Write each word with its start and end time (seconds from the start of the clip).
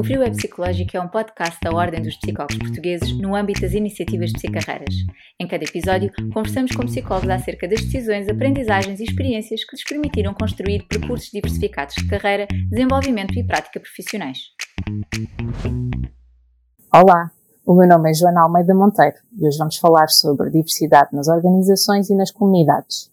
O 0.00 0.02
Frio 0.02 0.22
é 0.22 0.30
Psicológico 0.30 0.96
é 0.96 1.00
um 1.02 1.08
podcast 1.08 1.58
da 1.62 1.70
Ordem 1.72 2.00
dos 2.00 2.16
Psicólogos 2.16 2.56
Portugueses 2.56 3.12
no 3.20 3.36
âmbito 3.36 3.60
das 3.60 3.74
iniciativas 3.74 4.30
de 4.30 4.36
psicarreiras. 4.38 4.94
Em 5.38 5.46
cada 5.46 5.62
episódio, 5.62 6.10
conversamos 6.32 6.74
com 6.74 6.86
psicólogos 6.86 7.28
acerca 7.28 7.68
das 7.68 7.82
decisões, 7.82 8.26
aprendizagens 8.26 8.98
e 8.98 9.04
experiências 9.04 9.62
que 9.62 9.76
lhes 9.76 9.84
permitiram 9.84 10.32
construir 10.32 10.86
percursos 10.88 11.30
diversificados 11.30 11.94
de 11.96 12.08
carreira, 12.08 12.48
desenvolvimento 12.70 13.38
e 13.38 13.44
prática 13.44 13.78
profissionais. 13.78 14.38
Olá, 16.90 17.30
o 17.66 17.74
meu 17.74 17.86
nome 17.86 18.10
é 18.10 18.14
Joana 18.14 18.44
Almeida 18.44 18.74
Monteiro 18.74 19.16
e 19.38 19.46
hoje 19.46 19.58
vamos 19.58 19.76
falar 19.76 20.08
sobre 20.08 20.48
diversidade 20.48 21.10
nas 21.12 21.28
organizações 21.28 22.08
e 22.08 22.14
nas 22.14 22.30
comunidades. 22.30 23.12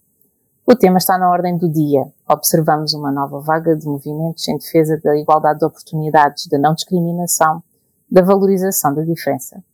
O 0.66 0.74
tema 0.74 0.96
está 0.96 1.18
na 1.18 1.30
ordem 1.30 1.58
do 1.58 1.70
dia. 1.70 2.06
Observamos 2.28 2.92
uma 2.92 3.10
nova 3.10 3.40
vaga 3.40 3.74
de 3.74 3.86
movimentos 3.86 4.46
em 4.48 4.58
defesa 4.58 5.00
da 5.02 5.16
igualdade 5.16 5.60
de 5.60 5.64
oportunidades, 5.64 6.46
da 6.46 6.58
não 6.58 6.74
discriminação, 6.74 7.62
da 8.10 8.20
valorização 8.20 8.94
da 8.94 9.02
diferença. 9.02 9.64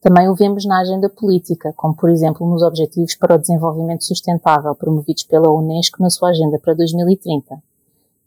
Também 0.00 0.28
o 0.28 0.34
vemos 0.34 0.66
na 0.66 0.80
agenda 0.80 1.08
política, 1.08 1.72
como 1.74 1.96
por 1.96 2.10
exemplo 2.10 2.46
nos 2.46 2.62
Objetivos 2.62 3.16
para 3.16 3.34
o 3.34 3.38
Desenvolvimento 3.38 4.04
Sustentável 4.04 4.74
promovidos 4.74 5.22
pela 5.24 5.50
Unesco 5.50 6.02
na 6.02 6.10
sua 6.10 6.28
agenda 6.28 6.58
para 6.58 6.74
2030. 6.74 7.60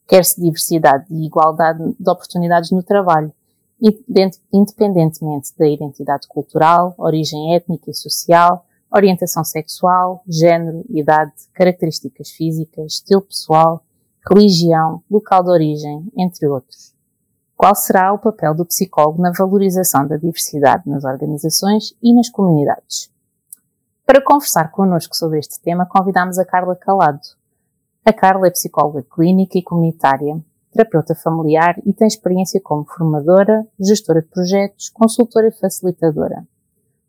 Quer-se 0.08 0.42
diversidade 0.42 1.06
e 1.12 1.26
igualdade 1.26 1.96
de 1.98 2.10
oportunidades 2.10 2.72
no 2.72 2.82
trabalho, 2.82 3.32
independentemente 4.52 5.54
da 5.58 5.68
identidade 5.68 6.28
cultural, 6.28 6.94
origem 6.98 7.56
étnica 7.56 7.92
e 7.92 7.94
social, 7.94 8.66
orientação 8.92 9.44
sexual, 9.44 10.24
género, 10.28 10.84
idade, 10.90 11.34
características 11.54 12.30
físicas, 12.32 12.94
estilo 12.94 13.22
pessoal, 13.22 13.84
religião, 14.30 15.02
local 15.10 15.44
de 15.44 15.50
origem, 15.50 16.12
entre 16.18 16.48
outros. 16.48 16.94
Qual 17.56 17.76
será 17.76 18.12
o 18.12 18.20
papel 18.20 18.56
do 18.56 18.66
psicólogo 18.66 19.22
na 19.22 19.32
valorização 19.32 20.08
da 20.08 20.18
diversidade 20.18 20.90
nas 20.90 21.04
organizações 21.04 21.96
e 22.02 22.14
nas 22.14 22.30
comunidades? 22.30 23.12
Para 24.06 24.22
conversar 24.22 24.72
connosco 24.72 25.16
sobre 25.16 25.40
este 25.40 25.60
tema, 25.62 25.86
convidamos 25.86 26.38
a 26.38 26.46
Carla 26.46 26.76
Calado. 26.76 27.22
A 28.04 28.12
Carla 28.12 28.48
é 28.48 28.52
psicóloga 28.52 29.04
clínica 29.04 29.58
e 29.58 29.64
comunitária, 29.64 30.42
terapeuta 30.72 31.14
familiar 31.14 31.76
e 31.86 31.94
tem 31.94 32.08
experiência 32.08 32.60
como 32.64 32.84
formadora, 32.84 33.66
gestora 33.80 34.22
de 34.22 34.28
projetos, 34.28 34.90
consultora 34.90 35.48
e 35.48 35.52
facilitadora. 35.52 36.46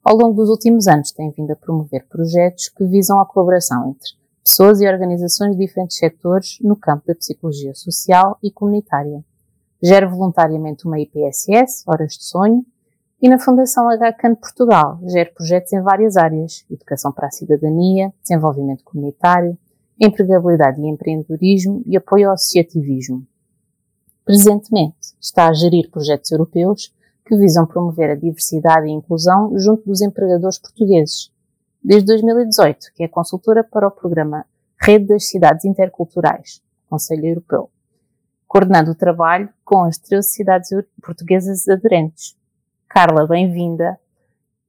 Ao 0.05 0.17
longo 0.17 0.34
dos 0.34 0.48
últimos 0.48 0.89
anos 0.89 1.12
tem 1.12 1.31
vindo 1.31 1.53
a 1.53 1.56
promover 1.56 2.06
projetos 2.08 2.69
que 2.69 2.84
visam 2.84 3.20
a 3.20 3.27
colaboração 3.27 3.91
entre 3.91 4.11
pessoas 4.42 4.81
e 4.81 4.89
organizações 4.89 5.53
de 5.53 5.64
diferentes 5.64 5.97
setores 5.97 6.59
no 6.61 6.75
campo 6.75 7.06
da 7.06 7.14
psicologia 7.14 7.72
social 7.72 8.36
e 8.42 8.50
comunitária. 8.50 9.25
Gera 9.81 10.09
voluntariamente 10.09 10.86
uma 10.86 10.98
IPSS, 10.98 11.84
Horas 11.86 12.14
de 12.14 12.25
Sonho, 12.25 12.67
e 13.20 13.28
na 13.28 13.39
Fundação 13.39 13.86
HCAN 13.89 14.34
Portugal 14.34 14.98
gera 15.06 15.31
projetos 15.33 15.72
em 15.72 15.81
várias 15.81 16.16
áreas, 16.16 16.64
educação 16.69 17.12
para 17.12 17.28
a 17.28 17.31
cidadania, 17.31 18.12
desenvolvimento 18.20 18.83
comunitário, 18.83 19.56
empregabilidade 20.00 20.81
e 20.81 20.89
empreendedorismo 20.89 21.81
e 21.87 21.97
apoio 21.97 22.27
ao 22.27 22.34
associativismo. 22.34 23.25
Presentemente 24.25 25.14
está 25.20 25.48
a 25.48 25.53
gerir 25.53 25.89
projetos 25.89 26.33
europeus 26.33 26.92
que 27.25 27.37
visam 27.37 27.67
promover 27.67 28.11
a 28.11 28.15
diversidade 28.15 28.87
e 28.87 28.91
inclusão 28.91 29.56
junto 29.59 29.84
dos 29.84 30.01
empregadores 30.01 30.59
portugueses. 30.59 31.33
Desde 31.83 32.06
2018, 32.06 32.92
que 32.95 33.05
é 33.05 33.09
consultora 33.09 33.65
para 33.65 33.89
o 33.89 33.91
programa 33.91 34.45
Rede 34.81 35.06
das 35.06 35.27
Cidades 35.27 35.65
Interculturais, 35.65 36.61
Conselho 36.89 37.27
Europeu, 37.27 37.70
coordenando 38.47 38.91
o 38.91 38.95
trabalho 38.95 39.48
com 39.65 39.84
as 39.84 39.98
13 39.98 40.28
cidades 40.28 40.70
portuguesas 41.03 41.69
aderentes. 41.69 42.37
Carla, 42.89 43.27
bem-vinda. 43.27 43.98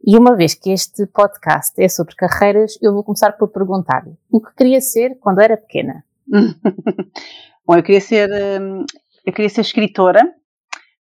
E 0.05 0.17
uma 0.17 0.35
vez 0.35 0.53
que 0.53 0.71
este 0.71 1.05
podcast 1.07 1.81
é 1.81 1.87
sobre 1.87 2.15
carreiras, 2.15 2.77
eu 2.81 2.93
vou 2.93 3.03
começar 3.03 3.31
por 3.33 3.47
perguntar-lhe 3.47 4.17
o 4.29 4.41
que 4.41 4.53
queria 4.55 4.81
ser 4.81 5.17
quando 5.19 5.39
era 5.39 5.55
pequena. 5.55 6.03
Bom, 7.65 7.75
eu 7.75 7.83
queria 7.83 8.01
ser, 8.01 8.29
hum, 8.61 8.85
eu 9.25 9.33
queria 9.33 9.49
ser 9.49 9.61
escritora 9.61 10.21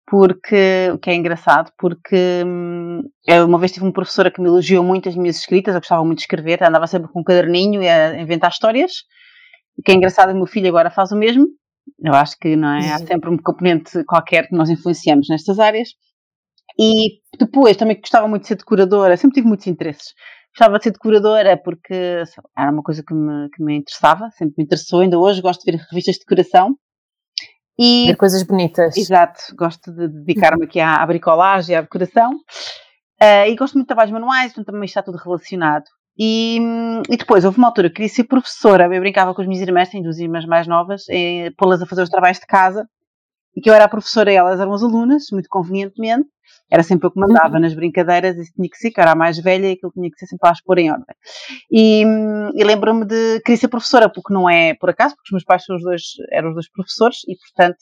porque, 0.09 0.89
o 0.93 0.97
que 0.97 1.09
é 1.09 1.15
engraçado, 1.15 1.69
porque 1.77 2.41
hum, 2.45 3.01
eu 3.27 3.45
uma 3.45 3.59
vez 3.59 3.73
tive 3.73 3.85
uma 3.85 3.91
professora 3.91 4.31
que 4.31 4.41
me 4.41 4.47
elogiou 4.47 4.81
muito 4.81 5.09
as 5.09 5.15
minhas 5.17 5.35
escritas, 5.35 5.75
eu 5.75 5.81
gostava 5.81 6.03
muito 6.05 6.19
de 6.19 6.23
escrever, 6.23 6.63
andava 6.63 6.87
sempre 6.87 7.11
com 7.11 7.19
um 7.19 7.23
caderninho 7.23 7.83
e 7.83 7.89
a 7.89 8.19
inventar 8.19 8.49
histórias. 8.49 9.03
O 9.77 9.83
que 9.83 9.91
é 9.91 9.95
engraçado, 9.95 10.31
o 10.31 10.35
meu 10.35 10.45
filho 10.45 10.69
agora 10.69 10.89
faz 10.89 11.11
o 11.11 11.17
mesmo. 11.17 11.45
Eu 12.01 12.13
acho 12.13 12.37
que 12.39 12.55
não 12.55 12.69
é? 12.69 12.93
há 12.93 12.99
sempre 12.99 13.29
um 13.29 13.37
componente 13.37 14.01
qualquer 14.05 14.47
que 14.47 14.55
nós 14.55 14.69
influenciamos 14.69 15.27
nestas 15.29 15.59
áreas. 15.59 15.89
E 16.79 17.19
depois 17.37 17.75
também 17.75 17.99
gostava 17.99 18.27
muito 18.29 18.43
de 18.43 18.47
ser 18.47 18.55
decoradora, 18.55 19.17
sempre 19.17 19.35
tive 19.35 19.47
muitos 19.47 19.67
interesses. 19.67 20.13
Gostava 20.55 20.77
de 20.77 20.85
ser 20.85 20.91
decoradora 20.91 21.57
porque 21.57 22.23
era 22.57 22.71
uma 22.71 22.81
coisa 22.81 23.03
que 23.05 23.13
me, 23.13 23.49
que 23.49 23.61
me 23.61 23.75
interessava, 23.75 24.29
sempre 24.31 24.55
me 24.57 24.63
interessou. 24.63 25.01
Ainda 25.01 25.19
hoje 25.19 25.41
gosto 25.41 25.65
de 25.65 25.71
ver 25.71 25.85
revistas 25.91 26.15
de 26.15 26.21
decoração 26.21 26.77
e, 27.77 28.07
ver 28.07 28.15
coisas 28.15 28.43
bonitas. 28.43 28.97
Exato, 28.97 29.55
gosto 29.55 29.91
de 29.91 30.07
dedicar-me 30.07 30.65
aqui 30.65 30.79
à, 30.79 30.95
à 30.95 31.05
bricolagem, 31.05 31.75
à 31.75 31.81
decoração. 31.81 32.33
Uh, 33.21 33.47
e 33.47 33.55
gosto 33.55 33.73
muito 33.73 33.85
de 33.85 33.87
trabalhos 33.87 34.11
manuais, 34.11 34.51
então 34.51 34.63
também 34.63 34.85
está 34.85 35.01
tudo 35.01 35.17
relacionado. 35.17 35.85
E, 36.17 36.59
e, 37.09 37.17
depois, 37.17 37.45
houve 37.45 37.57
uma 37.57 37.67
altura 37.67 37.89
que 37.89 37.95
queria 37.95 38.09
ser 38.09 38.23
professora. 38.23 38.85
Eu 38.85 38.99
brincava 38.99 39.33
com 39.35 39.41
as 39.41 39.47
minhas 39.47 39.61
irmãs, 39.61 39.89
tenho 39.89 40.03
duas 40.03 40.17
irmãs 40.17 40.45
mais 40.45 40.67
novas, 40.67 41.05
pô-las 41.57 41.81
a 41.81 41.85
fazer 41.85 42.01
os 42.01 42.09
trabalhos 42.09 42.39
de 42.39 42.47
casa. 42.47 42.87
E 43.55 43.61
que 43.61 43.69
eu 43.69 43.73
era 43.73 43.85
a 43.85 43.89
professora 43.89 44.31
e 44.31 44.35
elas 44.35 44.59
eram 44.59 44.73
as 44.73 44.83
alunas, 44.83 45.25
muito 45.31 45.47
convenientemente. 45.49 46.27
Era 46.69 46.83
sempre 46.83 47.07
eu 47.07 47.11
que 47.11 47.19
mandava 47.19 47.55
uhum. 47.55 47.61
nas 47.61 47.73
brincadeiras, 47.73 48.37
isso 48.37 48.51
tinha 48.53 48.69
que 48.69 48.77
ser, 48.77 48.91
que 48.91 48.99
era 48.99 49.11
a 49.11 49.15
mais 49.15 49.37
velha 49.39 49.67
e 49.67 49.73
aquilo 49.73 49.91
tinha 49.91 50.09
que 50.09 50.17
ser 50.17 50.27
sempre 50.27 50.49
as 50.49 50.61
pôr 50.61 50.79
em 50.79 50.91
ordem. 50.91 51.15
E, 51.71 52.03
e 52.55 52.63
lembro-me 52.63 53.05
de 53.05 53.39
querer 53.41 53.57
ser 53.57 53.69
professora, 53.69 54.09
porque 54.09 54.33
não 54.33 54.49
é 54.49 54.73
por 54.73 54.89
acaso, 54.89 55.15
porque 55.15 55.29
os 55.29 55.31
meus 55.31 55.43
pais 55.43 55.63
os 55.69 55.81
dois, 55.81 56.01
eram 56.31 56.49
os 56.49 56.55
dois 56.55 56.69
professores 56.69 57.19
e, 57.27 57.35
portanto, 57.37 57.79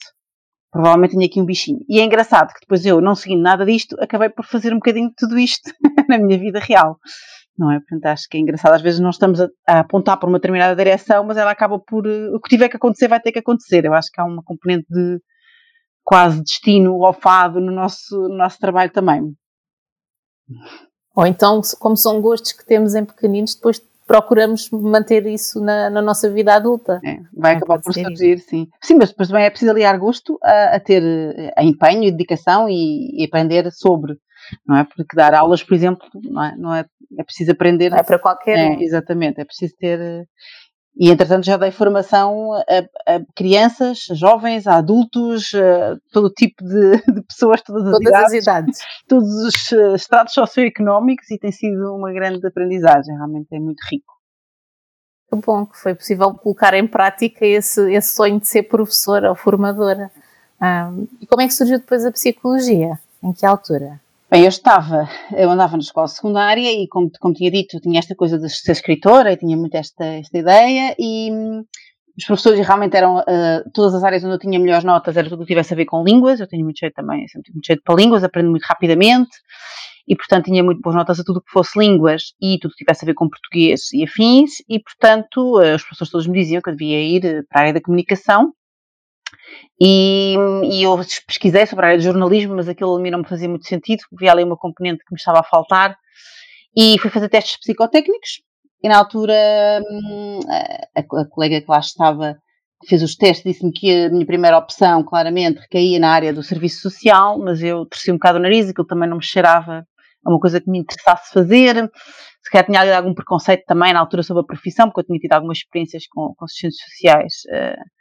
provavelmente 0.70 1.12
tinha 1.12 1.26
aqui 1.26 1.40
um 1.40 1.46
bichinho. 1.46 1.80
E 1.88 1.98
é 2.00 2.04
engraçado 2.04 2.48
que 2.48 2.60
depois 2.60 2.84
eu, 2.86 3.00
não 3.00 3.14
seguindo 3.14 3.42
nada 3.42 3.64
disto, 3.64 3.96
acabei 4.00 4.28
por 4.28 4.44
fazer 4.44 4.72
um 4.72 4.76
bocadinho 4.76 5.08
de 5.08 5.14
tudo 5.16 5.38
isto 5.38 5.70
na 6.08 6.18
minha 6.18 6.38
vida 6.38 6.60
real. 6.60 6.98
Não 7.58 7.72
é? 7.72 7.78
Portanto, 7.78 8.06
acho 8.06 8.28
que 8.28 8.36
é 8.36 8.40
engraçado. 8.40 8.74
Às 8.74 8.82
vezes 8.82 9.00
nós 9.00 9.14
estamos 9.14 9.40
a, 9.40 9.48
a, 9.66 9.80
apontar 9.80 10.18
para 10.18 10.28
uma 10.28 10.38
determinada 10.38 10.76
direção, 10.76 11.24
mas 11.24 11.38
ela 11.38 11.50
acaba 11.50 11.78
por. 11.78 12.06
O 12.06 12.38
que 12.38 12.50
tiver 12.50 12.68
que 12.68 12.76
acontecer 12.76 13.08
vai 13.08 13.18
ter 13.18 13.32
que 13.32 13.38
acontecer. 13.38 13.84
Eu 13.84 13.94
acho 13.94 14.10
que 14.12 14.20
há 14.20 14.24
uma 14.24 14.42
componente 14.44 14.84
de 14.90 15.18
quase 16.06 16.40
destino 16.40 16.96
ou 16.98 17.12
fado 17.12 17.60
no 17.60 17.72
nosso, 17.72 18.16
no 18.16 18.36
nosso 18.36 18.58
trabalho 18.60 18.92
também. 18.92 19.34
Ou 21.16 21.26
então, 21.26 21.60
como 21.80 21.96
são 21.96 22.20
gostos 22.20 22.52
que 22.52 22.64
temos 22.64 22.94
em 22.94 23.04
pequeninos, 23.04 23.56
depois 23.56 23.82
procuramos 24.06 24.70
manter 24.70 25.26
isso 25.26 25.60
na, 25.60 25.90
na 25.90 26.00
nossa 26.00 26.30
vida 26.30 26.54
adulta. 26.54 27.00
É, 27.04 27.18
vai 27.36 27.54
é, 27.54 27.56
acabar 27.56 27.80
por 27.80 27.92
surgir, 27.92 28.38
sim. 28.38 28.68
Sim, 28.80 28.94
mas 28.94 29.08
depois 29.08 29.28
também 29.28 29.44
é 29.44 29.50
preciso 29.50 29.72
aliar 29.72 29.98
gosto 29.98 30.38
a, 30.44 30.76
a 30.76 30.80
ter 30.80 31.02
a 31.56 31.64
empenho 31.64 32.04
e 32.04 32.12
dedicação 32.12 32.68
e, 32.68 33.20
e, 33.20 33.24
aprender 33.24 33.68
sobre, 33.72 34.14
não 34.64 34.76
é? 34.76 34.84
Porque 34.84 35.16
dar 35.16 35.34
aulas, 35.34 35.64
por 35.64 35.74
exemplo, 35.74 36.06
não 36.22 36.44
é, 36.44 36.56
não 36.56 36.72
é, 36.72 36.84
é 37.18 37.24
preciso 37.24 37.50
aprender. 37.50 37.90
Não 37.90 37.98
é 37.98 38.04
para 38.04 38.20
qualquer 38.20 38.56
é, 38.56 38.80
Exatamente, 38.80 39.40
é 39.40 39.44
preciso 39.44 39.74
ter 39.76 40.28
e, 40.98 41.10
entretanto, 41.10 41.44
já 41.44 41.58
dei 41.58 41.70
formação 41.70 42.54
a, 42.54 43.14
a 43.14 43.20
crianças, 43.34 44.06
jovens, 44.12 44.66
a 44.66 44.76
adultos, 44.76 45.52
a 45.54 45.98
todo 46.10 46.30
tipo 46.30 46.64
de, 46.64 46.96
de 47.12 47.22
pessoas, 47.22 47.60
todas, 47.60 47.86
as, 47.86 48.00
idades, 48.00 48.24
as 48.24 48.32
idades, 48.32 48.78
todos 49.06 49.28
os 49.44 49.72
eh, 49.72 49.94
estratos 49.94 50.32
socioeconómicos 50.32 51.30
e 51.30 51.38
tem 51.38 51.52
sido 51.52 51.94
uma 51.94 52.10
grande 52.12 52.46
aprendizagem, 52.46 53.14
realmente 53.14 53.48
é 53.52 53.58
muito 53.58 53.80
rico. 53.90 54.14
Que 55.30 55.36
bom 55.36 55.66
que 55.66 55.76
foi 55.76 55.94
possível 55.94 56.32
colocar 56.32 56.72
em 56.72 56.86
prática 56.86 57.44
esse, 57.44 57.92
esse 57.92 58.14
sonho 58.14 58.40
de 58.40 58.48
ser 58.48 58.62
professora 58.62 59.28
ou 59.28 59.34
formadora. 59.34 60.10
Um, 60.62 61.06
e 61.20 61.26
como 61.26 61.42
é 61.42 61.46
que 61.46 61.52
surgiu 61.52 61.78
depois 61.78 62.06
a 62.06 62.12
psicologia? 62.12 62.98
Em 63.22 63.34
que 63.34 63.44
altura? 63.44 64.00
Bem, 64.28 64.42
eu 64.42 64.48
estava, 64.48 65.08
eu 65.36 65.48
andava 65.48 65.76
na 65.76 65.82
escola 65.82 66.08
secundária 66.08 66.72
e, 66.72 66.88
como, 66.88 67.08
como 67.20 67.32
tinha 67.32 67.48
dito, 67.48 67.78
tinha 67.78 68.00
esta 68.00 68.12
coisa 68.12 68.36
de 68.36 68.50
ser 68.50 68.72
escritora 68.72 69.32
e 69.32 69.36
tinha 69.36 69.56
muito 69.56 69.76
esta, 69.76 70.04
esta 70.04 70.36
ideia 70.36 70.96
e 70.98 71.30
hum, 71.30 71.64
os 72.18 72.24
professores 72.24 72.66
realmente 72.66 72.96
eram, 72.96 73.18
uh, 73.18 73.70
todas 73.72 73.94
as 73.94 74.02
áreas 74.02 74.24
onde 74.24 74.34
eu 74.34 74.38
tinha 74.40 74.58
melhores 74.58 74.82
notas 74.82 75.16
era 75.16 75.28
tudo 75.28 75.42
que 75.42 75.46
tivesse 75.46 75.74
a 75.74 75.76
ver 75.76 75.84
com 75.84 76.02
línguas, 76.02 76.40
eu 76.40 76.48
tenho 76.48 76.64
muito 76.64 76.80
jeito 76.80 76.94
também, 76.94 77.28
sempre 77.28 77.52
muito 77.52 77.64
jeito 77.64 77.82
para 77.84 77.94
línguas, 77.94 78.24
aprendo 78.24 78.50
muito 78.50 78.64
rapidamente 78.64 79.30
e, 80.08 80.16
portanto, 80.16 80.46
tinha 80.46 80.64
muito 80.64 80.80
boas 80.80 80.96
notas 80.96 81.20
a 81.20 81.24
tudo 81.24 81.40
que 81.40 81.52
fosse 81.52 81.78
línguas 81.78 82.34
e 82.42 82.58
tudo 82.58 82.72
que 82.72 82.84
tivesse 82.84 83.04
a 83.04 83.06
ver 83.06 83.14
com 83.14 83.28
português 83.28 83.92
e 83.92 84.02
afins 84.02 84.54
e, 84.68 84.80
portanto, 84.80 85.60
uh, 85.60 85.76
os 85.76 85.82
professores 85.84 86.10
todos 86.10 86.26
me 86.26 86.36
diziam 86.36 86.60
que 86.60 86.68
eu 86.68 86.74
devia 86.74 87.00
ir 87.00 87.46
para 87.48 87.60
a 87.60 87.62
área 87.62 87.74
da 87.74 87.80
comunicação 87.80 88.52
e, 89.80 90.34
e, 90.64 90.82
eu 90.82 90.96
pesquisei 91.26 91.66
sobre 91.66 91.84
a 91.84 91.88
área 91.88 91.98
de 91.98 92.04
jornalismo, 92.04 92.56
mas 92.56 92.68
aquilo 92.68 92.96
a 92.96 93.00
mim 93.00 93.10
não 93.10 93.20
me 93.20 93.28
fazia 93.28 93.48
muito 93.48 93.66
sentido, 93.66 94.02
havia 94.14 94.32
ali 94.32 94.44
uma 94.44 94.56
componente 94.56 95.04
que 95.04 95.12
me 95.12 95.18
estava 95.18 95.40
a 95.40 95.44
faltar. 95.44 95.96
E 96.76 96.98
fui 96.98 97.10
fazer 97.10 97.28
testes 97.28 97.58
psicotécnicos. 97.58 98.42
E 98.82 98.88
na 98.88 98.98
altura 98.98 99.34
hum, 99.90 100.40
a, 100.94 101.00
a 101.00 101.28
colega 101.28 101.60
que 101.60 101.70
lá 101.70 101.78
estava 101.78 102.36
fez 102.86 103.02
os 103.02 103.16
testes, 103.16 103.44
disse-me 103.44 103.72
que 103.72 104.04
a 104.04 104.10
minha 104.10 104.26
primeira 104.26 104.58
opção, 104.58 105.02
claramente, 105.02 105.60
recaía 105.60 105.98
na 105.98 106.10
área 106.10 106.32
do 106.32 106.42
serviço 106.42 106.82
social, 106.82 107.38
mas 107.38 107.62
eu 107.62 107.86
torci 107.86 108.10
um 108.12 108.16
bocado 108.16 108.38
o 108.38 108.42
nariz, 108.42 108.68
aquilo 108.68 108.86
também 108.86 109.08
não 109.08 109.16
me 109.16 109.24
cheirava 109.24 109.86
a 110.24 110.30
uma 110.30 110.38
coisa 110.38 110.60
que 110.60 110.70
me 110.70 110.80
interessasse 110.80 111.32
fazer. 111.32 111.90
Se 112.42 112.50
calhar 112.50 112.66
tinha 112.66 112.96
algum 112.96 113.14
preconceito 113.14 113.64
também 113.66 113.92
na 113.92 114.00
altura 114.00 114.22
sobre 114.22 114.42
a 114.42 114.46
profissão, 114.46 114.88
porque 114.88 115.00
eu 115.00 115.06
tinha 115.06 115.18
tido 115.18 115.32
algumas 115.32 115.58
experiências 115.58 116.06
com, 116.06 116.34
com 116.36 116.44
assistentes 116.44 116.78
sociais 116.80 117.32
uh, 117.48 117.95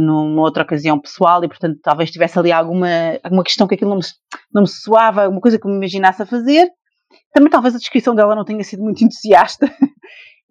numa 0.00 0.42
outra 0.42 0.62
ocasião 0.62 0.98
pessoal 0.98 1.42
e, 1.44 1.48
portanto, 1.48 1.78
talvez 1.82 2.10
tivesse 2.10 2.38
ali 2.38 2.50
alguma, 2.50 2.88
alguma 3.22 3.44
questão 3.44 3.66
que 3.66 3.74
aquilo 3.74 3.90
não 3.90 3.98
me, 3.98 4.04
não 4.52 4.62
me 4.62 4.68
soava, 4.68 5.22
alguma 5.22 5.40
coisa 5.40 5.58
que 5.58 5.66
me 5.68 5.76
imaginasse 5.76 6.22
a 6.22 6.26
fazer. 6.26 6.68
Também 7.32 7.50
talvez 7.50 7.74
a 7.74 7.78
descrição 7.78 8.14
dela 8.14 8.34
não 8.34 8.44
tenha 8.44 8.62
sido 8.64 8.82
muito 8.82 9.02
entusiasta. 9.04 9.70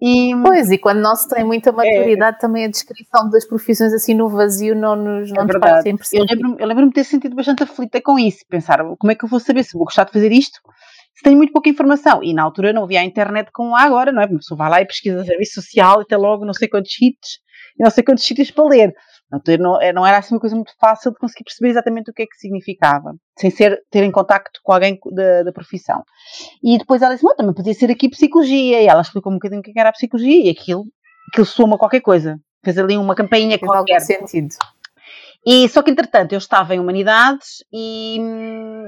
E, 0.01 0.33
pois, 0.43 0.69
e 0.71 0.77
quando 0.77 0.99
não 0.99 1.15
se 1.15 1.27
tem 1.27 1.43
muita 1.43 1.71
maturidade, 1.71 2.35
é, 2.35 2.39
também 2.39 2.65
a 2.65 2.69
descrição 2.69 3.29
das 3.29 3.47
profissões 3.47 3.93
assim 3.93 4.13
no 4.13 4.29
vazio 4.29 4.75
não 4.75 4.95
nos, 4.95 5.31
não 5.31 5.43
é 5.43 5.45
nos 5.45 5.57
faz 5.57 5.83
sempre 5.83 6.07
Eu 6.11 6.25
lembro-me 6.25 6.65
lembro 6.65 6.87
de 6.87 6.93
ter 6.93 7.03
sentido 7.05 7.35
bastante 7.35 7.63
aflita 7.63 8.01
com 8.01 8.19
isso, 8.19 8.39
pensar 8.49 8.83
como 8.99 9.11
é 9.11 9.15
que 9.15 9.23
eu 9.23 9.29
vou 9.29 9.39
saber 9.39 9.63
se 9.63 9.73
vou 9.73 9.85
gostar 9.85 10.03
de 10.03 10.11
fazer 10.11 10.31
isto 10.33 10.59
se 11.15 11.23
tenho 11.23 11.37
muito 11.37 11.53
pouca 11.53 11.69
informação. 11.69 12.21
E 12.21 12.33
na 12.33 12.43
altura 12.43 12.73
não 12.73 12.83
havia 12.83 12.99
a 12.99 13.05
internet 13.05 13.49
como 13.53 13.75
há 13.75 13.83
agora, 13.83 14.11
não 14.11 14.21
é? 14.21 14.25
Uma 14.25 14.37
pessoa 14.37 14.57
vai 14.57 14.69
lá 14.69 14.81
e 14.81 14.85
pesquisa 14.85 15.23
serviço 15.23 15.61
social 15.61 16.01
e 16.01 16.05
tem 16.05 16.17
logo 16.17 16.45
não 16.45 16.53
sei 16.53 16.67
quantos 16.67 16.91
hits 17.01 17.39
e 17.79 17.83
não 17.83 17.89
sei 17.89 18.03
quantos 18.03 18.25
sítios 18.25 18.51
para 18.51 18.65
ler. 18.65 18.93
Não, 19.59 19.81
é, 19.81 19.93
não 19.93 20.05
era 20.05 20.17
assim 20.17 20.35
uma 20.35 20.39
coisa 20.39 20.55
muito 20.55 20.73
fácil 20.79 21.11
de 21.11 21.17
conseguir 21.17 21.43
perceber 21.43 21.69
exatamente 21.69 22.11
o 22.11 22.13
que 22.13 22.23
é 22.23 22.25
que 22.25 22.37
significava, 22.37 23.15
sem 23.37 23.49
ser 23.49 23.81
ter 23.89 24.03
em 24.03 24.11
contacto 24.11 24.59
com 24.63 24.73
alguém 24.73 24.97
da, 25.11 25.43
da 25.43 25.51
profissão. 25.51 26.03
E 26.63 26.77
depois 26.77 27.01
ela 27.01 27.13
disse, 27.13 27.25
também 27.35 27.53
podia 27.53 27.73
ser 27.73 27.91
aqui 27.91 28.09
psicologia, 28.09 28.81
e 28.81 28.87
ela 28.87 29.01
explicou 29.01 29.31
um 29.31 29.35
bocadinho 29.35 29.61
o 29.61 29.63
que 29.63 29.71
é 29.75 29.79
era 29.79 29.89
a 29.89 29.93
psicologia, 29.93 30.45
e 30.45 30.49
aquilo, 30.49 30.85
aquilo 31.31 31.45
soma 31.45 31.77
qualquer 31.77 32.01
coisa. 32.01 32.37
Fez 32.63 32.77
ali 32.77 32.97
uma 32.97 33.15
campainha 33.15 33.59
Fez 33.59 33.69
qualquer. 33.69 34.01
sentido. 34.01 34.55
E 35.45 35.69
só 35.69 35.83
que, 35.83 35.91
entretanto, 35.91 36.33
eu 36.33 36.39
estava 36.39 36.73
em 36.73 36.79
Humanidades 36.79 37.63
e, 37.71 38.17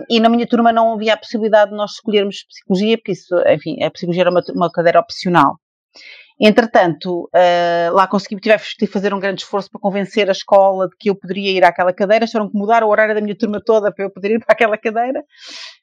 e 0.09 0.19
na 0.19 0.27
minha 0.27 0.47
turma 0.47 0.73
não 0.73 0.93
havia 0.93 1.13
a 1.13 1.17
possibilidade 1.17 1.69
de 1.69 1.77
nós 1.77 1.91
escolhermos 1.91 2.45
Psicologia, 2.45 2.97
porque 2.97 3.11
isso, 3.11 3.35
enfim, 3.47 3.83
a 3.83 3.91
Psicologia 3.91 4.23
era 4.23 4.31
uma, 4.31 4.41
uma 4.55 4.71
cadeira 4.71 4.99
opcional. 4.99 5.59
Entretanto, 6.39 7.29
uh, 7.33 7.93
lá 7.93 8.07
consegui, 8.07 8.39
tive 8.39 8.55
que 8.77 8.85
fazer 8.85 9.11
um 9.11 9.19
grande 9.19 9.41
esforço 9.41 9.71
para 9.71 9.81
convencer 9.81 10.29
a 10.29 10.31
escola 10.31 10.87
de 10.87 10.95
que 10.95 11.09
eu 11.09 11.15
poderia 11.15 11.51
ir 11.51 11.63
àquela 11.63 11.91
cadeira, 11.91 12.27
tiveram 12.27 12.49
que 12.49 12.55
mudar 12.55 12.83
o 12.83 12.89
horário 12.89 13.15
da 13.15 13.21
minha 13.21 13.35
turma 13.35 13.59
toda 13.59 13.91
para 13.91 14.05
eu 14.05 14.11
poder 14.11 14.31
ir 14.31 14.39
para 14.45 14.53
aquela 14.53 14.77
cadeira, 14.77 15.23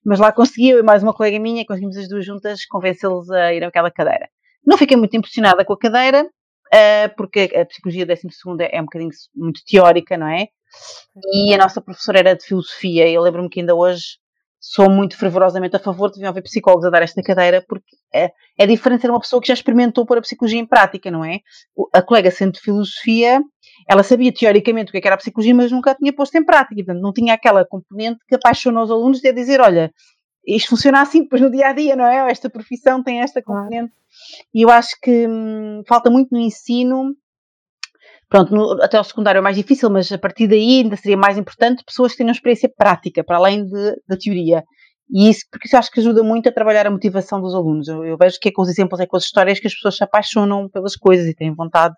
mas 0.05 0.21
lá 0.21 0.31
consegui, 0.31 0.71
eu 0.71 0.79
e 0.79 0.83
mais 0.83 1.03
uma 1.03 1.13
colega 1.13 1.41
minha, 1.41 1.67
conseguimos 1.67 1.97
as 1.97 2.09
duas 2.09 2.25
juntas 2.25 2.65
convencê-los 2.67 3.29
a 3.31 3.53
ir 3.53 3.65
àquela 3.65 3.91
cadeira. 3.91 4.29
Não 4.65 4.79
fiquei 4.79 4.97
muito 4.97 5.17
impressionada 5.17 5.65
com 5.65 5.73
a 5.73 5.79
cadeira, 5.79 6.23
uh, 6.25 7.17
porque 7.17 7.51
a 7.55 7.67
psicologia 7.67 8.07
12 8.07 8.23
é 8.71 8.81
um 8.81 8.85
bocadinho 8.85 9.11
muito 9.35 9.61
teórica, 9.67 10.17
não 10.17 10.29
é? 10.29 10.47
E 11.33 11.53
a 11.53 11.59
nossa 11.59 11.81
professora 11.81 12.21
era 12.21 12.37
de 12.37 12.45
filosofia, 12.45 13.09
e 13.09 13.15
eu 13.15 13.23
lembro-me 13.23 13.49
que 13.49 13.59
ainda 13.59 13.75
hoje 13.75 14.19
sou 14.67 14.89
muito 14.89 15.15
fervorosamente 15.19 15.77
a 15.77 15.79
favor 15.79 16.11
de 16.11 16.25
haver 16.25 16.43
psicólogos 16.43 16.87
a 16.87 16.91
dar 16.91 17.03
esta 17.03 17.23
cadeira, 17.23 17.63
porque 17.69 17.97
é, 18.13 18.33
é 18.59 18.67
diferente 18.67 19.03
ser 19.03 19.11
uma 19.11 19.21
pessoa 19.21 19.39
que 19.39 19.49
já 19.49 19.53
experimentou 19.53 20.07
pôr 20.07 20.17
a 20.17 20.23
psicologia 20.23 20.59
em 20.59 20.65
prática, 20.65 21.11
não 21.11 21.23
é? 21.23 21.41
A 21.93 22.01
colega, 22.01 22.31
sendo 22.31 22.53
de 22.53 22.61
filosofia, 22.61 23.43
ela 23.87 24.03
sabia 24.03 24.33
teoricamente 24.33 24.91
o 24.91 24.97
é 24.97 25.03
que 25.03 25.07
era 25.07 25.17
a 25.17 25.19
psicologia, 25.19 25.55
mas 25.55 25.71
nunca 25.71 25.91
a 25.91 25.95
tinha 25.95 26.15
posto 26.15 26.37
em 26.39 26.45
prática, 26.45 26.77
portanto, 26.77 27.03
não 27.03 27.13
tinha 27.13 27.35
aquela 27.35 27.63
componente 27.67 28.21
que 28.27 28.37
apaixonou 28.37 28.85
os 28.85 28.91
alunos 28.91 29.21
de 29.21 29.31
dizer, 29.35 29.61
olha, 29.61 29.93
isto 30.47 30.71
funciona 30.71 31.03
assim 31.03 31.25
depois 31.25 31.43
no 31.43 31.51
dia 31.51 31.69
a 31.69 31.73
dia, 31.75 31.95
não 31.95 32.07
é? 32.07 32.31
Esta 32.31 32.49
profissão 32.49 33.03
tem 33.03 33.21
esta 33.21 33.43
componente. 33.43 33.93
E 34.55 34.63
eu 34.63 34.71
acho 34.71 34.97
que 35.03 35.29
hum, 35.29 35.83
falta 35.87 36.09
muito 36.09 36.31
no 36.33 36.41
ensino 36.41 37.15
Pronto, 38.35 38.53
no, 38.53 38.83
até 38.83 38.99
o 38.99 39.05
secundário 39.05 39.39
é 39.39 39.41
mais 39.41 39.55
difícil, 39.55 39.89
mas 39.89 40.11
a 40.11 40.19
partir 40.19 40.49
daí 40.49 40.81
ainda 40.81 40.97
seria 40.97 41.17
mais 41.17 41.39
importante 41.39 41.85
pessoas 41.85 42.11
que 42.11 42.19
tenham 42.19 42.33
experiência 42.33 42.69
prática, 42.69 43.23
para 43.23 43.37
além 43.37 43.65
de, 43.65 43.95
da 44.09 44.17
teoria. 44.17 44.65
E 45.09 45.31
isso, 45.31 45.43
porque 45.53 45.69
isso 45.69 45.77
acho 45.77 45.89
que 45.89 46.01
ajuda 46.01 46.21
muito 46.25 46.49
a 46.49 46.53
trabalhar 46.53 46.85
a 46.85 46.91
motivação 46.91 47.41
dos 47.41 47.55
alunos. 47.55 47.87
Eu, 47.87 48.05
eu, 48.05 48.17
vejo 48.19 48.37
que 48.41 48.49
é 48.49 48.53
com 48.53 48.63
os 48.63 48.69
exemplos, 48.69 48.99
é 48.99 49.07
com 49.07 49.17
as 49.17 49.23
histórias 49.23 49.61
que 49.61 49.69
as 49.69 49.75
pessoas 49.75 49.97
se 49.97 50.03
apaixonam 50.03 50.69
pelas 50.69 50.97
coisas 50.97 51.29
e 51.29 51.33
têm 51.33 51.55
vontade 51.55 51.95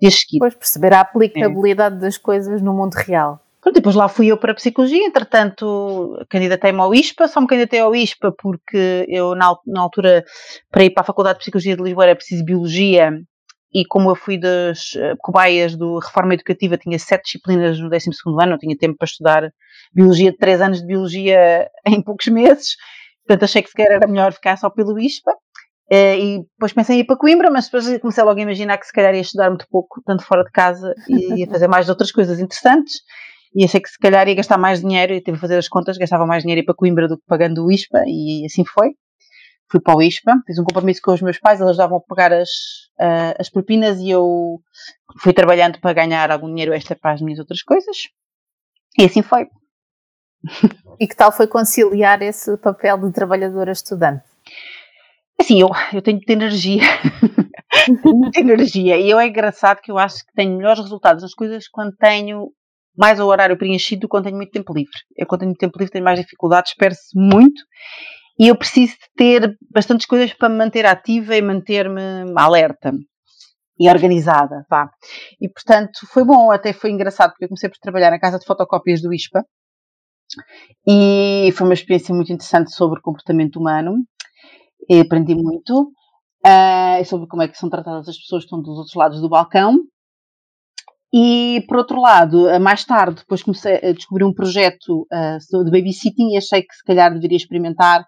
de 0.00 0.06
as 0.06 0.14
seguir. 0.20 0.38
Pois, 0.38 0.54
perceber 0.54 0.94
a 0.94 1.00
aplicabilidade 1.00 1.96
é. 1.96 1.98
das 1.98 2.16
coisas 2.16 2.62
no 2.62 2.72
mundo 2.72 2.94
real. 2.94 3.40
Pronto, 3.60 3.74
depois 3.74 3.96
lá 3.96 4.06
fui 4.06 4.28
eu 4.28 4.36
para 4.36 4.52
a 4.52 4.54
Psicologia, 4.54 5.04
entretanto 5.04 6.16
candidatei-me 6.30 6.78
ao 6.78 6.94
ISPA, 6.94 7.26
só 7.26 7.40
me 7.40 7.48
candidatei 7.48 7.80
ao 7.80 7.92
ISPA 7.92 8.32
porque 8.38 9.04
eu 9.08 9.34
na, 9.34 9.52
na 9.66 9.80
altura, 9.80 10.24
para 10.70 10.84
ir 10.84 10.90
para 10.90 11.00
a 11.00 11.06
Faculdade 11.06 11.40
de 11.40 11.42
Psicologia 11.42 11.76
de 11.76 11.82
Lisboa 11.82 12.04
era 12.04 12.14
preciso 12.14 12.44
Biologia 12.44 13.10
e 13.72 13.84
como 13.84 14.10
eu 14.10 14.14
fui 14.14 14.38
das 14.38 14.92
uh, 14.94 15.16
cobaias 15.18 15.76
do 15.76 15.98
Reforma 15.98 16.34
Educativa, 16.34 16.78
tinha 16.78 16.98
sete 16.98 17.24
disciplinas 17.24 17.78
no 17.78 17.90
12 17.90 18.10
ano, 18.40 18.52
não 18.52 18.58
tinha 18.58 18.76
tempo 18.76 18.96
para 18.98 19.06
estudar 19.06 19.52
Biologia, 19.92 20.34
três 20.36 20.60
anos 20.60 20.80
de 20.80 20.86
Biologia 20.86 21.68
em 21.86 22.02
poucos 22.02 22.26
meses, 22.28 22.76
portanto 23.26 23.44
achei 23.44 23.62
que 23.62 23.70
sequer 23.70 23.90
era 23.92 24.06
melhor 24.06 24.32
ficar 24.32 24.56
só 24.56 24.70
pelo 24.70 24.98
ISPA. 24.98 25.32
Uh, 25.88 26.18
e 26.18 26.38
depois 26.38 26.72
pensei 26.72 26.96
em 26.96 27.00
ir 27.00 27.04
para 27.04 27.16
Coimbra, 27.16 27.48
mas 27.48 27.66
depois 27.66 27.86
comecei 28.00 28.24
logo 28.24 28.40
a 28.40 28.42
imaginar 28.42 28.76
que 28.76 28.86
se 28.86 28.92
calhar 28.92 29.14
ia 29.14 29.20
estudar 29.20 29.50
muito 29.50 29.66
pouco, 29.70 30.02
tanto 30.04 30.24
fora 30.24 30.42
de 30.42 30.50
casa, 30.50 30.92
e 31.08 31.40
ia 31.40 31.46
fazer 31.46 31.68
mais 31.68 31.88
outras 31.88 32.10
coisas 32.10 32.40
interessantes. 32.40 33.02
E 33.54 33.64
achei 33.64 33.80
que 33.80 33.88
se 33.88 33.98
calhar 33.98 34.26
ia 34.26 34.34
gastar 34.34 34.58
mais 34.58 34.80
dinheiro, 34.80 35.12
e 35.14 35.20
tive 35.20 35.36
a 35.36 35.40
fazer 35.40 35.56
as 35.56 35.68
contas, 35.68 35.96
gastava 35.96 36.26
mais 36.26 36.42
dinheiro 36.42 36.62
ir 36.62 36.64
para 36.64 36.74
Coimbra 36.74 37.06
do 37.06 37.16
que 37.16 37.22
pagando 37.28 37.64
o 37.64 37.70
ISPA, 37.70 38.02
e 38.04 38.44
assim 38.44 38.64
foi 38.64 38.94
fui 39.70 39.80
para 39.80 39.96
o 39.96 40.02
ISPA, 40.02 40.34
fiz 40.46 40.58
um 40.58 40.64
compromisso 40.64 41.00
com 41.02 41.12
os 41.12 41.22
meus 41.22 41.38
pais, 41.38 41.60
eles 41.60 41.76
davam 41.76 41.98
a 41.98 42.00
pagar 42.00 42.32
as, 42.32 42.50
uh, 43.00 43.34
as 43.38 43.50
propinas 43.50 43.98
e 43.98 44.10
eu 44.10 44.60
fui 45.20 45.32
trabalhando 45.32 45.80
para 45.80 45.92
ganhar 45.92 46.30
algum 46.30 46.48
dinheiro 46.48 46.72
extra 46.72 46.96
para 46.96 47.12
as 47.12 47.20
minhas 47.20 47.38
outras 47.38 47.62
coisas. 47.62 47.96
E 48.98 49.04
assim 49.04 49.22
foi. 49.22 49.46
E 50.98 51.06
que 51.06 51.14
tal 51.14 51.30
foi 51.30 51.46
conciliar 51.46 52.22
esse 52.22 52.56
papel 52.56 52.96
de 52.96 53.12
trabalhadora 53.12 53.70
estudante? 53.70 54.24
Assim, 55.38 55.60
eu, 55.60 55.68
eu 55.92 56.00
tenho 56.00 56.16
muita 56.16 56.32
energia. 56.32 56.80
tenho 58.02 58.16
muita 58.16 58.40
energia. 58.40 58.96
E 58.96 59.10
eu 59.10 59.20
é 59.20 59.26
engraçado 59.26 59.82
que 59.82 59.90
eu 59.90 59.98
acho 59.98 60.24
que 60.24 60.32
tenho 60.34 60.56
melhores 60.56 60.80
resultados 60.80 61.22
nas 61.22 61.34
coisas 61.34 61.68
quando 61.68 61.94
tenho 61.96 62.50
mais 62.96 63.20
o 63.20 63.26
horário 63.26 63.58
preenchido 63.58 64.00
do 64.00 64.08
que 64.08 64.10
quando 64.10 64.24
tenho 64.24 64.36
muito 64.36 64.52
tempo 64.52 64.72
livre. 64.72 64.98
Eu 65.14 65.26
quando 65.26 65.40
tenho 65.40 65.50
muito 65.50 65.58
tempo 65.58 65.78
livre 65.78 65.92
tenho 65.92 66.04
mais 66.04 66.18
dificuldades, 66.18 66.70
espero-se 66.70 67.10
muito 67.14 67.62
e 68.38 68.48
eu 68.48 68.56
preciso 68.56 68.92
de 68.92 69.08
ter 69.16 69.56
bastantes 69.72 70.06
coisas 70.06 70.32
para 70.34 70.48
me 70.48 70.56
manter 70.56 70.86
ativa 70.86 71.36
e 71.36 71.42
manter-me 71.42 72.32
alerta 72.36 72.92
e 73.78 73.88
organizada, 73.88 74.66
vá. 74.70 74.90
E 75.40 75.48
portanto 75.48 76.06
foi 76.12 76.24
bom, 76.24 76.50
até 76.50 76.72
foi 76.72 76.90
engraçado, 76.90 77.30
porque 77.30 77.44
eu 77.44 77.48
comecei 77.48 77.68
por 77.68 77.78
trabalhar 77.78 78.10
na 78.10 78.20
casa 78.20 78.38
de 78.38 78.46
fotocópias 78.46 79.00
do 79.00 79.12
ISPA 79.12 79.44
e 80.86 81.50
foi 81.52 81.66
uma 81.66 81.74
experiência 81.74 82.14
muito 82.14 82.32
interessante 82.32 82.74
sobre 82.74 83.00
comportamento 83.00 83.56
humano 83.56 83.96
e 84.88 85.00
aprendi 85.00 85.34
muito 85.34 85.92
uh, 86.46 87.04
sobre 87.04 87.26
como 87.28 87.42
é 87.42 87.48
que 87.48 87.58
são 87.58 87.68
tratadas 87.70 88.08
as 88.08 88.18
pessoas 88.18 88.42
que 88.42 88.46
estão 88.46 88.60
dos 88.60 88.76
outros 88.76 88.94
lados 88.94 89.20
do 89.20 89.28
balcão. 89.28 89.78
E 91.12 91.64
por 91.68 91.78
outro 91.78 92.00
lado, 92.00 92.46
mais 92.60 92.84
tarde, 92.84 93.20
depois 93.20 93.42
comecei 93.42 93.76
a 93.76 93.92
descobrir 93.92 94.24
um 94.24 94.34
projeto 94.34 95.06
uh, 95.12 95.64
de 95.64 95.70
babysitting 95.70 96.34
e 96.34 96.36
achei 96.36 96.62
que 96.62 96.74
se 96.74 96.84
calhar 96.84 97.12
deveria 97.14 97.36
experimentar 97.36 98.04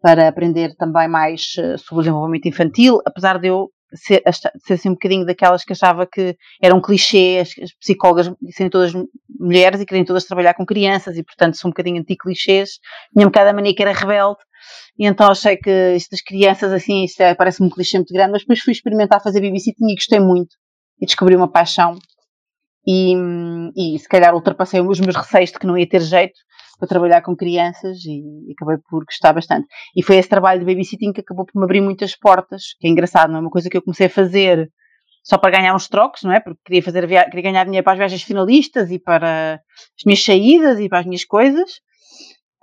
para 0.00 0.28
aprender 0.28 0.74
também 0.76 1.08
mais 1.08 1.52
eh, 1.58 1.76
sobre 1.78 2.00
o 2.00 2.02
desenvolvimento 2.02 2.46
infantil, 2.46 3.00
apesar 3.04 3.38
de 3.38 3.48
eu 3.48 3.70
ser, 3.94 4.22
ser 4.58 4.74
assim 4.74 4.88
um 4.90 4.92
bocadinho 4.92 5.24
daquelas 5.24 5.64
que 5.64 5.72
achava 5.72 6.06
que 6.06 6.36
eram 6.62 6.80
clichês, 6.80 7.50
as 7.62 7.72
psicólogas 7.74 8.30
serem 8.50 8.70
todas 8.70 8.92
mulheres 9.38 9.80
e 9.80 9.86
querem 9.86 10.04
todas 10.04 10.24
trabalhar 10.24 10.54
com 10.54 10.66
crianças 10.66 11.16
e, 11.16 11.22
portanto, 11.22 11.56
são 11.56 11.68
um 11.68 11.72
bocadinho 11.72 12.00
anti-clichês. 12.00 12.70
Tinha 13.12 13.26
um 13.26 13.30
bocado 13.30 13.50
a 13.50 13.52
mania 13.52 13.74
que 13.74 13.82
era 13.82 13.92
rebelde 13.92 14.38
e 14.98 15.06
então 15.06 15.30
achei 15.30 15.56
que 15.56 15.94
isto 15.94 16.10
das 16.10 16.22
crianças, 16.22 16.72
assim, 16.72 17.04
isto 17.04 17.20
é, 17.20 17.34
parece-me 17.34 17.68
um 17.68 17.70
clichê 17.70 17.98
muito 17.98 18.12
grande, 18.12 18.32
mas 18.32 18.42
depois 18.42 18.60
fui 18.60 18.72
experimentar 18.72 19.22
fazer 19.22 19.40
babysitting 19.40 19.90
e 19.90 19.94
gostei 19.94 20.20
muito 20.20 20.56
e 21.00 21.06
descobri 21.06 21.36
uma 21.36 21.50
paixão 21.50 21.98
e, 22.86 23.14
e 23.76 23.98
se 23.98 24.08
calhar 24.08 24.34
ultrapassei 24.34 24.80
os 24.80 25.00
meus 25.00 25.16
receios 25.16 25.50
de 25.50 25.58
que 25.58 25.66
não 25.66 25.76
ia 25.76 25.88
ter 25.88 26.00
jeito 26.00 26.38
para 26.78 26.88
trabalhar 26.88 27.22
com 27.22 27.34
crianças 27.34 27.98
e, 28.04 28.52
acabei 28.52 28.76
por 28.88 29.04
gostar 29.04 29.32
bastante. 29.32 29.66
E 29.94 30.02
foi 30.02 30.16
esse 30.16 30.28
trabalho 30.28 30.60
de 30.60 30.66
babysitting 30.66 31.12
que 31.12 31.20
acabou 31.20 31.44
por 31.46 31.58
me 31.58 31.64
abrir 31.64 31.80
muitas 31.80 32.16
portas, 32.16 32.74
que 32.78 32.86
é 32.86 32.90
engraçado, 32.90 33.30
não 33.30 33.38
é 33.38 33.40
uma 33.40 33.50
coisa 33.50 33.68
que 33.70 33.76
eu 33.76 33.82
comecei 33.82 34.06
a 34.06 34.10
fazer 34.10 34.70
só 35.22 35.36
para 35.38 35.58
ganhar 35.58 35.74
uns 35.74 35.88
trocos, 35.88 36.22
não 36.22 36.32
é? 36.32 36.38
Porque 36.38 36.60
queria 36.64 36.82
fazer 36.82 37.06
queria 37.08 37.42
ganhar 37.42 37.64
dinheiro 37.64 37.82
para 37.82 37.94
as 37.94 37.98
viagens 37.98 38.22
finalistas 38.22 38.90
e 38.90 38.98
para 38.98 39.54
as 39.54 40.04
minhas 40.04 40.22
saídas 40.22 40.78
e 40.78 40.88
para 40.88 41.00
as 41.00 41.06
minhas 41.06 41.24
coisas. 41.24 41.68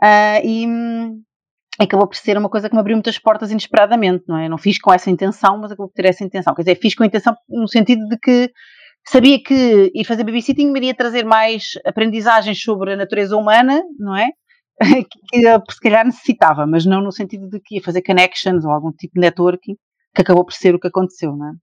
Uh, 0.02 0.40
e 0.46 0.68
hum, 0.68 1.22
acabou 1.80 2.08
por 2.08 2.16
ser 2.16 2.38
uma 2.38 2.50
coisa 2.50 2.70
que 2.70 2.76
me 2.76 2.80
abriu 2.80 2.96
muitas 2.96 3.18
portas 3.20 3.52
inesperadamente, 3.52 4.24
não 4.28 4.38
é? 4.38 4.48
não 4.48 4.58
fiz 4.58 4.80
com 4.80 4.94
essa 4.94 5.10
intenção, 5.10 5.58
mas 5.58 5.72
acabou 5.72 5.90
por 5.90 5.94
ter 5.94 6.06
essa 6.06 6.24
intenção. 6.24 6.54
Quer 6.56 6.62
dizer, 6.62 6.76
fiz 6.76 6.96
com 6.96 7.04
a 7.04 7.08
intenção 7.08 7.36
no 7.50 7.68
sentido 7.68 8.08
de 8.08 8.18
que 8.18 8.52
Sabia 9.06 9.42
que 9.44 9.92
ir 9.94 10.06
fazer 10.06 10.24
babysitting 10.24 10.72
me 10.72 10.80
iria 10.80 10.96
trazer 10.96 11.26
mais 11.26 11.74
aprendizagens 11.86 12.62
sobre 12.62 12.94
a 12.94 12.96
natureza 12.96 13.36
humana, 13.36 13.84
não 14.00 14.16
é? 14.16 14.30
que 15.32 15.74
se 15.74 15.82
calhar 15.82 16.06
necessitava, 16.06 16.66
mas 16.66 16.86
não 16.86 17.02
no 17.02 17.12
sentido 17.12 17.50
de 17.50 17.60
que 17.60 17.76
ia 17.76 17.84
fazer 17.84 18.02
connections 18.02 18.66
ou 18.66 18.72
algum 18.72 18.92
tipo 18.92 19.16
de 19.16 19.22
networking, 19.22 19.76
que 20.16 20.22
acabou 20.22 20.46
por 20.46 20.54
ser 20.54 20.74
o 20.74 20.80
que 20.80 20.88
aconteceu, 20.88 21.36
não 21.36 21.50
é? 21.50 21.54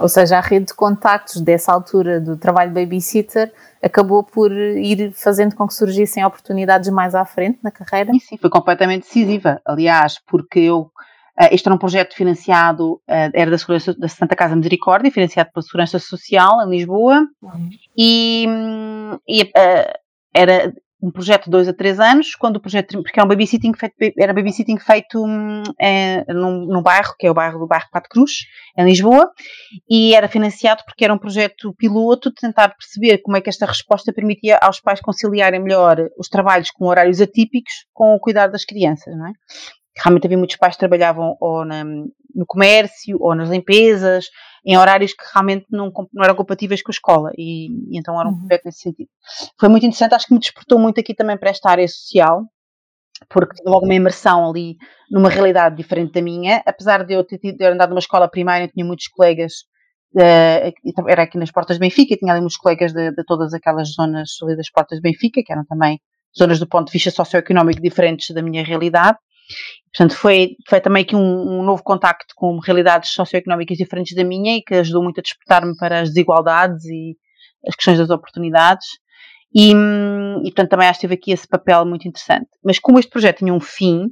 Ou 0.00 0.08
seja, 0.08 0.38
a 0.38 0.40
rede 0.40 0.66
de 0.66 0.74
contactos 0.74 1.42
dessa 1.42 1.72
altura 1.72 2.18
do 2.18 2.36
trabalho 2.36 2.72
babysitter 2.72 3.52
acabou 3.82 4.24
por 4.24 4.50
ir 4.50 5.12
fazendo 5.12 5.54
com 5.54 5.66
que 5.66 5.74
surgissem 5.74 6.24
oportunidades 6.24 6.88
mais 6.88 7.14
à 7.14 7.24
frente 7.26 7.58
na 7.62 7.70
carreira? 7.70 8.10
Sim, 8.12 8.18
sim 8.18 8.38
foi 8.38 8.48
completamente 8.48 9.02
decisiva. 9.02 9.60
Aliás, 9.62 10.18
porque 10.26 10.60
eu 10.60 10.90
este 11.50 11.68
era 11.68 11.74
um 11.74 11.78
projeto 11.78 12.14
financiado, 12.14 13.00
eh, 13.08 13.30
era 13.34 13.50
da, 13.50 13.58
Segurança, 13.58 13.94
da 13.94 14.08
Santa 14.08 14.36
Casa 14.36 14.56
Misericórdia, 14.56 15.10
financiado 15.10 15.50
pela 15.52 15.62
Segurança 15.62 15.98
Social 15.98 16.62
em 16.66 16.70
Lisboa, 16.70 17.26
uhum. 17.42 17.70
e, 17.96 18.46
e 19.28 19.42
uh, 19.42 19.98
era 20.34 20.72
um 21.02 21.10
projeto 21.10 21.44
de 21.44 21.50
dois 21.50 21.66
a 21.66 21.72
três 21.72 21.98
anos, 21.98 22.34
quando 22.34 22.56
o 22.56 22.60
projeto, 22.60 23.02
porque 23.02 23.18
era 23.18 23.24
um 23.24 23.28
babysitting 23.28 23.72
feito, 23.74 23.94
era 24.18 24.34
babysitting 24.34 24.78
feito 24.78 25.24
é, 25.80 26.24
num, 26.32 26.66
num, 26.66 26.82
bairro, 26.82 27.14
que 27.18 27.26
é 27.26 27.30
o 27.30 27.34
bairro 27.34 27.58
do 27.58 27.66
bairro 27.66 27.88
Quatro 27.90 28.10
Cruz, 28.10 28.44
em 28.76 28.84
Lisboa, 28.84 29.30
e 29.88 30.14
era 30.14 30.28
financiado 30.28 30.82
porque 30.84 31.04
era 31.04 31.14
um 31.14 31.18
projeto 31.18 31.74
piloto 31.74 32.28
de 32.28 32.36
tentar 32.36 32.68
perceber 32.76 33.18
como 33.18 33.36
é 33.36 33.40
que 33.40 33.48
esta 33.48 33.64
resposta 33.64 34.12
permitia 34.12 34.58
aos 34.60 34.80
pais 34.80 35.00
conciliarem 35.00 35.60
melhor 35.60 36.08
os 36.18 36.28
trabalhos 36.28 36.70
com 36.70 36.86
horários 36.86 37.20
atípicos 37.20 37.72
com 37.94 38.14
o 38.14 38.20
cuidado 38.20 38.52
das 38.52 38.64
crianças, 38.64 39.16
não 39.16 39.28
é? 39.28 39.32
Realmente 40.02 40.26
havia 40.26 40.38
muitos 40.38 40.56
pais 40.56 40.74
que 40.74 40.80
trabalhavam 40.80 41.36
ou 41.40 41.64
na, 41.64 41.84
no 41.84 42.46
comércio 42.46 43.18
ou 43.20 43.34
nas 43.34 43.50
limpezas, 43.50 44.26
em 44.64 44.76
horários 44.76 45.12
que 45.12 45.24
realmente 45.32 45.66
não, 45.70 45.92
não 46.12 46.24
eram 46.24 46.34
compatíveis 46.34 46.82
com 46.82 46.90
a 46.90 46.94
escola 46.94 47.30
e, 47.36 47.68
e 47.90 47.98
então 47.98 48.18
era 48.18 48.28
um 48.28 48.32
uhum. 48.32 48.38
projeto 48.40 48.64
nesse 48.64 48.80
sentido. 48.80 49.08
Foi 49.58 49.68
muito 49.68 49.84
interessante, 49.84 50.14
acho 50.14 50.26
que 50.26 50.34
me 50.34 50.40
despertou 50.40 50.78
muito 50.78 51.00
aqui 51.00 51.14
também 51.14 51.36
para 51.36 51.50
esta 51.50 51.70
área 51.70 51.86
social, 51.86 52.44
porque 53.28 53.56
tive 53.56 53.70
logo 53.70 53.84
uma 53.84 53.94
imersão 53.94 54.48
ali 54.48 54.76
numa 55.10 55.28
realidade 55.28 55.76
diferente 55.76 56.12
da 56.12 56.22
minha, 56.22 56.62
apesar 56.66 57.04
de 57.04 57.14
eu 57.14 57.24
ter, 57.24 57.38
ter 57.38 57.72
andado 57.72 57.90
numa 57.90 57.98
escola 57.98 58.28
primária, 58.28 58.64
eu 58.64 58.72
tinha 58.72 58.84
muitos 58.84 59.08
colegas, 59.08 59.52
uh, 60.16 61.08
era 61.08 61.22
aqui 61.22 61.36
nas 61.36 61.50
Portas 61.50 61.76
de 61.76 61.80
Benfica, 61.80 62.16
tinha 62.16 62.32
ali 62.32 62.40
muitos 62.40 62.56
colegas 62.56 62.92
de, 62.92 63.10
de 63.10 63.24
todas 63.24 63.52
aquelas 63.52 63.92
zonas 63.92 64.30
ali 64.42 64.56
das 64.56 64.70
Portas 64.70 64.98
de 64.98 65.02
Benfica, 65.02 65.42
que 65.44 65.52
eram 65.52 65.64
também 65.64 66.00
zonas 66.38 66.58
do 66.58 66.66
ponto 66.66 66.86
de 66.86 66.92
vista 66.92 67.10
socioeconómico 67.10 67.82
diferentes 67.82 68.30
da 68.34 68.42
minha 68.42 68.64
realidade, 68.64 69.18
Portanto, 69.92 70.16
foi, 70.16 70.56
foi 70.68 70.80
também 70.80 71.02
aqui 71.02 71.16
um, 71.16 71.20
um, 71.60 71.62
novo 71.62 71.82
contacto 71.82 72.32
com 72.36 72.58
realidades 72.58 73.10
socioeconómicas 73.10 73.76
diferentes 73.76 74.14
da 74.14 74.24
minha 74.24 74.56
e 74.56 74.62
que 74.62 74.74
ajudou 74.74 75.02
muito 75.02 75.18
a 75.18 75.22
despertar-me 75.22 75.76
para 75.76 76.00
as 76.00 76.08
desigualdades 76.08 76.84
e 76.86 77.16
as 77.66 77.74
questões 77.74 77.98
das 77.98 78.10
oportunidades. 78.10 78.86
E, 79.52 79.72
e, 79.72 80.42
portanto, 80.44 80.70
também 80.70 80.88
acho 80.88 81.00
que 81.00 81.08
teve 81.08 81.14
aqui 81.14 81.32
esse 81.32 81.48
papel 81.48 81.84
muito 81.84 82.06
interessante. 82.06 82.48
Mas 82.64 82.78
como 82.78 82.98
este 83.00 83.10
projeto 83.10 83.38
tinha 83.38 83.52
um 83.52 83.60
fim, 83.60 84.06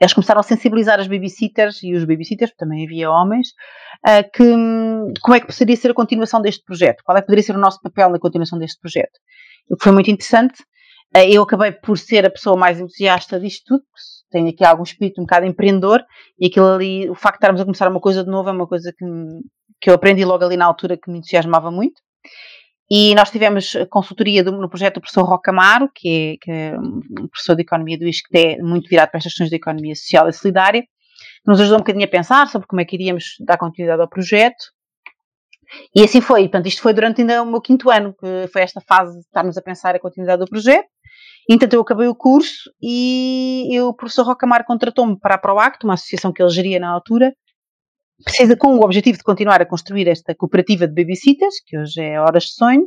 eles 0.00 0.14
começaram 0.14 0.40
a 0.40 0.44
sensibilizar 0.44 0.98
as 1.00 1.06
babysitters 1.06 1.82
e 1.82 1.94
os 1.94 2.04
babysitters, 2.04 2.54
também 2.56 2.84
havia 2.86 3.10
homens, 3.10 3.48
que 4.32 4.44
como 5.20 5.34
é 5.34 5.40
que 5.40 5.46
poderia 5.46 5.76
ser 5.76 5.90
a 5.90 5.94
continuação 5.94 6.40
deste 6.40 6.62
projeto? 6.64 7.02
Qual 7.04 7.16
é 7.16 7.20
que 7.20 7.26
poderia 7.26 7.42
ser 7.42 7.56
o 7.56 7.60
nosso 7.60 7.80
papel 7.82 8.10
na 8.10 8.18
continuação 8.18 8.58
deste 8.58 8.80
projeto? 8.80 9.18
O 9.68 9.76
que 9.76 9.82
foi 9.82 9.92
muito 9.92 10.10
interessante, 10.10 10.62
uh, 11.16 11.20
eu 11.28 11.42
acabei 11.42 11.72
por 11.72 11.98
ser 11.98 12.24
a 12.24 12.30
pessoa 12.30 12.56
mais 12.56 12.80
entusiasta 12.80 13.38
disto 13.38 13.64
tudo, 13.66 13.84
tenho 14.30 14.48
aqui 14.48 14.64
algum 14.64 14.82
espírito 14.82 15.20
um 15.20 15.24
bocado 15.24 15.46
empreendedor 15.46 16.04
e 16.38 16.46
aquilo 16.46 16.66
ali, 16.66 17.08
o 17.08 17.14
facto 17.14 17.36
de 17.36 17.38
estarmos 17.38 17.60
a 17.60 17.64
começar 17.64 17.88
uma 17.88 18.00
coisa 18.00 18.24
de 18.24 18.30
novo 18.30 18.48
é 18.48 18.52
uma 18.52 18.66
coisa 18.66 18.92
que, 18.96 19.04
que 19.80 19.90
eu 19.90 19.94
aprendi 19.94 20.24
logo 20.24 20.44
ali 20.44 20.56
na 20.56 20.66
altura 20.66 20.96
que 20.96 21.10
me 21.10 21.18
entusiasmava 21.18 21.70
muito. 21.70 22.00
E 22.90 23.14
nós 23.14 23.30
tivemos 23.30 23.76
consultoria 23.90 24.42
do, 24.42 24.52
no 24.52 24.68
projeto 24.68 24.94
do 24.94 25.00
professor 25.02 25.24
Rocamaro, 25.24 25.90
que 25.94 26.08
é, 26.08 26.36
que 26.40 26.50
é 26.50 26.78
um 26.78 27.28
professor 27.28 27.54
de 27.54 27.62
Economia 27.62 27.98
do 27.98 28.06
ISCTE, 28.06 28.62
muito 28.62 28.88
virado 28.88 29.10
para 29.10 29.18
estas 29.18 29.32
questões 29.32 29.50
de 29.50 29.56
economia 29.56 29.94
social 29.94 30.26
e 30.28 30.32
solidária, 30.32 30.82
que 30.82 30.88
nos 31.46 31.60
ajudou 31.60 31.76
um 31.76 31.80
bocadinho 31.80 32.06
a 32.06 32.08
pensar 32.08 32.48
sobre 32.48 32.66
como 32.66 32.80
é 32.80 32.86
que 32.86 32.96
iríamos 32.96 33.36
dar 33.40 33.58
continuidade 33.58 34.00
ao 34.00 34.08
projeto. 34.08 34.72
E 35.94 36.02
assim 36.02 36.22
foi. 36.22 36.42
Portanto, 36.42 36.66
isto 36.66 36.80
foi 36.80 36.94
durante 36.94 37.20
ainda 37.20 37.42
o 37.42 37.46
meu 37.46 37.60
quinto 37.60 37.90
ano, 37.90 38.14
que 38.14 38.48
foi 38.50 38.62
esta 38.62 38.80
fase 38.80 39.12
de 39.12 39.20
estarmos 39.20 39.58
a 39.58 39.62
pensar 39.62 39.94
a 39.94 40.00
continuidade 40.00 40.40
do 40.40 40.48
projeto. 40.48 40.88
Então 41.48 41.68
eu 41.72 41.80
acabei 41.80 42.08
o 42.08 42.14
curso 42.14 42.70
e 42.80 43.68
o 43.80 43.94
professor 43.94 44.26
Rocamar 44.26 44.64
contratou-me 44.66 45.18
para 45.18 45.36
a 45.36 45.38
ProAct, 45.38 45.84
uma 45.84 45.94
associação 45.94 46.32
que 46.32 46.42
ele 46.42 46.50
geria 46.50 46.78
na 46.78 46.90
altura, 46.90 47.32
precisa 48.22 48.56
com 48.56 48.76
o 48.76 48.84
objetivo 48.84 49.16
de 49.16 49.24
continuar 49.24 49.62
a 49.62 49.66
construir 49.66 50.08
esta 50.08 50.34
cooperativa 50.34 50.86
de 50.86 50.94
babysitters, 50.94 51.54
que 51.64 51.78
hoje 51.78 52.02
é 52.02 52.20
Horas 52.20 52.44
de 52.44 52.54
Sonho, 52.54 52.86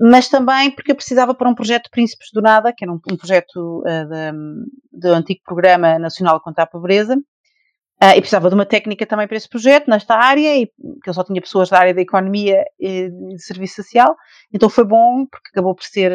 mas 0.00 0.28
também 0.28 0.70
porque 0.70 0.90
eu 0.90 0.96
precisava 0.96 1.34
para 1.34 1.48
um 1.48 1.54
projeto 1.54 1.90
Príncipes 1.90 2.28
do 2.32 2.42
Nada, 2.42 2.72
que 2.76 2.84
era 2.84 2.92
um, 2.92 2.98
um 3.10 3.16
projeto 3.16 3.80
uh, 3.80 4.66
do 4.92 5.08
antigo 5.12 5.40
Programa 5.44 5.98
Nacional 5.98 6.40
contra 6.40 6.64
a 6.64 6.66
Pobreza, 6.66 7.16
Uh, 8.02 8.16
e 8.16 8.20
precisava 8.20 8.48
de 8.48 8.56
uma 8.56 8.66
técnica 8.66 9.06
também 9.06 9.28
para 9.28 9.36
esse 9.36 9.48
projeto, 9.48 9.88
nesta 9.88 10.16
área, 10.16 10.56
e 10.56 10.66
que 10.66 11.08
eu 11.08 11.14
só 11.14 11.22
tinha 11.22 11.40
pessoas 11.40 11.70
da 11.70 11.78
área 11.78 11.94
da 11.94 12.00
economia 12.00 12.64
e 12.80 13.08
de 13.08 13.40
serviço 13.40 13.76
social, 13.76 14.16
então 14.52 14.68
foi 14.68 14.84
bom, 14.84 15.24
porque 15.24 15.50
acabou 15.52 15.72
por 15.72 15.84
ser, 15.84 16.10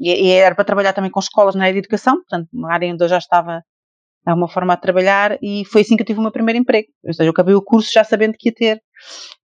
e, 0.00 0.28
e 0.28 0.30
era 0.30 0.54
para 0.54 0.64
trabalhar 0.64 0.92
também 0.92 1.10
com 1.10 1.18
escolas 1.18 1.56
na 1.56 1.64
área 1.64 1.72
de 1.72 1.80
educação, 1.80 2.14
portanto, 2.14 2.48
uma 2.52 2.72
área 2.72 2.92
onde 2.92 3.02
eu 3.02 3.08
já 3.08 3.18
estava 3.18 3.60
a 4.24 4.34
uma 4.34 4.46
forma 4.46 4.76
de 4.76 4.82
trabalhar, 4.82 5.36
e 5.42 5.64
foi 5.64 5.80
assim 5.80 5.96
que 5.96 6.02
eu 6.02 6.06
tive 6.06 6.20
o 6.20 6.22
meu 6.22 6.30
primeiro 6.30 6.60
emprego. 6.60 6.86
Ou 7.04 7.12
seja, 7.12 7.26
eu 7.26 7.32
acabei 7.32 7.56
o 7.56 7.62
curso 7.62 7.90
já 7.92 8.04
sabendo 8.04 8.34
que 8.38 8.50
ia 8.50 8.54
ter 8.54 8.80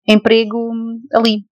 emprego 0.06 0.70
ali. 1.14 1.46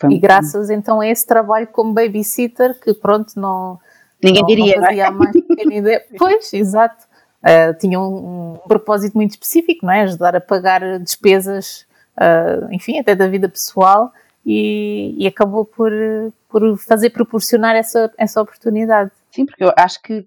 Foi 0.00 0.14
e 0.14 0.18
graças 0.18 0.68
então 0.68 1.00
a 1.00 1.06
esse 1.06 1.24
trabalho 1.24 1.68
como 1.68 1.94
babysitter, 1.94 2.76
que 2.80 2.92
pronto, 2.92 3.34
não. 3.36 3.78
Ninguém 4.20 4.42
não, 4.42 4.48
diria, 4.48 4.76
não 4.78 4.82
fazia 4.82 5.10
não 5.12 5.14
é? 5.14 5.18
mais 5.18 5.36
ideia. 5.70 6.04
Pois, 6.18 6.52
exato 6.52 7.07
uh, 7.42 7.78
tinha 7.78 7.98
um, 8.00 8.54
um, 8.54 8.68
propósito 8.68 9.14
muito 9.14 9.32
específico, 9.32 9.86
não 9.86 9.92
é? 9.92 10.02
Ajudar 10.02 10.36
a 10.36 10.40
pagar 10.40 10.98
despesas, 10.98 11.86
uh, 12.16 12.72
enfim, 12.72 12.98
até 12.98 13.14
da 13.14 13.28
vida 13.28 13.48
pessoal 13.48 14.12
e, 14.44 15.14
e, 15.18 15.26
acabou 15.26 15.64
por, 15.64 15.92
por 16.48 16.78
fazer 16.78 17.10
proporcionar 17.10 17.76
essa, 17.76 18.12
essa 18.16 18.40
oportunidade. 18.40 19.10
Sim, 19.30 19.44
porque 19.44 19.64
eu 19.64 19.72
acho 19.76 20.00
que 20.02 20.26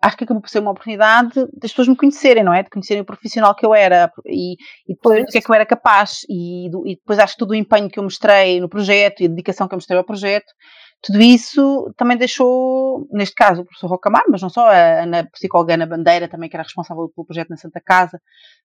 acho 0.00 0.16
que 0.16 0.24
acabou 0.24 0.42
por 0.42 0.50
ser 0.50 0.58
uma 0.58 0.72
oportunidade 0.72 1.34
das 1.52 1.70
pessoas 1.70 1.86
me 1.86 1.94
conhecerem, 1.94 2.42
não 2.42 2.52
é? 2.52 2.64
De 2.64 2.70
conhecerem 2.70 3.02
o 3.02 3.06
profissional 3.06 3.54
que 3.54 3.64
eu 3.64 3.72
era 3.72 4.12
e, 4.26 4.54
e 4.88 4.94
depois 4.94 5.24
do 5.24 5.30
que 5.30 5.38
é 5.38 5.40
que 5.40 5.48
eu 5.48 5.54
era 5.54 5.64
capaz 5.64 6.26
e, 6.28 6.68
do, 6.70 6.84
e, 6.84 6.96
depois 6.96 7.20
acho 7.20 7.34
que 7.34 7.38
todo 7.38 7.52
o 7.52 7.54
empenho 7.54 7.88
que 7.88 8.00
eu 8.00 8.02
mostrei 8.02 8.60
no 8.60 8.68
projeto 8.68 9.20
e 9.20 9.26
a 9.26 9.28
dedicação 9.28 9.68
que 9.68 9.74
eu 9.74 9.76
mostrei 9.76 9.96
ao 9.96 10.04
projeto 10.04 10.52
tudo 11.02 11.20
isso 11.20 11.92
também 11.96 12.16
deixou, 12.16 13.08
neste 13.10 13.34
caso, 13.34 13.62
o 13.62 13.64
professor 13.64 13.88
Rocamar, 13.88 14.22
mas 14.28 14.40
não 14.40 14.48
só, 14.48 14.68
a 14.70 15.24
psicóloga 15.32 15.74
Ana 15.74 15.86
Bandeira, 15.86 16.28
também 16.28 16.48
que 16.48 16.54
era 16.54 16.62
responsável 16.62 17.08
pelo 17.08 17.26
projeto 17.26 17.50
na 17.50 17.56
Santa 17.56 17.80
Casa, 17.84 18.20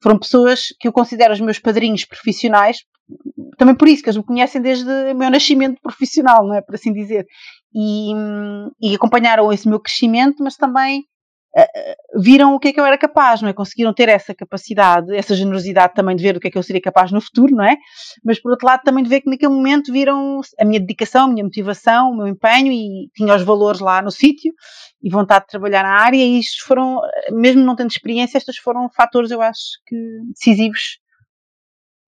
foram 0.01 0.17
pessoas 0.17 0.67
que 0.79 0.88
eu 0.88 0.93
considero 0.93 1.33
os 1.33 1.41
meus 1.41 1.59
padrinhos 1.59 2.05
profissionais, 2.05 2.85
também 3.57 3.75
por 3.75 3.88
isso 3.89 4.01
que 4.01 4.09
eles 4.09 4.17
me 4.17 4.23
conhecem 4.23 4.61
desde 4.61 4.89
o 4.89 5.15
meu 5.15 5.29
nascimento 5.29 5.81
profissional, 5.81 6.47
não 6.47 6.55
é, 6.55 6.61
por 6.61 6.75
assim 6.75 6.93
dizer, 6.93 7.25
e, 7.75 8.13
e 8.81 8.95
acompanharam 8.95 9.51
esse 9.51 9.67
meu 9.67 9.79
crescimento, 9.79 10.41
mas 10.41 10.55
também 10.55 11.03
viram 12.15 12.55
o 12.55 12.60
que 12.60 12.70
é 12.70 12.74
que 12.74 12.79
eu 12.79 12.86
era 12.86 12.98
capaz, 12.98 13.41
não 13.41 13.50
é? 13.50 13.53
Conseguiram 13.53 13.93
ter 13.93 14.08
essa 14.10 14.34
capacidade, 14.34 15.13
essa 15.15 15.36
generosidade 15.36 15.93
também 15.93 16.15
de 16.15 16.24
ver 16.24 16.38
o 16.38 16.39
que 16.39 16.48
é 16.48 16.51
que 16.51 16.58
eu 16.58 16.63
seria 16.63 16.81
capaz 16.81 17.12
no 17.12 17.20
futuro, 17.20 17.55
não 17.55 17.63
é? 17.63 17.77
Mas 18.24 18.39
por 18.39 18.51
outro 18.51 18.65
lado 18.67 18.81
também 18.84 19.03
de 19.03 19.10
ver 19.10 19.22
que 19.22 19.29
naquele 19.29 19.53
momento 19.53 19.91
viram 19.91 20.41
a 20.60 20.65
minha 20.65 20.79
dedicação, 20.79 21.25
a 21.25 21.27
minha 21.27 21.43
motivação, 21.43 22.12
o 22.12 22.17
meu 22.17 22.27
empenho 22.27 22.72
e 22.72 23.10
tinha 23.13 23.36
os 23.36 23.43
valores 23.43 23.81
lá 23.81 24.01
no 24.01 24.12
sítio 24.12 24.53
e 25.03 25.10
vontade 25.10 25.46
de 25.46 25.51
trabalhar 25.51 25.84
na 25.84 26.00
área 26.00 26.17
e 26.17 26.39
isto 26.39 26.65
foram, 26.65 27.01
mesmo 27.31 27.62
não 27.63 27.75
tendo 27.75 27.91
experiência, 27.91 28.38
estes 28.38 28.58
foram 28.58 28.89
fatores, 28.89 29.31
eu 29.31 29.41
acho 29.41 29.60
que 29.86 29.96
decisivos 30.34 31.00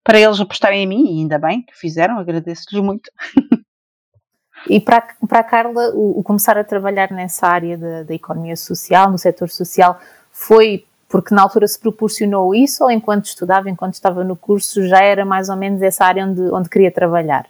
para 0.05 0.21
eles 0.21 0.41
apostarem 0.41 0.83
em 0.83 0.87
mim 0.87 1.17
e 1.17 1.21
ainda 1.21 1.39
bem 1.39 1.65
que 1.65 1.75
fizeram, 1.77 2.19
agradeço-lhes 2.19 2.83
muito. 2.83 3.11
E 4.69 4.81
para, 4.81 5.03
para 5.29 5.41
a 5.41 5.45
Carla, 5.45 5.91
o, 5.95 6.21
o 6.21 6.23
começar 6.23 6.57
a 6.57 6.65
trabalhar 6.65 7.11
nessa 7.11 7.47
área 7.47 7.77
da, 7.77 8.03
da 8.05 8.15
economia 8.15 8.57
social, 8.57 9.11
no 9.11 9.19
setor 9.19 9.49
social, 9.49 9.99
foi 10.31 10.85
porque 11.09 11.35
na 11.35 11.43
altura 11.43 11.69
se 11.69 11.79
proporcionou 11.79 12.55
isso 12.55 12.83
ou 12.83 12.91
enquanto 12.91 13.27
estudava, 13.27 13.69
enquanto 13.69 13.95
estava 13.95 14.25
no 14.25 14.35
curso, 14.35 14.87
já 14.87 15.03
era 15.03 15.27
mais 15.27 15.51
ou 15.51 15.57
menos 15.57 15.83
essa 15.83 16.07
área 16.07 16.25
onde, 16.25 16.41
onde 16.41 16.71
queria 16.71 16.91
trabalhar? 16.91 17.47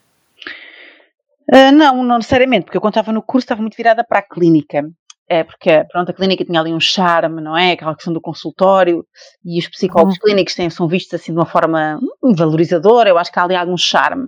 Uh, 1.48 1.70
não, 1.72 2.02
não 2.02 2.16
necessariamente, 2.16 2.64
porque 2.64 2.76
eu 2.76 2.80
quando 2.80 2.94
estava 2.94 3.12
no 3.12 3.22
curso 3.22 3.44
estava 3.44 3.60
muito 3.60 3.76
virada 3.76 4.02
para 4.02 4.18
a 4.18 4.22
clínica. 4.22 4.90
É, 5.28 5.44
porque 5.44 5.84
pronto, 5.90 6.10
a 6.10 6.12
clínica 6.12 6.44
tinha 6.44 6.60
ali 6.60 6.72
um 6.72 6.80
charme, 6.80 7.40
não 7.40 7.56
é? 7.56 7.72
Aquela 7.72 7.94
questão 7.94 8.12
do 8.12 8.20
consultório 8.20 9.06
e 9.44 9.58
os 9.58 9.68
psicólogos 9.68 10.16
uhum. 10.16 10.20
clínicos 10.24 10.54
têm, 10.54 10.68
são 10.68 10.88
vistos 10.88 11.20
assim 11.20 11.32
de 11.32 11.38
uma 11.38 11.46
forma 11.46 11.98
hum, 12.22 12.34
valorizadora, 12.34 13.08
eu 13.08 13.16
acho 13.16 13.32
que 13.32 13.38
há 13.38 13.44
ali 13.44 13.54
algum 13.54 13.76
charme. 13.76 14.26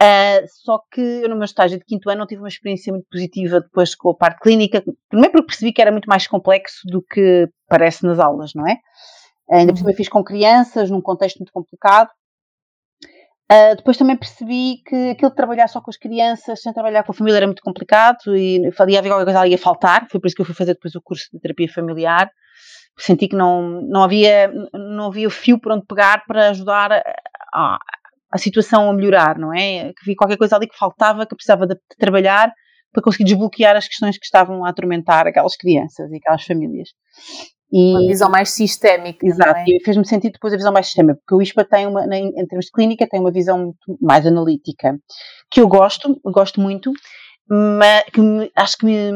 Uh, 0.00 0.46
só 0.46 0.80
que 0.92 1.00
eu 1.00 1.28
no 1.28 1.34
meu 1.34 1.44
estágio 1.44 1.76
de 1.76 1.84
quinto 1.84 2.08
ano 2.08 2.20
não 2.20 2.26
tive 2.26 2.40
uma 2.40 2.48
experiência 2.48 2.92
muito 2.92 3.08
positiva 3.10 3.60
depois 3.60 3.96
com 3.96 4.10
a 4.10 4.14
parte 4.14 4.38
clínica, 4.38 4.80
primeiro 5.08 5.32
porque 5.32 5.46
percebi 5.46 5.72
que 5.72 5.82
era 5.82 5.90
muito 5.90 6.08
mais 6.08 6.24
complexo 6.28 6.82
do 6.86 7.02
que 7.02 7.48
parece 7.68 8.06
nas 8.06 8.20
aulas, 8.20 8.54
não 8.54 8.64
é? 8.64 8.76
Ainda 9.50 9.72
por 9.72 9.78
cima 9.78 9.92
fiz 9.92 10.08
com 10.08 10.22
crianças, 10.22 10.88
num 10.88 11.00
contexto 11.00 11.38
muito 11.38 11.52
complicado. 11.52 12.10
Uh, 13.50 13.74
depois 13.76 13.96
também 13.96 14.16
percebi 14.16 14.82
que 14.86 15.10
aquilo 15.10 15.30
de 15.30 15.36
trabalhar 15.36 15.66
só 15.68 15.80
com 15.80 15.90
as 15.90 15.96
crianças, 15.96 16.60
sem 16.60 16.72
trabalhar 16.72 17.02
com 17.02 17.10
a 17.10 17.14
família, 17.14 17.38
era 17.38 17.46
muito 17.46 17.62
complicado 17.62 18.36
e 18.36 18.70
havia 18.78 19.10
alguma 19.10 19.24
coisa 19.24 19.40
ali 19.40 19.54
a 19.54 19.58
faltar. 19.58 20.06
Foi 20.08 20.20
por 20.20 20.26
isso 20.26 20.36
que 20.36 20.42
eu 20.42 20.46
fui 20.46 20.54
fazer 20.54 20.74
depois 20.74 20.94
o 20.94 21.02
curso 21.02 21.28
de 21.32 21.40
terapia 21.40 21.68
familiar. 21.68 22.30
Senti 22.96 23.26
que 23.26 23.36
não, 23.36 23.80
não, 23.82 24.04
havia, 24.04 24.52
não 24.74 25.06
havia 25.06 25.26
o 25.26 25.30
fio 25.30 25.58
por 25.58 25.72
onde 25.72 25.86
pegar 25.86 26.24
para 26.26 26.50
ajudar 26.50 27.02
a 27.54 27.78
a 28.30 28.38
situação 28.38 28.90
a 28.90 28.92
melhorar, 28.92 29.38
não 29.38 29.52
é? 29.54 29.92
Que 29.92 30.04
vi 30.04 30.14
qualquer 30.16 30.36
coisa 30.36 30.56
ali 30.56 30.68
que 30.68 30.76
faltava, 30.76 31.26
que 31.26 31.34
precisava 31.34 31.66
de, 31.66 31.74
de 31.74 31.96
trabalhar 31.98 32.52
para 32.92 33.02
conseguir 33.02 33.24
desbloquear 33.24 33.76
as 33.76 33.86
questões 33.86 34.18
que 34.18 34.24
estavam 34.24 34.64
a 34.64 34.70
atormentar 34.70 35.26
aquelas 35.26 35.56
crianças 35.56 36.10
e 36.10 36.16
aquelas 36.16 36.44
famílias. 36.44 36.88
E, 37.70 37.92
uma 37.92 38.06
visão 38.06 38.30
mais 38.30 38.50
sistémica. 38.50 39.26
Exato, 39.26 39.60
é? 39.60 39.64
e 39.66 39.80
fez-me 39.84 40.06
sentido 40.06 40.32
depois 40.32 40.52
a 40.54 40.56
visão 40.56 40.72
mais 40.72 40.86
sistémica, 40.86 41.16
porque 41.16 41.34
o 41.34 41.42
ISPA 41.42 41.64
tem 41.64 41.86
uma, 41.86 42.04
em 42.04 42.46
termos 42.46 42.66
de 42.66 42.72
clínica, 42.72 43.06
tem 43.06 43.20
uma 43.20 43.30
visão 43.30 43.74
mais 44.00 44.26
analítica, 44.26 44.98
que 45.50 45.60
eu 45.60 45.68
gosto, 45.68 46.18
gosto 46.24 46.60
muito, 46.60 46.92
mas 47.48 48.04
que 48.04 48.20
me, 48.20 48.50
acho 48.54 48.76
que 48.78 48.86
me, 48.86 49.10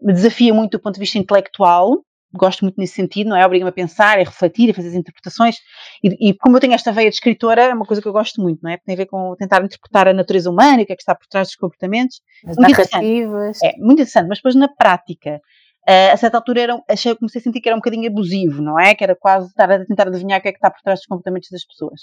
me, 0.00 0.12
desafia 0.12 0.52
muito 0.52 0.72
do 0.72 0.80
ponto 0.80 0.94
de 0.94 1.00
vista 1.00 1.18
intelectual, 1.18 2.02
gosto 2.32 2.62
muito 2.62 2.76
nesse 2.78 2.94
sentido, 2.94 3.30
não 3.30 3.36
é? 3.36 3.44
Obriga-me 3.44 3.68
a 3.68 3.72
pensar, 3.72 4.18
a 4.18 4.22
refletir, 4.22 4.70
a 4.70 4.74
fazer 4.74 4.88
as 4.88 4.94
interpretações, 4.94 5.56
e, 6.02 6.30
e, 6.30 6.34
como 6.34 6.56
eu 6.56 6.60
tenho 6.60 6.72
esta 6.72 6.92
veia 6.92 7.08
de 7.08 7.16
escritora, 7.16 7.62
é 7.62 7.74
uma 7.74 7.84
coisa 7.84 8.00
que 8.00 8.08
eu 8.08 8.12
gosto 8.12 8.40
muito, 8.40 8.60
não 8.62 8.70
é? 8.70 8.78
Tem 8.78 8.94
a 8.94 8.96
ver 8.96 9.06
com 9.06 9.34
tentar 9.36 9.62
interpretar 9.64 10.08
a 10.08 10.12
natureza 10.12 10.50
humana 10.50 10.82
o 10.82 10.86
que 10.86 10.92
é 10.92 10.96
que 10.96 11.02
está 11.02 11.14
por 11.14 11.26
trás 11.26 11.48
dos 11.48 11.56
comportamentos. 11.56 12.20
As 12.46 12.56
muito 12.56 12.70
narrativas. 12.70 13.58
É, 13.62 13.76
muito 13.78 13.92
interessante, 13.92 14.28
mas 14.28 14.38
depois 14.38 14.54
na 14.54 14.68
prática, 14.68 15.40
Uh, 15.88 16.12
a 16.12 16.16
certa 16.16 16.36
altura 16.36 16.60
era, 16.60 16.82
achei, 16.88 17.12
comecei 17.16 17.40
a 17.40 17.42
sentir 17.42 17.60
que 17.60 17.68
era 17.68 17.74
um 17.74 17.80
bocadinho 17.80 18.08
abusivo, 18.08 18.62
não 18.62 18.78
é? 18.78 18.94
Que 18.94 19.02
era 19.02 19.16
quase 19.16 19.48
estar 19.48 19.68
a 19.68 19.84
tentar 19.84 20.06
adivinhar 20.06 20.38
o 20.38 20.42
que 20.42 20.48
é 20.48 20.52
que 20.52 20.58
está 20.58 20.70
por 20.70 20.80
trás 20.80 21.00
dos 21.00 21.06
comportamentos 21.06 21.48
das 21.50 21.64
pessoas. 21.64 22.02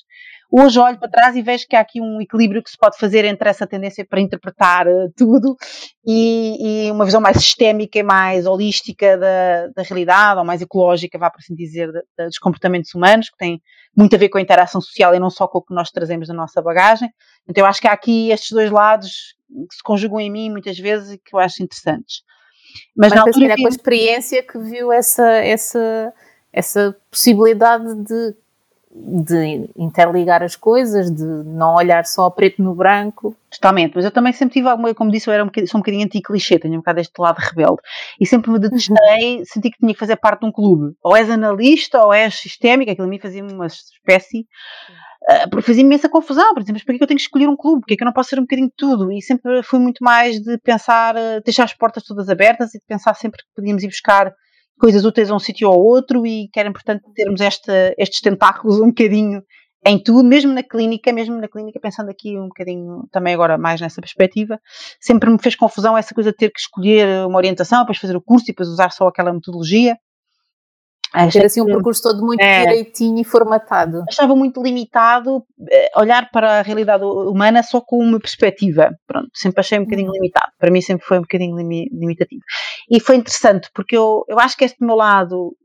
Hoje 0.52 0.78
olho 0.78 1.00
para 1.00 1.08
trás 1.08 1.36
e 1.38 1.42
vejo 1.42 1.66
que 1.66 1.78
há 1.78 1.80
aqui 1.80 2.02
um 2.02 2.20
equilíbrio 2.20 2.62
que 2.62 2.70
se 2.70 2.78
pode 2.78 2.98
fazer 2.98 3.24
entre 3.24 3.48
essa 3.48 3.66
tendência 3.66 4.06
para 4.06 4.20
interpretar 4.20 4.86
uh, 4.86 5.10
tudo 5.16 5.56
e, 6.06 6.88
e, 6.88 6.92
uma 6.92 7.06
visão 7.06 7.22
mais 7.22 7.38
sistémica 7.38 7.98
e 7.98 8.04
mais 8.04 8.46
holística 8.46 9.18
da, 9.18 9.68
da 9.68 9.84
realidade, 9.84 10.40
ou 10.40 10.46
mais 10.46 10.62
ecológica, 10.62 11.18
vá 11.18 11.30
por 11.30 11.40
assim 11.40 11.56
dizer, 11.56 11.90
de, 11.90 12.02
de, 12.18 12.26
dos 12.26 12.38
comportamentos 12.38 12.94
humanos, 12.94 13.30
que 13.30 13.38
tem 13.38 13.62
muito 13.96 14.14
a 14.14 14.20
ver 14.20 14.28
com 14.28 14.38
a 14.38 14.42
interação 14.42 14.82
social 14.82 15.16
e 15.16 15.20
não 15.20 15.30
só 15.30 15.48
com 15.48 15.60
o 15.60 15.62
que 15.62 15.74
nós 15.74 15.90
trazemos 15.90 16.28
da 16.28 16.34
nossa 16.34 16.62
bagagem. 16.62 17.10
Então 17.48 17.64
eu 17.64 17.66
acho 17.70 17.80
que 17.80 17.88
há 17.88 17.94
aqui 17.94 18.30
estes 18.30 18.52
dois 18.52 18.70
lados 18.70 19.36
que 19.70 19.76
se 19.76 19.84
conjugam 19.84 20.20
em 20.20 20.30
mim 20.30 20.50
muitas 20.50 20.78
vezes 20.78 21.14
e 21.14 21.18
que 21.18 21.34
eu 21.34 21.40
acho 21.40 21.64
interessantes. 21.64 22.24
Mas, 22.96 23.10
Mas 23.10 23.14
na 23.14 23.22
altura 23.22 23.56
vi... 23.56 23.62
com 23.62 23.68
a 23.68 23.70
experiência 23.70 24.44
que 24.44 24.58
viu 24.58 24.92
essa, 24.92 25.28
essa, 25.28 26.14
essa 26.52 26.96
possibilidade 27.10 27.96
de, 28.04 28.36
de 28.92 29.70
interligar 29.78 30.44
as 30.44 30.56
coisas, 30.56 31.10
de 31.10 31.24
não 31.24 31.76
olhar 31.76 32.06
só 32.06 32.30
preto 32.30 32.62
no 32.62 32.76
branco. 32.76 33.36
Totalmente, 33.50 33.94
mas 33.96 34.06
eu 34.06 34.12
também 34.12 34.34
sempre 34.34 34.54
tive 34.54 34.68
alguma, 34.68 34.94
como 34.94 35.12
disse, 35.12 35.30
eu 35.30 35.34
era 35.34 35.44
um 35.44 35.48
bocadinho, 35.48 35.70
sou 35.70 35.80
um 35.80 35.82
bocadinho 35.82 36.06
anti-clichê, 36.06 36.60
tenho 36.60 36.76
um 36.76 36.78
bocado 36.78 37.00
este 37.00 37.20
lado 37.20 37.38
rebelde. 37.38 37.82
E 38.20 38.26
sempre 38.26 38.52
me 38.52 38.60
detestei, 38.60 39.44
senti 39.46 39.72
que 39.72 39.78
tinha 39.78 39.94
que 39.94 40.00
fazer 40.00 40.16
parte 40.18 40.42
de 40.42 40.48
um 40.48 40.52
clube. 40.52 40.96
Ou 41.04 41.16
és 41.16 41.30
analista, 41.30 42.04
ou 42.04 42.14
és 42.14 42.36
sistémica, 42.36 42.92
aquilo 42.92 43.08
a 43.08 43.10
mim 43.10 43.20
fazia 43.20 43.44
uma 43.44 43.68
espécie 43.68 44.46
ah, 45.28 45.48
porque 45.50 45.68
fazia 45.68 45.84
imensa 45.84 46.10
confusão, 46.10 46.54
por 46.54 46.62
exemplo, 46.62 46.76
mas 46.76 46.84
para 46.84 46.98
que 46.98 47.04
eu 47.04 47.08
tenho 47.08 47.18
que 47.18 47.24
escolher 47.24 47.48
um 47.48 47.56
clube? 47.56 47.82
Porque 47.82 47.94
é 47.96 47.98
que 47.98 48.04
eu 48.04 48.06
não 48.06 48.14
posso 48.14 48.30
ser 48.30 48.40
um 48.40 48.44
bocadinho 48.44 48.68
de 48.68 48.76
tudo? 48.78 49.12
E 49.12 49.22
sempre 49.22 49.62
fui 49.64 49.80
muito 49.80 50.04
mais 50.04 50.40
de 50.40 50.58
pensar, 50.60 51.18
ah, 51.18 51.40
deixar 51.44 51.66
as 51.66 51.74
portas 51.74 52.04
todas 52.04 52.30
abertas 52.30 52.74
e 52.74 52.80
de 52.80 52.86
pensar 52.88 53.14
sempre 53.16 53.40
que 53.40 53.50
podíamos 53.56 53.84
ir 53.84 53.88
buscar 53.88 54.34
coisas 54.80 55.04
úteis 55.04 55.30
a 55.30 55.36
um 55.36 55.40
sítio 55.40 55.70
ou 55.70 55.78
outro 55.78 56.26
e 56.26 56.48
que 56.52 56.60
era 56.60 56.70
importante 56.70 57.04
termos 57.14 57.42
esta, 57.42 57.94
estes 57.98 58.22
tentáculos 58.22 58.80
um 58.80 58.88
bocadinho 58.88 59.44
em 59.86 60.02
tudo, 60.02 60.28
mesmo 60.28 60.54
na 60.54 60.64
clínica, 60.64 61.12
mesmo 61.14 61.40
na 61.40 61.48
clínica, 61.48 61.80
pensando 61.80 62.10
aqui 62.10 62.38
um 62.38 62.48
bocadinho 62.48 63.08
também 63.12 63.34
agora 63.34 63.58
mais 63.58 63.80
nessa 63.80 64.02
perspectiva, 64.02 64.60
sempre 65.00 65.30
me 65.30 65.40
fez 65.40 65.56
confusão 65.56 65.98
essa 65.98 66.14
coisa 66.14 66.32
de 66.32 66.38
ter 66.38 66.50
que 66.50 66.60
escolher 66.60 67.26
uma 67.26 67.38
orientação, 67.38 67.80
depois 67.82 67.98
fazer 67.98 68.16
o 68.16 68.22
curso 68.22 68.46
e 68.46 68.52
depois 68.52 68.68
usar 68.68 68.92
só 68.92 69.08
aquela 69.08 69.34
metodologia. 69.34 69.96
Ter 71.32 71.46
assim 71.46 71.62
um 71.62 71.66
percurso 71.66 72.04
todo 72.04 72.24
muito 72.24 72.40
é, 72.40 72.66
direitinho 72.66 73.20
e 73.20 73.24
formatado. 73.24 74.04
Achava 74.08 74.36
muito 74.36 74.62
limitado 74.62 75.44
eh, 75.72 75.92
olhar 75.96 76.30
para 76.30 76.60
a 76.60 76.62
realidade 76.62 77.04
humana 77.04 77.64
só 77.64 77.82
com 77.82 77.98
uma 77.98 78.20
perspectiva. 78.20 78.92
Pronto, 79.08 79.30
sempre 79.34 79.60
achei 79.60 79.80
um 79.80 79.84
bocadinho 79.84 80.10
uhum. 80.10 80.14
limitado. 80.14 80.52
Para 80.60 80.70
mim 80.70 80.82
sempre 80.82 81.08
foi 81.08 81.18
um 81.18 81.22
bocadinho 81.22 81.58
limitativo. 81.58 82.42
E 82.92 83.00
foi 83.00 83.16
interessante 83.16 83.70
porque 83.74 83.98
eu, 83.98 84.24
eu 84.28 84.40
acho 84.40 84.56
que 84.56 84.64
este 84.64 84.84
meu 84.84 84.96
lado, 84.96 85.56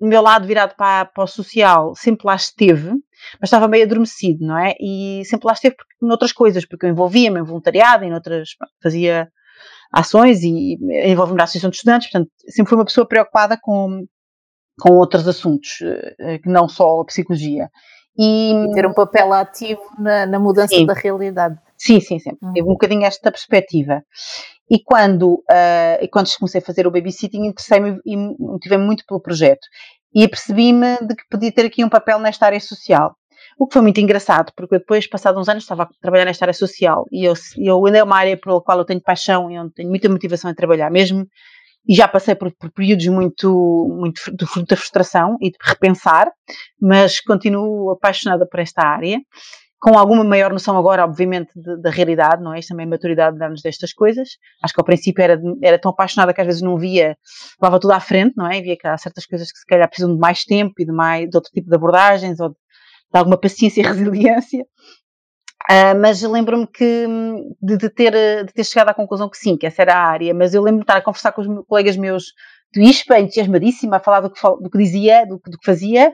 o 0.00 0.06
meu 0.06 0.22
lado 0.22 0.46
virado 0.46 0.74
para, 0.76 1.04
para 1.04 1.24
o 1.24 1.26
social, 1.26 1.94
sempre 1.94 2.26
lá 2.26 2.34
esteve, 2.34 2.90
mas 3.38 3.48
estava 3.48 3.68
meio 3.68 3.84
adormecido, 3.84 4.46
não 4.46 4.58
é? 4.58 4.74
E 4.80 5.22
sempre 5.26 5.46
lá 5.46 5.52
esteve 5.52 5.76
porque, 5.76 5.94
noutras 6.00 6.32
coisas, 6.32 6.64
porque 6.64 6.86
eu 6.86 6.90
envolvia-me 6.90 7.38
em 7.38 7.44
voluntariado, 7.44 8.04
em 8.04 8.14
outras, 8.14 8.50
fazia 8.82 9.28
ações 9.92 10.42
e 10.42 10.78
envolvi-me 11.04 11.38
na 11.38 11.44
Associação 11.44 11.70
de 11.70 11.76
Estudantes, 11.76 12.10
portanto, 12.10 12.30
sempre 12.48 12.70
fui 12.70 12.78
uma 12.78 12.84
pessoa 12.84 13.06
preocupada 13.06 13.58
com 13.60 14.04
com 14.78 14.94
outros 14.94 15.26
assuntos, 15.26 15.78
eh, 16.18 16.38
que 16.38 16.48
não 16.48 16.68
só 16.68 17.00
a 17.00 17.04
psicologia. 17.04 17.68
E, 18.18 18.52
e 18.52 18.74
ter 18.74 18.86
um 18.86 18.94
papel 18.94 19.32
ativo 19.32 19.82
na, 19.98 20.26
na 20.26 20.38
mudança 20.38 20.74
sim. 20.74 20.86
da 20.86 20.94
realidade. 20.94 21.56
Sim, 21.76 22.00
sim, 22.00 22.18
sim. 22.18 22.30
Uhum. 22.42 22.52
Teve 22.52 22.66
um 22.66 22.72
bocadinho 22.72 23.04
esta 23.04 23.30
perspectiva. 23.30 24.02
E 24.70 24.82
quando, 24.82 25.34
uh, 25.34 26.08
quando 26.10 26.28
comecei 26.38 26.60
a 26.60 26.64
fazer 26.64 26.86
o 26.86 26.90
babysitting, 26.90 27.46
interessei-me 27.46 28.00
e 28.04 28.16
motivei-me 28.16 28.84
muito 28.84 29.04
pelo 29.06 29.20
projeto. 29.20 29.66
E 30.14 30.24
apercebi-me 30.24 30.96
de 31.06 31.14
que 31.14 31.24
podia 31.30 31.52
ter 31.52 31.66
aqui 31.66 31.84
um 31.84 31.88
papel 31.88 32.18
nesta 32.18 32.46
área 32.46 32.60
social. 32.60 33.14
O 33.58 33.66
que 33.66 33.74
foi 33.74 33.82
muito 33.82 34.00
engraçado, 34.00 34.52
porque 34.56 34.78
depois, 34.78 35.06
passados 35.06 35.40
uns 35.40 35.48
anos, 35.48 35.62
estava 35.62 35.84
a 35.84 35.88
trabalhar 36.00 36.24
nesta 36.24 36.44
área 36.44 36.54
social 36.54 37.06
e 37.10 37.24
eu, 37.24 37.34
eu 37.56 37.86
ainda 37.86 37.98
é 37.98 38.02
uma 38.02 38.16
área 38.16 38.36
pela 38.36 38.60
qual 38.60 38.78
eu 38.78 38.84
tenho 38.84 39.00
paixão 39.00 39.50
e 39.50 39.58
onde 39.58 39.72
tenho 39.72 39.88
muita 39.88 40.08
motivação 40.08 40.50
em 40.50 40.54
trabalhar, 40.54 40.90
mesmo 40.90 41.26
e 41.88 41.94
já 41.94 42.08
passei 42.08 42.34
por, 42.34 42.52
por 42.56 42.70
períodos 42.72 43.06
muito, 43.06 43.88
muito 43.88 44.20
de 44.36 44.76
frustração 44.76 45.36
e 45.40 45.50
de 45.50 45.56
repensar, 45.62 46.30
mas 46.80 47.20
continuo 47.20 47.90
apaixonada 47.90 48.46
por 48.46 48.60
esta 48.60 48.82
área, 48.82 49.20
com 49.78 49.96
alguma 49.96 50.24
maior 50.24 50.52
noção 50.52 50.76
agora, 50.76 51.04
obviamente, 51.04 51.50
da 51.80 51.90
realidade, 51.90 52.42
não 52.42 52.52
é? 52.54 52.58
Isto 52.58 52.70
também 52.70 52.86
é 52.86 52.88
maturidade 52.88 53.34
de 53.34 53.38
darmos 53.38 53.62
destas 53.62 53.92
coisas. 53.92 54.30
Acho 54.62 54.74
que 54.74 54.80
ao 54.80 54.84
princípio 54.84 55.22
era, 55.22 55.40
era 55.62 55.78
tão 55.78 55.90
apaixonada 55.90 56.32
que 56.32 56.40
às 56.40 56.46
vezes 56.46 56.62
não 56.62 56.78
via, 56.78 57.16
levava 57.60 57.78
tudo 57.78 57.92
à 57.92 58.00
frente, 58.00 58.34
não 58.36 58.50
é? 58.50 58.60
via 58.60 58.76
que 58.76 58.86
há 58.86 58.96
certas 58.96 59.26
coisas 59.26 59.52
que 59.52 59.58
se 59.58 59.66
calhar 59.66 59.86
precisam 59.88 60.12
de 60.12 60.18
mais 60.18 60.44
tempo 60.44 60.74
e 60.78 60.84
de, 60.84 60.92
mais, 60.92 61.28
de 61.28 61.36
outro 61.36 61.52
tipo 61.52 61.68
de 61.68 61.76
abordagens 61.76 62.40
ou 62.40 62.48
de, 62.48 62.54
de 62.54 63.18
alguma 63.18 63.38
paciência 63.38 63.80
e 63.80 63.84
resiliência. 63.86 64.64
Uh, 65.68 65.98
mas 66.00 66.22
lembro-me 66.22 66.66
que 66.66 67.06
de, 67.60 67.76
de, 67.76 67.90
ter, 67.90 68.12
de 68.44 68.52
ter 68.52 68.64
chegado 68.64 68.90
à 68.90 68.94
conclusão 68.94 69.28
que 69.28 69.36
sim, 69.36 69.56
que 69.56 69.66
essa 69.66 69.82
era 69.82 69.94
a 69.94 70.06
área, 70.06 70.32
mas 70.32 70.54
eu 70.54 70.62
lembro-me 70.62 70.84
de 70.84 70.84
estar 70.84 70.98
a 70.98 71.02
conversar 71.02 71.32
com 71.32 71.40
os 71.40 71.48
meus 71.48 71.66
colegas 71.66 71.96
meus 71.96 72.26
do 72.72 72.80
ISPA, 72.80 73.18
entusiasmadíssima, 73.18 73.96
a 73.96 74.00
falar 74.00 74.20
do 74.20 74.30
que, 74.30 74.40
do 74.40 74.70
que 74.70 74.78
dizia, 74.78 75.26
do, 75.26 75.40
do 75.44 75.58
que 75.58 75.64
fazia, 75.64 76.12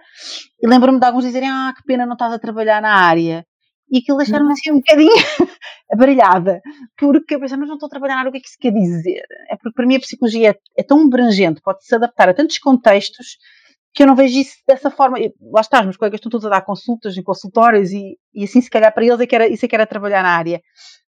e 0.61 0.67
lembro-me 0.67 0.99
de 0.99 1.05
alguns 1.05 1.25
dizerem, 1.25 1.51
ah, 1.51 1.73
que 1.77 1.83
pena 1.85 2.07
não 2.07 2.15
estás 2.15 2.33
a 2.33 2.39
trabalhar 2.39 2.81
na 2.81 2.95
área. 2.95 3.45
E 3.91 3.99
aquilo 3.99 4.17
deixaram-me 4.17 4.53
assim 4.53 4.71
um 4.71 4.77
bocadinho 4.77 5.13
abaralhada, 5.93 6.63
porque 6.97 7.35
eu 7.35 7.41
pensava, 7.41 7.61
mas 7.61 7.69
não 7.69 7.77
estou 7.77 7.89
a 7.89 7.91
trabalhar 7.91 8.15
na 8.15 8.21
área, 8.21 8.29
o 8.31 8.33
que 8.33 8.39
é 8.39 8.41
que 8.41 8.49
isso 8.49 8.57
quer 8.59 8.73
dizer? 8.73 9.23
É 9.51 9.57
porque 9.57 9.75
para 9.75 9.87
mim 9.87 9.97
a 9.97 10.01
psicologia 10.01 10.51
é, 10.51 10.55
é 10.79 10.83
tão 10.83 11.03
abrangente, 11.03 11.61
pode-se 11.63 11.95
adaptar 11.95 12.31
a 12.31 12.35
tantos 12.35 12.59
contextos, 12.59 13.37
que 13.95 14.03
eu 14.03 14.07
não 14.07 14.17
vejo 14.17 14.39
isso 14.39 14.57
dessa 14.67 14.91
forma. 14.91 15.19
Lá 15.53 15.61
está, 15.61 15.81
os 15.81 15.85
meus 15.85 15.97
colegas 15.97 16.19
estão 16.19 16.31
todos 16.31 16.47
a 16.47 16.51
dar 16.51 16.63
consultas 16.63 17.17
em 17.17 17.23
consultórios 17.23 17.93
e, 17.93 18.19
e 18.35 18.45
assim, 18.45 18.61
se 18.61 18.71
calhar, 18.71 18.93
para 18.93 19.05
eles 19.05 19.21
é 19.21 19.27
que 19.27 19.35
era, 19.35 19.49
isso 19.49 19.65
é 19.65 19.69
que 19.69 19.75
era 19.75 19.87
trabalhar 19.87 20.23
na 20.23 20.31
área. 20.31 20.61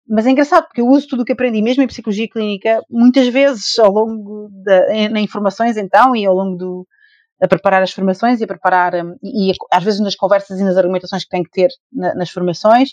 Mas 0.09 0.27
é 0.27 0.31
engraçado 0.31 0.65
porque 0.65 0.81
eu 0.81 0.87
uso 0.87 1.07
tudo 1.09 1.23
o 1.23 1.25
que 1.25 1.33
aprendi, 1.33 1.61
mesmo 1.61 1.83
em 1.83 1.87
psicologia 1.87 2.29
clínica, 2.29 2.81
muitas 2.89 3.29
vezes 3.29 3.79
ao 3.79 3.93
longo 3.93 4.49
da, 4.65 4.95
em, 4.95 5.23
informações 5.23 5.77
então 5.77 6.17
e 6.17 6.25
ao 6.25 6.35
longo 6.35 6.57
do, 6.57 6.87
a 7.43 7.49
preparar 7.49 7.83
as 7.83 7.93
formações 7.93 8.41
e 8.41 8.45
a 8.45 8.47
preparar, 8.47 8.95
um, 8.95 9.17
e, 9.23 9.51
e, 9.51 9.55
às 9.73 9.85
vezes 9.85 10.01
nas 10.01 10.15
conversas 10.15 10.59
e 10.59 10.65
nas 10.65 10.77
argumentações 10.77 11.25
que 11.25 11.31
tenho 11.31 11.45
que 11.45 11.51
ter 11.51 11.69
na, 11.93 12.15
nas 12.15 12.31
formações, 12.31 12.91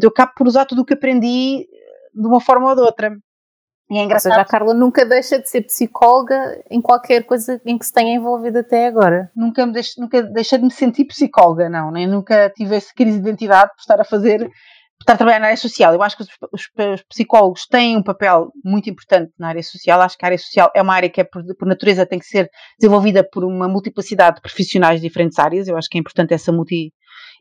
eu 0.00 0.08
acabo 0.08 0.32
por 0.36 0.46
usar 0.46 0.66
tudo 0.66 0.82
o 0.82 0.84
que 0.84 0.94
aprendi 0.94 1.66
de 2.14 2.26
uma 2.26 2.40
forma 2.40 2.70
ou 2.70 2.74
de 2.76 2.82
outra. 2.82 3.16
E 3.90 3.98
é 3.98 4.04
engraçado. 4.04 4.30
Ou 4.30 4.36
seja, 4.36 4.42
a 4.42 4.48
Carla 4.48 4.72
nunca 4.72 5.04
deixa 5.04 5.40
de 5.40 5.50
ser 5.50 5.62
psicóloga 5.62 6.62
em 6.70 6.80
qualquer 6.80 7.24
coisa 7.24 7.60
em 7.66 7.76
que 7.76 7.84
se 7.84 7.92
tenha 7.92 8.14
envolvido 8.14 8.60
até 8.60 8.86
agora. 8.86 9.28
Nunca, 9.34 9.66
me 9.66 9.72
deixo, 9.72 10.00
nunca 10.00 10.22
deixei 10.22 10.58
de 10.58 10.64
me 10.64 10.70
sentir 10.70 11.06
psicóloga, 11.06 11.68
não. 11.68 11.90
Nem 11.90 12.06
nunca 12.06 12.48
tive 12.50 12.76
essa 12.76 12.94
crise 12.94 13.18
de 13.18 13.28
identidade 13.28 13.72
por 13.74 13.80
estar 13.80 14.00
a 14.00 14.04
fazer, 14.04 14.38
por 14.38 15.02
estar 15.02 15.14
a 15.14 15.16
trabalhar 15.16 15.40
na 15.40 15.46
área 15.46 15.56
social. 15.56 15.92
Eu 15.92 16.02
acho 16.04 16.16
que 16.16 16.22
os, 16.22 16.28
os, 16.52 16.68
os, 16.94 17.02
psicólogos 17.02 17.66
têm 17.66 17.96
um 17.96 18.02
papel 18.02 18.52
muito 18.64 18.88
importante 18.88 19.32
na 19.36 19.48
área 19.48 19.62
social. 19.62 20.00
Acho 20.00 20.16
que 20.16 20.24
a 20.24 20.28
área 20.28 20.38
social 20.38 20.70
é 20.72 20.80
uma 20.80 20.94
área 20.94 21.10
que, 21.10 21.20
é, 21.20 21.24
por, 21.24 21.42
por 21.56 21.66
natureza, 21.66 22.06
tem 22.06 22.20
que 22.20 22.26
ser 22.26 22.48
desenvolvida 22.78 23.28
por 23.28 23.44
uma 23.44 23.66
multiplicidade 23.66 24.36
de 24.36 24.42
profissionais 24.42 25.00
de 25.00 25.08
diferentes 25.08 25.36
áreas. 25.36 25.66
Eu 25.66 25.76
acho 25.76 25.88
que 25.88 25.98
é 25.98 26.00
importante 26.00 26.32
essa 26.32 26.52
multi 26.52 26.92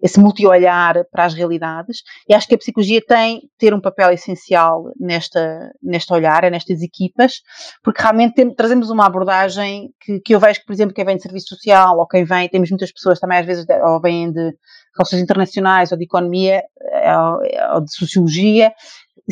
esse 0.01 0.19
multi-olhar 0.19 1.05
para 1.11 1.25
as 1.25 1.33
realidades. 1.33 2.03
E 2.27 2.33
acho 2.33 2.47
que 2.47 2.55
a 2.55 2.57
psicologia 2.57 3.01
tem 3.05 3.41
ter 3.57 3.73
um 3.73 3.81
papel 3.81 4.11
essencial 4.11 4.91
nesta, 4.99 5.71
neste 5.81 6.13
olhar, 6.13 6.49
nestas 6.49 6.81
equipas, 6.81 7.41
porque 7.83 8.01
realmente 8.01 8.35
tem, 8.35 8.53
trazemos 8.53 8.89
uma 8.89 9.05
abordagem 9.05 9.89
que, 9.99 10.19
que 10.21 10.33
eu 10.33 10.39
vejo 10.39 10.59
que, 10.61 10.65
por 10.65 10.73
exemplo, 10.73 10.93
quem 10.93 11.05
vem 11.05 11.17
de 11.17 11.23
serviço 11.23 11.55
social 11.55 11.97
ou 11.97 12.07
quem 12.07 12.23
vem, 12.23 12.47
temos 12.47 12.69
muitas 12.69 12.91
pessoas 12.91 13.19
também 13.19 13.39
às 13.39 13.45
vezes 13.45 13.65
ou 13.83 13.99
vêm 14.01 14.31
de 14.31 14.53
relações 14.97 15.21
internacionais 15.21 15.91
ou 15.91 15.97
de 15.97 16.05
economia 16.05 16.63
eh, 16.81 17.15
ou 17.73 17.81
de 17.81 17.93
sociologia, 17.93 18.73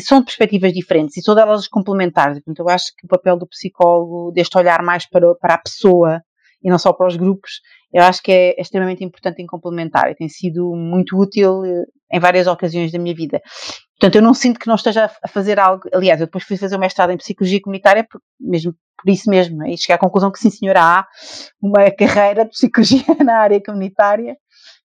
são 0.00 0.22
perspectivas 0.22 0.72
diferentes 0.72 1.16
e 1.16 1.22
todas 1.22 1.42
elas 1.42 1.68
complementares. 1.68 2.38
Portanto, 2.38 2.60
eu 2.60 2.68
acho 2.68 2.94
que 2.96 3.04
o 3.04 3.08
papel 3.08 3.36
do 3.36 3.46
psicólogo, 3.46 4.32
deste 4.32 4.56
olhar 4.56 4.82
mais 4.82 5.08
para, 5.08 5.34
para 5.34 5.54
a 5.54 5.58
pessoa 5.58 6.22
e 6.62 6.70
não 6.70 6.78
só 6.78 6.92
para 6.92 7.06
os 7.06 7.16
grupos, 7.16 7.60
eu 7.92 8.02
acho 8.02 8.22
que 8.22 8.32
é, 8.32 8.60
extremamente 8.60 9.04
importante 9.04 9.40
em 9.40 9.46
complementar 9.46 10.10
e 10.10 10.14
tem 10.14 10.28
sido 10.28 10.74
muito 10.74 11.16
útil, 11.16 11.62
em 12.12 12.20
várias 12.20 12.46
ocasiões 12.46 12.92
da 12.92 12.98
minha 12.98 13.14
vida. 13.14 13.40
Portanto, 13.98 14.16
eu 14.16 14.22
não 14.22 14.32
sinto 14.34 14.60
que 14.60 14.66
não 14.66 14.76
esteja 14.76 15.10
a 15.22 15.28
fazer 15.28 15.58
algo. 15.58 15.82
Aliás, 15.92 16.20
eu 16.20 16.26
depois 16.26 16.44
fui 16.44 16.56
fazer 16.56 16.76
o 16.76 16.78
mestrado 16.78 17.10
em 17.10 17.16
Psicologia 17.16 17.60
Comunitária, 17.60 18.06
mesmo 18.40 18.74
por 18.96 19.10
isso 19.12 19.30
mesmo, 19.30 19.64
e 19.64 19.76
cheguei 19.76 19.94
à 19.94 19.98
conclusão 19.98 20.30
que 20.30 20.40
sim, 20.40 20.50
senhora, 20.50 20.82
há 20.82 21.06
uma 21.62 21.90
carreira 21.96 22.44
de 22.44 22.50
Psicologia 22.50 23.04
na 23.24 23.38
área 23.38 23.62
comunitária. 23.62 24.36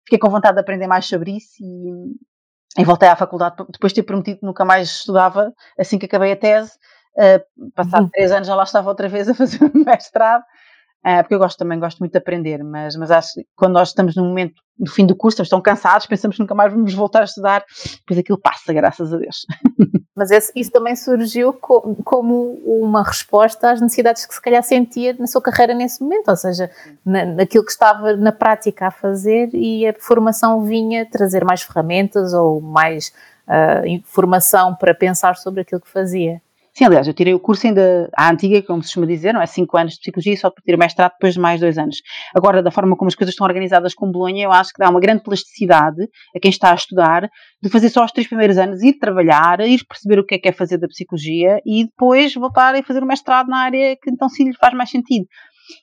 Fiquei 0.05 0.19
com 0.19 0.29
vontade 0.29 0.55
de 0.55 0.61
aprender 0.61 0.87
mais 0.87 1.05
sobre 1.05 1.37
isso 1.37 1.53
e, 1.61 2.81
e 2.81 2.83
voltei 2.83 3.07
à 3.07 3.15
faculdade 3.15 3.55
depois 3.71 3.91
de 3.91 4.01
ter 4.01 4.03
prometido 4.03 4.39
que 4.39 4.45
nunca 4.45 4.65
mais 4.65 4.89
estudava 4.89 5.51
assim 5.79 5.97
que 5.97 6.05
acabei 6.05 6.33
a 6.33 6.35
tese. 6.35 6.71
Uh, 7.15 7.71
passado 7.75 8.03
uhum. 8.03 8.09
três 8.09 8.31
anos 8.31 8.47
já 8.47 8.55
lá 8.55 8.63
estava 8.63 8.89
outra 8.89 9.07
vez 9.07 9.29
a 9.29 9.35
fazer 9.35 9.63
o 9.63 9.85
mestrado 9.85 10.43
Uh, 11.05 11.21
porque 11.21 11.35
eu 11.35 11.39
gosto 11.39 11.57
também, 11.57 11.77
gosto 11.77 11.99
muito 11.99 12.13
de 12.13 12.17
aprender, 12.17 12.63
mas, 12.63 12.95
mas 12.95 13.11
acho 13.11 13.33
que 13.33 13.45
quando 13.57 13.73
nós 13.73 13.89
estamos 13.89 14.15
no 14.15 14.23
momento 14.23 14.53
do 14.77 14.89
fim 14.89 15.05
do 15.05 15.15
curso, 15.15 15.35
estamos 15.35 15.49
tão 15.49 15.61
cansados, 15.61 16.07
pensamos 16.07 16.37
que 16.37 16.41
nunca 16.41 16.55
mais 16.55 16.71
vamos 16.71 16.93
voltar 16.93 17.21
a 17.21 17.25
estudar, 17.25 17.63
depois 17.99 18.17
aquilo 18.17 18.39
passa, 18.39 18.71
graças 18.71 19.13
a 19.13 19.17
Deus. 19.17 19.45
Mas 20.15 20.31
esse, 20.31 20.51
isso 20.55 20.71
também 20.71 20.95
surgiu 20.95 21.53
co 21.53 21.95
como 22.05 22.53
uma 22.65 23.03
resposta 23.03 23.71
às 23.71 23.81
necessidades 23.81 24.25
que 24.25 24.33
se 24.33 24.41
calhar 24.41 24.63
sentia 24.63 25.13
na 25.19 25.27
sua 25.27 25.41
carreira 25.41 25.73
nesse 25.73 26.01
momento, 26.01 26.29
ou 26.29 26.37
seja, 26.37 26.71
na, 27.05 27.25
naquilo 27.25 27.65
que 27.65 27.71
estava 27.71 28.15
na 28.15 28.31
prática 28.31 28.87
a 28.87 28.91
fazer 28.91 29.49
e 29.53 29.85
a 29.87 29.93
formação 29.99 30.63
vinha 30.63 31.05
trazer 31.05 31.43
mais 31.43 31.63
ferramentas 31.63 32.33
ou 32.33 32.61
mais 32.61 33.11
uh, 33.47 33.85
informação 33.87 34.75
para 34.75 34.93
pensar 34.93 35.35
sobre 35.35 35.61
aquilo 35.61 35.81
que 35.81 35.89
fazia. 35.89 36.41
Sim, 36.75 36.85
aliás, 36.85 37.07
eu 37.07 37.13
tirei 37.13 37.35
o 37.35 37.39
curso 37.39 37.67
ainda 37.67 38.09
à 38.17 38.31
antiga, 38.31 38.63
como 38.63 38.81
se 38.81 38.87
costuma 38.87 39.05
dizer, 39.05 39.31
não 39.31 39.41
é? 39.41 39.45
Cinco 39.45 39.77
anos 39.77 39.93
de 39.93 39.99
psicologia, 39.99 40.35
só 40.35 40.49
para 40.49 40.63
ter 40.63 40.73
o 40.73 40.77
mestrado 40.79 41.11
depois 41.11 41.35
de 41.35 41.39
mais 41.39 41.59
dois 41.59 41.77
anos. 41.77 41.97
Agora, 42.35 42.63
da 42.63 42.71
forma 42.71 42.95
como 42.97 43.09
as 43.09 43.15
coisas 43.15 43.33
estão 43.33 43.45
organizadas 43.45 43.93
com 43.93 44.11
Bolonha, 44.11 44.45
eu 44.45 44.51
acho 44.51 44.71
que 44.73 44.79
dá 44.79 44.89
uma 44.89 44.99
grande 44.99 45.21
plasticidade 45.21 46.01
a 46.35 46.39
quem 46.39 46.49
está 46.49 46.71
a 46.71 46.75
estudar 46.75 47.29
de 47.61 47.69
fazer 47.69 47.89
só 47.89 48.03
os 48.03 48.11
três 48.11 48.27
primeiros 48.27 48.57
anos, 48.57 48.81
ir 48.81 48.97
trabalhar, 48.97 49.59
ir 49.59 49.85
perceber 49.85 50.19
o 50.19 50.25
que 50.25 50.33
é 50.33 50.39
que 50.39 50.49
é 50.49 50.51
fazer 50.51 50.79
da 50.79 50.87
psicologia 50.87 51.61
e 51.63 51.85
depois 51.85 52.33
voltar 52.33 52.73
a 52.73 52.81
fazer 52.81 53.03
o 53.03 53.05
mestrado 53.05 53.49
na 53.49 53.59
área 53.59 53.95
que 53.95 54.09
então 54.09 54.27
sim 54.27 54.45
lhe 54.45 54.57
faz 54.57 54.73
mais 54.73 54.89
sentido. 54.89 55.27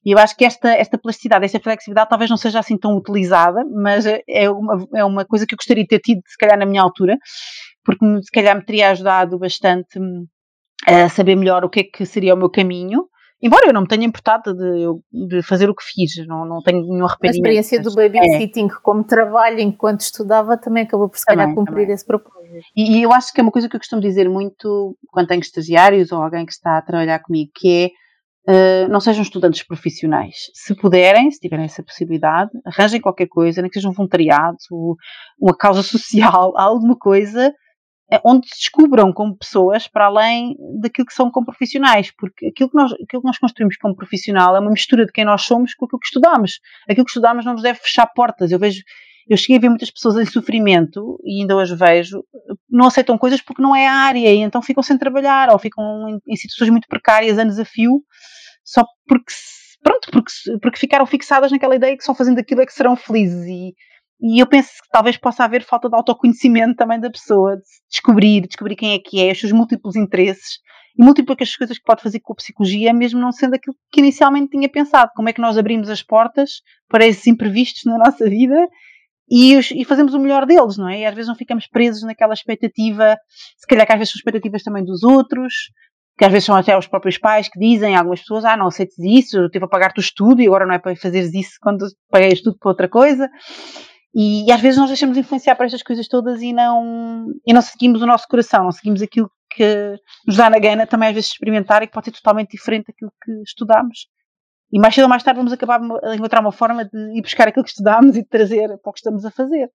E 0.05 0.11
eu 0.13 0.19
acho 0.19 0.37
que 0.37 0.45
esta, 0.45 0.71
esta 0.73 0.99
plasticidade, 0.99 1.45
esta 1.45 1.61
flexibilidade 1.61 2.11
talvez 2.11 2.29
não 2.29 2.37
seja 2.37 2.59
assim 2.59 2.77
tão 2.77 2.97
utilizada, 2.97 3.65
mas 3.65 4.07
é 4.07 4.51
uma, 4.51 4.87
é 4.95 5.05
uma 5.05 5.25
coisa 5.25 5.47
que 5.47 5.55
eu 5.55 5.57
gostaria 5.57 5.85
de 5.85 5.89
ter 5.89 6.01
tido, 6.01 6.21
se 6.27 6.37
calhar, 6.37 6.59
na 6.59 6.67
minha 6.67 6.83
altura, 6.83 7.17
porque 7.85 8.05
se 8.23 8.31
calhar 8.33 8.57
me 8.57 8.65
teria 8.65 8.91
ajudado 8.91 9.39
bastante 9.39 9.99
hum, 9.99 10.27
a 10.87 11.09
saber 11.09 11.37
melhor 11.37 11.65
o 11.65 11.69
que 11.69 11.81
é 11.81 11.85
que 11.85 12.07
seria 12.07 12.35
o 12.35 12.37
meu 12.37 12.51
caminho. 12.51 13.07
Embora 13.43 13.69
eu 13.69 13.73
não 13.73 13.83
me 13.83 13.89
tenha 13.89 14.05
importado 14.05 14.55
de, 14.55 15.29
de 15.29 15.43
fazer 15.43 15.71
o 15.71 15.75
que 15.75 15.83
fiz, 15.83 16.27
não, 16.27 16.45
não 16.45 16.63
tenho 16.63 16.83
nenhum 16.83 17.07
arrependimento. 17.07 17.47
A 17.47 17.61
experiência 17.61 17.81
do 17.81 17.95
babysitting 17.95 18.67
é. 18.67 18.81
como 18.83 19.03
trabalho 19.03 19.61
enquanto 19.61 20.01
estudava 20.01 20.59
também 20.59 20.83
acabou 20.83 21.09
por 21.09 21.17
se 21.17 21.25
também, 21.25 21.47
calhar 21.47 21.55
cumprir 21.55 21.83
também. 21.83 21.95
esse 21.95 22.07
propósito. 22.07 22.41
E, 22.77 22.99
e, 22.99 23.03
eu 23.03 23.13
acho 23.13 23.33
que 23.33 23.41
é 23.41 23.43
uma 23.43 23.53
coisa 23.53 23.67
que 23.67 23.77
eu 23.77 23.81
costumo 23.81 24.03
dizer 24.03 24.29
muito 24.29 24.95
quando 25.09 25.29
tenho 25.29 25.41
estagiários 25.41 26.13
ou 26.13 26.23
alguém 26.23 26.45
que 26.45 26.53
está 26.53 26.77
a 26.77 26.83
trabalhar 26.83 27.21
comigo, 27.21 27.51
que 27.55 27.95
é 28.47 28.85
uh, 28.87 28.89
não 28.89 29.01
sejam 29.01 29.23
estudantes 29.23 29.63
profissionais. 29.63 30.51
Se 30.53 30.75
puderem, 30.75 31.31
se 31.31 31.41
tiverem 31.41 31.65
essa 31.65 31.83
possibilidade, 31.83 32.51
arranjem 32.67 33.01
qualquer 33.01 33.27
coisa, 33.27 33.63
nem 33.63 33.71
que 33.71 33.79
seja 33.79 33.89
um 33.89 33.93
voluntariado, 33.93 34.59
uma 35.41 35.57
causa 35.57 35.81
social, 35.83 36.53
alguma 36.59 36.97
coisa 36.97 37.55
onde 38.25 38.49
se 38.49 38.57
descubram 38.57 39.13
como 39.13 39.37
pessoas 39.37 39.87
para 39.87 40.07
além 40.07 40.57
daquilo 40.81 41.07
que 41.07 41.15
são 41.15 41.31
como 41.31 41.47
profissionais, 41.47 42.11
porque 42.11 42.49
aquilo 42.49 42.71
que, 42.71 42.77
nós, 42.77 42.93
aquilo 42.93 43.23
que 43.23 43.27
nós 43.27 43.39
construímos 43.39 43.77
como 43.77 43.95
profissional 43.95 44.57
é 44.57 44.61
uma 44.61 44.71
mistura 44.71 45.07
de 45.07 45.13
quem 45.13 45.25
nós 45.25 45.43
somos 45.43 45.75
com 45.75 45.85
aquilo 45.85 46.01
que 46.01 46.07
estudamos. 46.07 46.61
Aquilo 46.89 47.05
que 47.05 47.11
estudamos 47.11 47.45
não 47.45 47.53
nos 47.53 47.63
deve 47.63 47.79
fechar 47.79 48.07
portas. 48.07 48.51
Eu 48.51 48.59
vejo, 48.59 48.83
eu 49.29 49.37
cheguei 49.37 49.59
a 49.59 49.61
ver 49.61 49.69
muitas 49.69 49.91
pessoas 49.91 50.17
em 50.17 50.27
sofrimento, 50.27 51.21
e 51.25 51.41
ainda 51.41 51.55
hoje 51.55 51.77
vejo, 51.77 52.25
não 52.69 52.89
aceitam 52.89 53.17
coisas 53.17 53.41
porque 53.41 53.63
não 53.63 53.77
é 53.77 53.87
a 53.87 53.93
área, 53.93 54.33
e 54.33 54.39
então 54.39 54.61
ficam 54.61 54.83
sem 54.83 54.99
trabalhar, 54.99 55.51
ou 55.51 55.59
ficam 55.59 56.09
em, 56.09 56.19
em 56.27 56.37
situações 56.37 56.71
muito 56.71 56.89
precárias, 56.89 57.39
anos 57.39 57.59
a 57.59 57.65
fio, 57.65 58.03
só 58.65 58.85
porque, 59.07 59.33
pronto, 59.85 60.09
porque, 60.11 60.33
porque 60.61 60.79
ficaram 60.81 61.07
fixadas 61.07 61.53
naquela 61.53 61.77
ideia 61.77 61.97
que 61.97 62.03
só 62.03 62.13
fazendo 62.13 62.41
aquilo 62.41 62.61
é 62.61 62.67
que 62.67 62.73
serão 62.73 62.97
felizes, 62.97 63.47
e 63.47 63.73
e 64.23 64.43
eu 64.43 64.47
penso 64.47 64.69
que 64.69 64.89
talvez 64.93 65.17
possa 65.17 65.45
haver 65.45 65.65
falta 65.65 65.89
de 65.89 65.97
autoconhecimento 65.97 66.77
também 66.77 67.01
da 67.01 67.11
pessoa, 67.11 67.57
de 67.57 67.63
descobrir, 67.91 68.47
descobrir 68.47 68.77
quem 68.77 68.95
é 68.95 68.99
que 68.99 69.21
é, 69.21 69.33
os 69.33 69.41
seus 69.41 69.53
múltiplos 69.53 69.97
interesses 69.97 70.59
e 70.99 71.03
múltiplas 71.03 71.57
coisas 71.57 71.79
que 71.79 71.85
pode 71.85 72.03
fazer 72.03 72.21
com 72.21 72.33
a 72.33 72.37
psicologia, 72.37 72.93
mesmo 72.93 73.21
não 73.21 73.33
sendo 73.33 73.55
aquilo 73.55 73.75
que 73.91 74.01
inicialmente 74.01 74.51
tinha 74.51 74.69
pensado. 74.69 75.11
Como 75.15 75.29
é 75.29 75.33
que 75.33 75.41
nós 75.41 75.57
abrimos 75.57 75.89
as 75.89 76.03
portas 76.03 76.61
para 76.89 77.07
esses 77.07 77.27
imprevistos 77.27 77.85
na 77.87 77.97
nossa 77.97 78.29
vida 78.29 78.69
e, 79.31 79.57
os, 79.57 79.71
e, 79.71 79.85
fazemos 79.85 80.13
o 80.13 80.19
melhor 80.19 80.45
deles, 80.45 80.77
não 80.77 80.89
é? 80.89 81.01
E 81.01 81.07
às 81.07 81.15
vezes 81.15 81.29
não 81.29 81.37
ficamos 81.37 81.67
presos 81.69 82.03
naquela 82.03 82.35
expectativa, 82.35 83.17
se 83.57 83.67
calhar 83.67 83.87
que 83.87 83.93
às 83.93 83.99
vezes 83.99 84.13
são 84.13 84.19
expectativas 84.19 84.63
também 84.63 84.85
dos 84.85 85.05
outros, 85.05 85.55
que 86.19 86.25
às 86.25 86.33
vezes 86.33 86.45
são 86.45 86.57
até 86.57 86.77
os 86.77 86.89
próprios 86.89 87.17
pais 87.17 87.49
que 87.49 87.59
dizem, 87.59 87.95
algumas 87.95 88.21
pessoas, 88.21 88.45
ah, 88.45 88.57
não 88.57 88.67
aceites 88.67 88.99
isso, 88.99 89.39
eu 89.39 89.47
estive 89.47 89.65
a 89.65 89.69
pagar-te 89.69 89.99
o 89.99 90.03
estudo 90.03 90.43
e 90.43 90.47
agora 90.47 90.67
não 90.67 90.75
é 90.75 90.79
para 90.79 90.95
fazeres 90.97 91.33
isso 91.33 91.53
quando 91.63 91.87
paguei 92.11 92.31
estudo 92.31 92.59
para 92.59 92.71
outra 92.71 92.89
coisa. 92.89 93.31
E, 94.15 94.49
e, 94.49 94.53
às 94.53 94.61
vezes 94.61 94.79
nós 94.79 94.89
deixamos 94.89 95.17
influenciar 95.17 95.55
por 95.55 95.67
estas 95.67 95.83
coisas 95.83 96.09
todas 96.09 96.43
e 96.43 96.53
não, 96.53 97.29
e 97.47 97.53
não 97.53 97.63
seguimos 97.63 98.03
o 98.03 98.07
nosso 98.07 98.27
coração, 98.27 98.65
não 98.65 98.73
seguimos 98.73 99.01
aquilo 99.03 99.31
que 99.51 99.97
nos 100.27 100.37
dá 100.37 100.51
na 100.51 100.59
gana 100.59 100.87
também 100.87 101.09
às 101.09 101.15
vezes 101.15 101.31
experimentar 101.31 101.83
e 101.83 101.87
que 101.87 101.93
pode 101.93 102.07
ser 102.07 102.13
totalmente 102.13 102.51
diferente 102.51 102.87
daquilo 102.89 103.13
que 103.23 103.33
estudámos. 103.43 104.09
E 104.73 104.79
mais 104.79 104.95
cedo 104.95 105.05
ou 105.05 105.09
mais 105.09 105.23
tarde 105.23 105.39
vamos 105.39 105.53
acabar 105.53 105.81
a 106.03 106.15
encontrar 106.15 106.41
uma 106.41 106.53
forma 106.53 106.85
de 106.85 107.19
ir 107.19 107.23
buscar 107.23 107.49
aquilo 107.49 107.65
que 107.65 107.71
estudámos 107.71 108.17
e 108.17 108.23
de 108.23 108.29
trazer 108.29 108.69
para 108.79 108.91
o 108.91 108.93
que 108.93 108.99
estamos 108.99 109.25
a 109.25 109.31
fazer. 109.31 109.71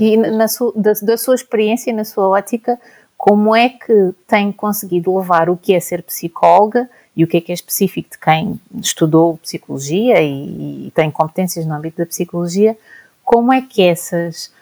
E 0.00 0.16
na 0.16 0.48
sua, 0.48 0.72
da, 0.76 0.92
da 1.02 1.18
sua 1.18 1.34
experiência, 1.34 1.92
na 1.92 2.04
sua 2.04 2.28
ótica, 2.28 2.80
como 3.16 3.54
é 3.54 3.68
que 3.68 4.14
tem 4.26 4.52
conseguido 4.52 5.16
levar 5.16 5.50
o 5.50 5.56
que 5.56 5.74
é 5.74 5.80
ser 5.80 6.02
psicóloga 6.02 6.88
e 7.14 7.24
o 7.24 7.26
que 7.26 7.36
é 7.36 7.40
que 7.40 7.52
é 7.52 7.54
específico 7.54 8.10
de 8.10 8.18
quem 8.18 8.60
estudou 8.80 9.36
psicologia 9.38 10.20
e, 10.22 10.86
e 10.86 10.90
tem 10.94 11.10
competências 11.10 11.66
no 11.66 11.74
âmbito 11.74 11.98
da 11.98 12.06
psicologia, 12.06 12.76
como 13.24 13.52
é 13.52 13.60
que 13.62 13.82
essas 13.82 14.52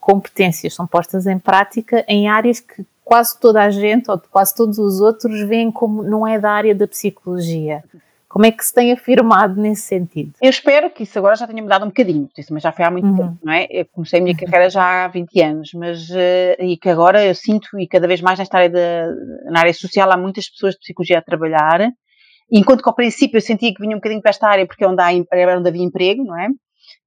competências 0.00 0.74
são 0.74 0.86
postas 0.86 1.26
em 1.26 1.38
prática 1.38 2.04
em 2.06 2.28
áreas 2.28 2.60
que 2.60 2.86
quase 3.04 3.38
toda 3.38 3.62
a 3.62 3.70
gente 3.70 4.10
ou 4.10 4.18
quase 4.30 4.54
todos 4.54 4.78
os 4.78 5.00
outros 5.00 5.40
veem 5.48 5.70
como 5.70 6.02
não 6.02 6.26
é 6.26 6.38
da 6.38 6.50
área 6.50 6.74
da 6.74 6.86
psicologia. 6.86 7.82
Como 8.28 8.44
é 8.44 8.50
que 8.50 8.64
se 8.64 8.74
tem 8.74 8.92
afirmado 8.92 9.60
nesse 9.60 9.82
sentido? 9.82 10.32
Eu 10.42 10.50
espero 10.50 10.90
que 10.90 11.04
isso 11.04 11.18
agora 11.18 11.36
já 11.36 11.46
tenha 11.46 11.62
mudado 11.62 11.84
um 11.84 11.88
bocadinho, 11.88 12.28
isso 12.36 12.52
mas 12.52 12.62
já 12.62 12.72
foi 12.72 12.84
há 12.84 12.90
muito 12.90 13.06
uhum. 13.06 13.16
tempo, 13.16 13.38
não 13.42 13.52
é? 13.52 13.66
Eu 13.70 13.86
comecei 13.86 14.18
a 14.18 14.22
minha 14.22 14.34
uhum. 14.34 14.44
carreira 14.44 14.68
já 14.68 15.04
há 15.04 15.08
20 15.08 15.40
anos, 15.42 15.70
mas 15.74 16.10
uh, 16.10 16.62
e 16.62 16.76
que 16.76 16.88
agora 16.88 17.24
eu 17.24 17.34
sinto, 17.34 17.78
e 17.78 17.86
cada 17.86 18.08
vez 18.08 18.20
mais 18.20 18.38
nesta 18.38 18.58
área 18.58 18.68
de, 18.68 19.50
na 19.50 19.60
área 19.60 19.72
social 19.72 20.10
há 20.10 20.16
muitas 20.16 20.48
pessoas 20.48 20.74
de 20.74 20.80
psicologia 20.80 21.18
a 21.18 21.22
trabalhar, 21.22 21.92
enquanto 22.50 22.82
que 22.82 22.88
ao 22.88 22.94
princípio 22.94 23.36
eu 23.36 23.40
sentia 23.42 23.72
que 23.72 23.80
vinha 23.80 23.94
um 23.94 23.98
bocadinho 23.98 24.20
para 24.20 24.30
esta 24.30 24.48
área 24.48 24.66
porque 24.66 24.84
é 24.84 24.88
onde, 24.88 25.00
há, 25.00 25.12
é 25.12 25.56
onde 25.56 25.68
havia 25.68 25.82
emprego, 25.82 26.24
não 26.24 26.38
é? 26.38 26.48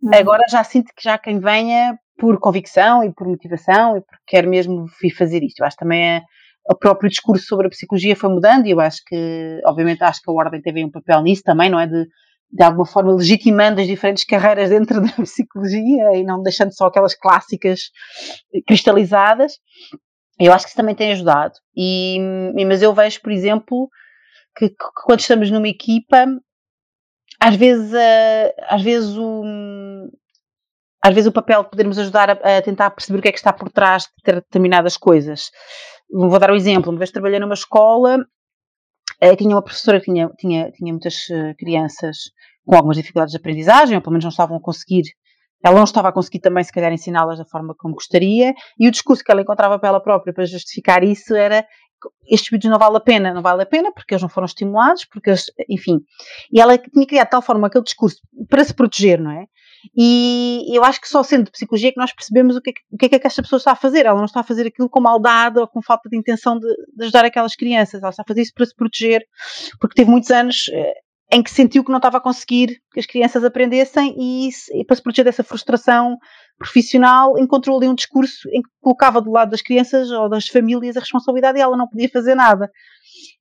Uhum. 0.02 0.12
Agora 0.14 0.44
já 0.50 0.64
sinto 0.64 0.94
que 0.96 1.04
já 1.04 1.18
quem 1.18 1.40
venha 1.40 1.98
por 2.18 2.40
convicção 2.40 3.04
e 3.04 3.12
por 3.14 3.28
motivação 3.28 3.98
e 3.98 4.02
porque 4.02 4.24
quer 4.28 4.48
mesmo 4.48 4.86
fazer 5.18 5.44
isto. 5.44 5.60
Eu 5.60 5.66
acho 5.66 5.78
também 5.78 6.02
é 6.02 6.22
o 6.70 6.76
próprio 6.76 7.10
discurso 7.10 7.46
sobre 7.46 7.68
a 7.68 7.70
psicologia 7.70 8.16
foi 8.16 8.30
mudando 8.30 8.68
e 8.68 8.72
eu 8.72 8.80
acho 8.80 9.02
que, 9.06 9.60
obviamente, 9.66 10.04
acho 10.04 10.22
que 10.22 10.30
a 10.30 10.34
Ordem 10.34 10.62
teve 10.62 10.86
um 10.86 10.92
papel 10.92 11.22
nisso 11.24 11.42
também, 11.44 11.70
não 11.70 11.80
é? 11.80 11.88
De, 11.88 12.08
de 12.52 12.64
alguma 12.64 12.86
forma 12.86 13.14
legitimando 13.14 13.82
as 13.82 13.88
diferentes 13.88 14.24
carreiras 14.24 14.70
dentro 14.70 15.02
da 15.02 15.12
psicologia 15.14 16.16
e 16.16 16.24
não 16.24 16.44
deixando 16.44 16.72
só 16.72 16.86
aquelas 16.86 17.16
clássicas 17.16 17.90
cristalizadas. 18.68 19.54
Eu 20.40 20.54
acho 20.54 20.66
que 20.66 20.70
isso 20.70 20.78
também 20.78 20.96
tem 20.96 21.12
ajudado. 21.12 21.54
E, 21.76 22.20
mas 22.66 22.82
eu 22.84 22.94
vejo, 22.94 23.20
por 23.22 23.32
exemplo, 23.32 23.90
que, 24.56 24.70
que 24.70 24.76
quando 25.06 25.20
estamos 25.20 25.50
numa 25.50 25.68
equipa, 25.68 26.26
às 27.40 27.56
vezes, 27.56 27.92
uh, 27.92 28.54
às 28.70 28.82
vezes 28.84 29.18
o, 29.18 29.44
às 31.04 31.16
vezes 31.16 31.28
o 31.28 31.34
papel 31.34 31.64
de 31.64 31.70
podermos 31.72 31.98
ajudar 31.98 32.30
a, 32.30 32.58
a, 32.58 32.62
tentar 32.62 32.92
perceber 32.92 33.20
o 33.20 33.22
que 33.22 33.30
é 33.30 33.32
que 33.32 33.40
está 33.40 33.52
por 33.52 33.72
trás 33.72 34.04
de 34.04 34.34
determinadas 34.34 34.98
coisas. 34.98 35.50
Vou 36.12 36.40
dar 36.40 36.52
um 36.52 36.56
exemplo. 36.56 36.92
Uma 36.92 36.98
vez 36.98 37.12
trabalhei 37.12 37.40
numa 37.40 37.54
escola, 37.54 38.18
eh, 39.22 39.36
tinha 39.36 39.56
uma 39.56 39.64
professora 39.64 40.00
que 40.00 40.06
tinha, 40.06 40.30
tinha, 40.38 40.72
tinha 40.72 40.92
muitas 40.92 41.30
eh, 41.30 41.54
crianças 41.56 42.18
com 42.66 42.76
algumas 42.76 42.98
dificuldades 42.98 43.32
de 43.32 43.38
aprendizagem, 43.38 43.96
ou 43.96 44.02
pelo 44.02 44.14
menos 44.14 44.26
não 44.26 44.30
estavam 44.30 44.58
a 44.58 44.62
conseguir, 44.62 45.04
ela 45.64 45.76
não 45.76 45.84
estava 45.84 46.10
a 46.10 46.12
conseguir 46.12 46.40
também, 46.40 46.64
se 46.64 46.72
calhar, 46.72 46.92
ensiná-las 46.92 47.38
da 47.38 47.46
forma 47.46 47.76
como 47.78 47.96
gostaria, 47.96 48.54
e 48.80 48.88
o 48.88 48.92
discurso 48.92 49.24
que 49.24 49.32
ela 49.32 49.42
encontrava 49.42 49.78
para 49.80 49.90
ela 49.90 50.02
própria 50.02 50.34
para 50.34 50.46
justificar 50.46 51.04
isso 51.04 51.36
era 51.36 51.66
estes 52.28 52.50
vídeos 52.50 52.72
não 52.72 52.80
vale 52.80 52.98
a 52.98 53.00
pena, 53.00 53.34
não 53.34 53.42
vale 53.42 53.64
a 53.64 53.66
pena 53.66 53.92
porque 53.92 54.14
eles 54.14 54.22
não 54.22 54.30
foram 54.30 54.46
estimulados, 54.46 55.06
porque 55.06 55.30
eles, 55.30 55.46
enfim. 55.70 56.00
E 56.52 56.60
ela 56.60 56.78
tinha 56.78 57.08
criado 57.08 57.26
de 57.26 57.32
tal 57.32 57.42
forma 57.42 57.68
aquele 57.68 57.84
discurso 57.84 58.22
para 58.48 58.64
se 58.64 58.74
proteger, 58.74 59.20
não 59.20 59.32
é? 59.32 59.46
E 59.96 60.66
eu 60.76 60.84
acho 60.84 61.00
que 61.00 61.08
só 61.08 61.24
sendo 61.24 61.46
de 61.46 61.52
psicologia 61.52 61.90
é 61.90 61.92
que 61.92 62.00
nós 62.00 62.14
percebemos 62.14 62.56
o 62.56 62.62
que, 62.62 62.72
é 62.72 62.74
o 62.92 62.98
que 62.98 63.16
é 63.16 63.20
que 63.20 63.28
esta 63.28 63.42
pessoa 63.42 63.58
está 63.58 63.72
a 63.72 63.76
fazer. 63.76 64.06
Ela 64.06 64.18
não 64.18 64.26
está 64.26 64.42
a 64.42 64.44
fazer 64.44 64.68
aquilo 64.68 64.90
com 64.90 65.00
maldade 65.00 65.60
ou 65.60 65.68
com 65.68 65.82
falta 65.82 66.10
de 66.10 66.18
intenção 66.18 66.60
de, 66.60 66.68
de 66.96 67.04
ajudar 67.04 67.26
aquelas 67.26 67.56
crianças. 67.56 68.02
Ela 68.02 68.10
está 68.10 68.24
a 68.24 68.28
fazer 68.28 68.42
isso 68.42 68.54
para 68.54 68.66
se 68.66 68.76
proteger, 68.76 69.26
porque 69.80 69.96
teve 69.96 70.10
muitos 70.10 70.32
anos. 70.32 70.70
Em 71.32 71.44
que 71.44 71.52
sentiu 71.52 71.84
que 71.84 71.92
não 71.92 71.98
estava 71.98 72.18
a 72.18 72.22
conseguir 72.22 72.82
que 72.92 73.00
as 73.00 73.06
crianças 73.06 73.44
aprendessem 73.44 74.16
e, 74.18 74.50
e 74.74 74.84
para 74.84 74.96
se 74.96 75.04
proteger 75.04 75.26
dessa 75.26 75.44
frustração 75.44 76.18
profissional 76.58 77.38
encontrou 77.38 77.78
ali 77.78 77.88
um 77.88 77.94
discurso 77.94 78.50
em 78.50 78.62
que 78.62 78.70
colocava 78.82 79.22
do 79.22 79.32
lado 79.32 79.52
das 79.52 79.62
crianças 79.62 80.10
ou 80.10 80.28
das 80.28 80.48
famílias 80.48 80.98
a 80.98 81.00
responsabilidade 81.00 81.58
e 81.58 81.62
ela 81.62 81.78
não 81.78 81.88
podia 81.88 82.10
fazer 82.10 82.36
nada. 82.36 82.70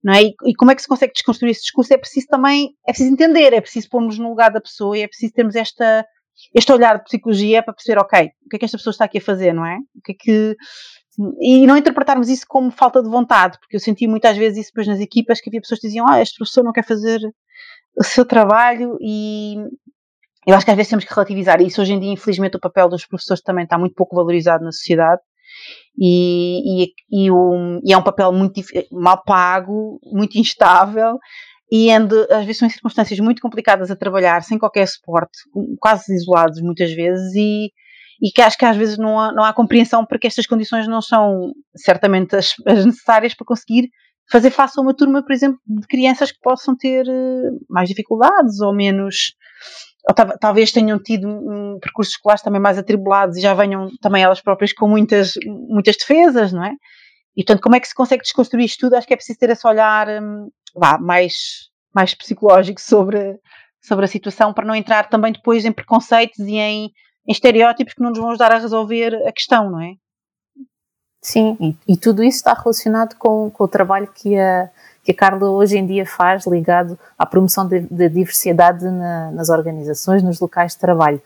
Não 0.04 0.12
é? 0.12 0.22
E, 0.22 0.34
e, 0.46 0.54
como 0.54 0.70
é 0.70 0.74
que 0.74 0.82
se 0.82 0.88
consegue 0.88 1.12
desconstruir 1.12 1.50
esse 1.50 1.62
discurso? 1.62 1.92
É 1.94 1.98
preciso 1.98 2.26
também, 2.28 2.70
é 2.86 2.92
preciso 2.92 3.12
entender, 3.12 3.52
é 3.52 3.60
preciso 3.60 3.88
pôrmos 3.88 4.18
no 4.18 4.28
lugar 4.28 4.50
da 4.50 4.60
pessoa 4.60 4.96
e 4.96 5.02
é 5.02 5.08
preciso 5.08 5.32
termos 5.32 5.56
esta, 5.56 6.06
este 6.54 6.72
olhar 6.72 6.98
de 6.98 7.04
psicologia 7.04 7.62
para 7.62 7.74
perceber, 7.74 7.98
ok, 8.00 8.30
o 8.44 8.48
que 8.48 8.56
é 8.56 8.58
que 8.58 8.64
esta 8.64 8.78
pessoa 8.78 8.92
está 8.92 9.04
aqui 9.06 9.18
a 9.18 9.22
fazer, 9.22 9.52
não 9.52 9.66
é? 9.66 9.78
O 9.96 10.02
que 10.02 10.12
é 10.12 10.14
que 10.18 10.56
e 11.40 11.66
não 11.66 11.76
interpretarmos 11.76 12.28
isso 12.28 12.44
como 12.48 12.70
falta 12.70 13.02
de 13.02 13.08
vontade, 13.08 13.58
porque 13.58 13.74
eu 13.74 13.80
senti 13.80 14.06
muitas 14.06 14.36
vezes 14.36 14.58
isso 14.58 14.70
depois 14.70 14.86
nas 14.86 15.00
equipas, 15.00 15.40
que 15.40 15.50
havia 15.50 15.60
pessoas 15.60 15.80
que 15.80 15.88
diziam, 15.88 16.06
ah, 16.08 16.22
este 16.22 16.36
professor 16.36 16.62
não 16.62 16.72
quer 16.72 16.84
fazer 16.84 17.18
o 17.98 18.04
seu 18.04 18.24
trabalho 18.24 18.96
e 19.00 19.56
eu 20.46 20.54
acho 20.54 20.64
que 20.64 20.70
às 20.70 20.76
vezes 20.76 20.90
temos 20.90 21.04
que 21.04 21.12
relativizar 21.12 21.60
isso. 21.60 21.82
Hoje 21.82 21.92
em 21.92 22.00
dia, 22.00 22.12
infelizmente, 22.12 22.56
o 22.56 22.60
papel 22.60 22.88
dos 22.88 23.04
professores 23.04 23.42
também 23.42 23.64
está 23.64 23.76
muito 23.76 23.94
pouco 23.94 24.16
valorizado 24.16 24.64
na 24.64 24.72
sociedade 24.72 25.20
e, 25.98 26.84
e, 26.84 26.92
e, 27.10 27.28
e 27.84 27.92
é 27.92 27.98
um 27.98 28.02
papel 28.02 28.32
muito 28.32 28.60
mal 28.92 29.22
pago, 29.24 30.00
muito 30.04 30.38
instável 30.38 31.18
e 31.70 31.90
ande, 31.90 32.14
às 32.30 32.44
vezes 32.44 32.58
são 32.58 32.66
em 32.66 32.70
circunstâncias 32.70 33.20
muito 33.20 33.42
complicadas 33.42 33.90
a 33.90 33.96
trabalhar, 33.96 34.42
sem 34.42 34.58
qualquer 34.58 34.86
suporte, 34.88 35.38
quase 35.78 36.14
isolados 36.14 36.62
muitas 36.62 36.92
vezes 36.92 37.34
e 37.34 37.70
e 38.20 38.30
que 38.32 38.42
acho 38.42 38.58
que 38.58 38.64
às 38.64 38.76
vezes 38.76 38.98
não 38.98 39.18
há, 39.18 39.32
não 39.32 39.44
há 39.44 39.52
compreensão 39.52 40.04
porque 40.04 40.26
estas 40.26 40.46
condições 40.46 40.88
não 40.88 41.00
são 41.00 41.52
certamente 41.76 42.34
as, 42.34 42.52
as 42.66 42.84
necessárias 42.84 43.34
para 43.34 43.46
conseguir 43.46 43.90
fazer 44.30 44.50
face 44.50 44.78
a 44.78 44.82
uma 44.82 44.94
turma, 44.94 45.22
por 45.22 45.32
exemplo, 45.32 45.60
de 45.66 45.86
crianças 45.86 46.30
que 46.30 46.40
possam 46.40 46.76
ter 46.76 47.06
eh, 47.08 47.50
mais 47.68 47.88
dificuldades 47.88 48.60
ou 48.60 48.74
menos, 48.74 49.34
ou 50.08 50.14
talvez 50.38 50.72
tenham 50.72 50.98
tido 51.02 51.28
um, 51.28 51.78
percursos 51.80 52.14
escolares 52.14 52.42
também 52.42 52.60
mais 52.60 52.78
atribulados 52.78 53.36
e 53.36 53.40
já 53.40 53.54
venham 53.54 53.88
também 54.00 54.22
elas 54.22 54.40
próprias 54.40 54.72
com 54.72 54.88
muitas, 54.88 55.32
muitas 55.46 55.96
defesas, 55.96 56.52
não 56.52 56.64
é? 56.64 56.72
E 57.36 57.44
portanto, 57.44 57.62
como 57.62 57.76
é 57.76 57.80
que 57.80 57.88
se 57.88 57.94
consegue 57.94 58.22
desconstruir 58.22 58.64
isto 58.64 58.80
tudo? 58.80 58.94
Acho 58.94 59.06
que 59.06 59.14
é 59.14 59.16
preciso 59.16 59.38
ter 59.38 59.50
esse 59.50 59.66
olhar 59.66 60.08
um, 60.08 60.50
vá, 60.74 60.98
mais, 60.98 61.34
mais 61.94 62.14
psicológico 62.14 62.80
sobre, 62.80 63.38
sobre 63.82 64.04
a 64.04 64.08
situação 64.08 64.52
para 64.52 64.66
não 64.66 64.74
entrar 64.74 65.08
também 65.08 65.32
depois 65.32 65.64
em 65.64 65.72
preconceitos 65.72 66.38
e 66.40 66.56
em 66.56 66.90
em 67.28 67.32
estereótipos 67.32 67.92
que 67.92 68.00
não 68.00 68.08
nos 68.08 68.18
vão 68.18 68.30
ajudar 68.30 68.52
a 68.52 68.58
resolver 68.58 69.14
a 69.26 69.32
questão, 69.32 69.70
não 69.70 69.80
é? 69.82 69.92
Sim, 71.20 71.56
e, 71.60 71.94
e 71.94 71.96
tudo 71.96 72.22
isso 72.22 72.36
está 72.36 72.54
relacionado 72.54 73.16
com, 73.16 73.50
com, 73.50 73.64
o 73.64 73.68
trabalho 73.68 74.08
que 74.14 74.36
a, 74.38 74.70
que 75.02 75.10
a 75.10 75.14
Carla 75.14 75.50
hoje 75.50 75.76
em 75.76 75.86
dia 75.86 76.06
faz 76.06 76.46
ligado 76.46 76.98
à 77.18 77.26
promoção 77.26 77.68
da 77.68 78.08
diversidade 78.08 78.84
na, 78.84 79.30
nas 79.32 79.48
organizações, 79.48 80.22
nos 80.22 80.40
locais 80.40 80.72
de 80.72 80.78
trabalho. 80.78 81.20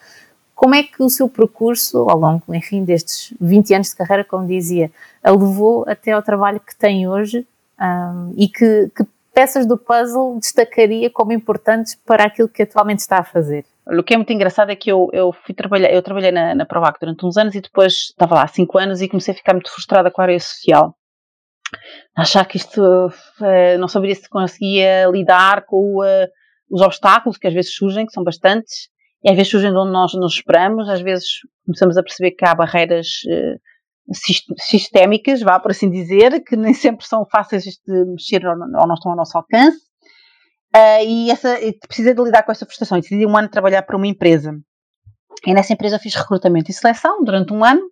Como 0.54 0.74
é 0.74 0.82
que 0.82 1.02
o 1.02 1.10
seu 1.10 1.28
percurso, 1.28 2.08
ao 2.08 2.16
longo, 2.16 2.42
enfim, 2.54 2.84
destes 2.84 3.34
20 3.40 3.74
anos 3.74 3.88
de 3.88 3.96
carreira, 3.96 4.24
como 4.24 4.46
dizia, 4.46 4.90
a 5.22 5.30
levou 5.30 5.84
até 5.88 6.12
ao 6.12 6.22
trabalho 6.22 6.60
que 6.60 6.74
tem 6.74 7.08
hoje 7.08 7.46
um, 7.80 8.32
e 8.36 8.48
que, 8.48 8.90
que 8.94 9.04
peças 9.34 9.66
do 9.66 9.76
puzzle 9.76 10.38
destacaria 10.38 11.10
como 11.10 11.32
importantes 11.32 11.96
para 12.06 12.24
aquilo 12.24 12.48
que 12.48 12.62
atualmente 12.62 13.00
está 13.00 13.18
a 13.18 13.24
fazer? 13.24 13.64
O 13.86 14.02
que 14.02 14.14
é 14.14 14.16
muito 14.16 14.32
engraçado 14.32 14.70
é 14.70 14.76
que 14.76 14.90
eu, 14.90 15.08
eu 15.12 15.32
fui 15.32 15.54
trabalhar, 15.54 15.92
eu 15.92 16.02
trabalhei 16.02 16.30
na, 16.30 16.54
na 16.54 16.64
Provac 16.64 16.98
durante 17.00 17.26
uns 17.26 17.36
anos 17.36 17.54
e 17.54 17.60
depois 17.60 17.92
estava 18.10 18.36
lá 18.36 18.44
há 18.44 18.48
5 18.48 18.78
anos 18.78 19.00
e 19.00 19.08
comecei 19.08 19.34
a 19.34 19.36
ficar 19.36 19.54
muito 19.54 19.70
frustrada 19.70 20.10
com 20.10 20.20
a 20.20 20.24
área 20.24 20.38
social. 20.38 20.96
Achar 22.16 22.44
que 22.46 22.58
isto 22.58 22.80
uh, 22.80 23.78
não 23.78 23.88
saberia 23.88 24.14
se 24.14 24.28
conseguia 24.28 25.06
lidar 25.06 25.64
com 25.66 26.00
uh, 26.00 26.28
os 26.70 26.80
obstáculos 26.80 27.38
que 27.38 27.48
às 27.48 27.54
vezes 27.54 27.74
surgem, 27.74 28.06
que 28.06 28.12
são 28.12 28.22
bastantes, 28.22 28.88
e 29.24 29.30
às 29.30 29.36
vezes 29.36 29.50
surgem 29.50 29.72
de 29.72 29.78
onde 29.78 29.92
nós 29.92 30.12
nos 30.14 30.34
esperamos, 30.34 30.88
às 30.88 31.00
vezes 31.00 31.26
começamos 31.64 31.96
a 31.96 32.02
perceber 32.02 32.32
que 32.32 32.44
há 32.44 32.54
barreiras 32.54 33.08
uh, 33.26 33.58
sistémicas, 34.58 35.40
vá 35.40 35.58
por 35.58 35.70
assim 35.70 35.90
dizer, 35.90 36.42
que 36.44 36.56
nem 36.56 36.74
sempre 36.74 37.06
são 37.06 37.26
fáceis 37.26 37.64
de 37.64 38.04
mexer 38.06 38.46
ou 38.46 38.56
não 38.56 38.94
estão 38.94 39.10
ao 39.10 39.16
nosso 39.16 39.36
alcance. 39.36 39.91
Uh, 40.74 41.04
e 41.06 41.30
essa, 41.30 41.58
precisei 41.86 42.14
de 42.14 42.22
lidar 42.22 42.42
com 42.44 42.52
essa 42.52 42.64
frustração 42.64 42.96
e 42.96 43.02
decidi 43.02 43.26
um 43.26 43.36
ano 43.36 43.48
trabalhar 43.48 43.82
para 43.82 43.96
uma 43.96 44.06
empresa. 44.06 44.58
E 45.46 45.52
nessa 45.52 45.72
empresa 45.72 45.98
fiz 45.98 46.14
recrutamento 46.14 46.70
e 46.70 46.74
seleção 46.74 47.22
durante 47.22 47.52
um 47.52 47.64
ano, 47.64 47.82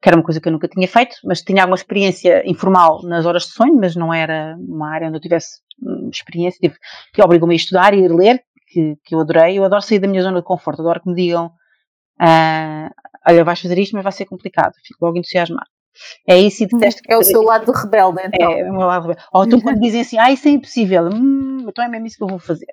que 0.00 0.08
era 0.08 0.16
uma 0.16 0.22
coisa 0.22 0.40
que 0.40 0.48
eu 0.48 0.52
nunca 0.52 0.68
tinha 0.68 0.86
feito, 0.86 1.16
mas 1.24 1.42
tinha 1.42 1.62
alguma 1.62 1.76
experiência 1.76 2.48
informal 2.48 3.02
nas 3.02 3.26
horas 3.26 3.44
de 3.44 3.52
sonho, 3.52 3.74
mas 3.74 3.96
não 3.96 4.14
era 4.14 4.56
uma 4.58 4.92
área 4.92 5.08
onde 5.08 5.16
eu 5.16 5.20
tivesse 5.20 5.60
hum, 5.82 6.08
experiência, 6.12 6.58
tive, 6.60 6.76
que 7.12 7.22
obrigou-me 7.22 7.54
a 7.54 7.56
estudar 7.56 7.94
e 7.94 8.06
a 8.06 8.14
ler, 8.14 8.42
que, 8.68 8.96
que 9.04 9.14
eu 9.14 9.20
adorei. 9.20 9.58
Eu 9.58 9.64
adoro 9.64 9.82
sair 9.82 9.98
da 9.98 10.06
minha 10.06 10.22
zona 10.22 10.38
de 10.38 10.44
conforto, 10.44 10.82
adoro 10.82 11.00
que 11.00 11.08
me 11.08 11.16
digam, 11.16 11.46
uh, 12.20 12.90
olha, 13.26 13.44
vais 13.44 13.60
fazer 13.60 13.78
isto, 13.78 13.94
mas 13.94 14.04
vai 14.04 14.12
ser 14.12 14.26
complicado. 14.26 14.74
Fico 14.84 15.04
logo 15.04 15.18
entusiasmado. 15.18 15.66
É 16.26 16.38
isso 16.38 16.62
e 16.62 16.66
detesto. 16.66 17.02
É 17.08 17.16
o 17.16 17.22
seu 17.22 17.42
lado 17.42 17.70
rebelde, 17.72 18.22
então. 18.24 18.50
É, 18.50 18.60
é 18.60 18.70
o 18.70 18.72
meu 18.72 18.86
lado 18.86 19.02
rebelde. 19.02 19.22
Ou 19.32 19.44
então 19.44 19.60
quando 19.60 19.80
dizem 19.80 20.00
assim, 20.00 20.18
ah, 20.18 20.30
isso 20.30 20.48
é 20.48 20.50
impossível, 20.50 21.08
hum, 21.12 21.66
então 21.68 21.84
é 21.84 21.88
mesmo 21.88 22.06
isso 22.06 22.16
que 22.16 22.24
eu 22.24 22.28
vou 22.28 22.38
fazer. 22.38 22.66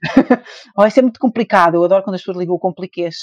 Ou 0.76 0.86
isso 0.86 0.98
é 0.98 1.02
muito 1.02 1.20
complicado, 1.20 1.74
eu 1.74 1.84
adoro 1.84 2.02
quando 2.02 2.14
as 2.14 2.20
pessoas 2.20 2.38
ligam 2.38 2.54
o 2.54 2.58
compliquês. 2.58 3.16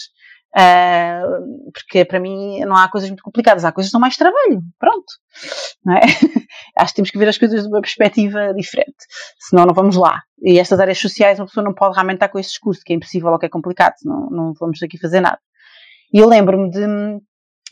Uh, 0.56 1.72
porque 1.74 2.06
para 2.06 2.20
mim 2.20 2.62
não 2.62 2.76
há 2.76 2.90
coisas 2.90 3.10
muito 3.10 3.22
complicadas, 3.22 3.66
há 3.66 3.72
coisas 3.72 3.90
que 3.90 3.92
são 3.92 4.00
mais 4.00 4.16
trabalho, 4.16 4.62
pronto. 4.80 5.06
É? 5.90 6.02
Acho 6.82 6.94
que 6.94 6.96
temos 6.96 7.12
que 7.12 7.18
ver 7.18 7.28
as 7.28 7.38
coisas 7.38 7.64
de 7.64 7.68
uma 7.68 7.82
perspectiva 7.82 8.54
diferente, 8.54 8.96
senão 9.38 9.66
não 9.66 9.74
vamos 9.74 9.96
lá. 9.96 10.22
E 10.42 10.58
estas 10.58 10.80
áreas 10.80 11.00
sociais, 11.00 11.40
uma 11.40 11.46
pessoa 11.46 11.64
não 11.64 11.74
pode 11.74 11.96
realmente 11.96 12.16
estar 12.16 12.30
com 12.30 12.40
esse 12.40 12.50
discurso 12.50 12.82
que 12.84 12.94
é 12.94 12.96
impossível 12.96 13.30
ou 13.30 13.38
que 13.38 13.46
é 13.46 13.50
complicado, 13.50 13.94
senão 13.98 14.30
não 14.32 14.54
vamos 14.54 14.82
aqui 14.82 14.98
fazer 14.98 15.20
nada. 15.20 15.40
E 16.14 16.20
eu 16.20 16.28
lembro-me 16.28 16.70
de 16.72 16.80
de 16.80 17.22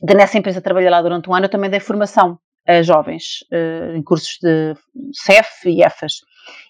nessa 0.02 0.38
empresa 0.38 0.62
trabalhei 0.62 0.90
lá 0.90 1.02
durante 1.02 1.30
um 1.30 1.34
ano, 1.34 1.46
eu 1.46 1.50
também 1.50 1.70
dei 1.70 1.80
formação 1.80 2.40
a 2.68 2.82
jovens 2.82 3.46
uh, 3.52 3.96
em 3.96 4.04
cursos 4.04 4.38
de 4.42 4.74
CEF 5.14 5.70
e 5.70 5.84
EFAS. 5.84 6.22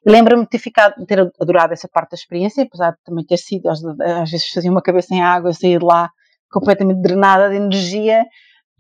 E 0.06 0.12
lembro-me 0.12 0.44
de 0.44 0.50
ter 0.50 0.60
ficado, 0.60 1.06
ter 1.06 1.20
adorado 1.40 1.74
essa 1.74 1.88
parte 1.88 2.12
da 2.12 2.16
experiência, 2.16 2.64
apesar 2.64 2.92
de 2.92 2.98
também 3.04 3.26
ter 3.26 3.38
sido, 3.38 3.70
às, 3.70 3.84
às 3.84 4.30
vezes 4.30 4.50
fazia 4.50 4.72
uma 4.72 4.82
cabeça 4.82 5.14
em 5.14 5.22
água, 5.22 5.54
sair 5.54 5.80
de 5.80 5.86
lá 5.86 6.10
completamente 6.50 7.02
drenada 7.02 7.50
de 7.50 7.56
energia, 7.56 8.26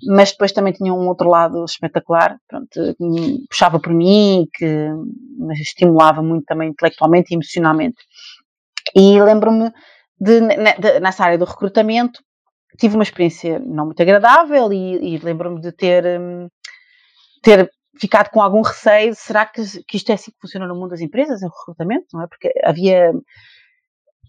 mas 0.07 0.31
depois 0.31 0.51
também 0.51 0.73
tinha 0.73 0.93
um 0.93 1.07
outro 1.07 1.29
lado 1.29 1.63
espetacular, 1.63 2.37
pronto, 2.47 2.95
puxava 3.49 3.79
por 3.79 3.93
mim, 3.93 4.45
que 4.53 4.65
me 4.65 5.53
estimulava 5.53 6.21
muito 6.21 6.45
também 6.45 6.69
intelectualmente 6.69 7.31
e 7.31 7.35
emocionalmente. 7.35 7.97
E 8.93 9.21
lembro-me 9.21 9.71
de, 10.19 10.39
de, 10.41 10.99
nessa 10.99 11.23
área 11.23 11.37
do 11.37 11.45
recrutamento, 11.45 12.21
tive 12.75 12.95
uma 12.95 13.03
experiência 13.03 13.59
não 13.59 13.85
muito 13.85 14.01
agradável 14.01 14.71
e, 14.71 15.15
e 15.15 15.17
lembro-me 15.17 15.61
de 15.61 15.71
ter, 15.71 16.05
um, 16.19 16.47
ter 17.41 17.69
ficado 17.99 18.29
com 18.29 18.41
algum 18.41 18.61
receio, 18.61 19.13
será 19.15 19.45
que, 19.45 19.61
que 19.87 19.97
isto 19.97 20.09
é 20.11 20.13
assim 20.13 20.31
que 20.31 20.39
funciona 20.41 20.67
no 20.67 20.75
mundo 20.75 20.89
das 20.89 21.01
empresas, 21.01 21.41
em 21.41 21.47
recrutamento, 21.47 22.07
não 22.13 22.23
é? 22.23 22.27
Porque 22.27 22.51
havia, 22.63 23.13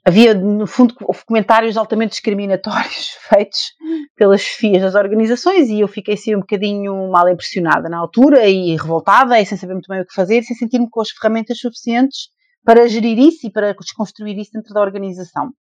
havia 0.05 0.35
no 0.35 0.67
fundo, 0.67 0.95
comentários 1.27 1.77
altamente 1.77 2.11
discriminatórios 2.11 3.17
feitos 3.29 3.73
pelas 4.17 4.41
chefias 4.41 4.83
das 4.83 4.95
organizações 4.95 5.69
e 5.69 5.81
eu 5.81 5.89
fiquei 5.89 6.15
assim 6.15 6.35
um 6.35 6.41
bocadinho 6.41 7.11
mal 7.11 7.29
impressionada 7.29 7.89
na 7.89 7.99
altura 7.99 8.47
e 8.49 8.77
revoltada 8.77 9.41
e 9.41 9.47
sem 9.47 9.59
saber 9.59 9.75
muito 9.75 9.89
bem 9.89 10.01
o 10.01 10.07
que 10.07 10.15
fazer, 10.15 10.43
sem 10.43 10.57
sentir-me 10.57 10.89
com 10.89 11.01
as 11.01 11.11
ferramentas 11.11 11.59
suficientes 11.59 12.29
para 12.65 12.89
gerir 12.89 13.19
isso 13.19 13.47
e 13.47 13.51
para 13.51 13.73
desconstruir 13.75 14.37
isso 14.39 14.51
dentro 14.53 14.75
da 14.75 14.81
organização. 14.81 15.53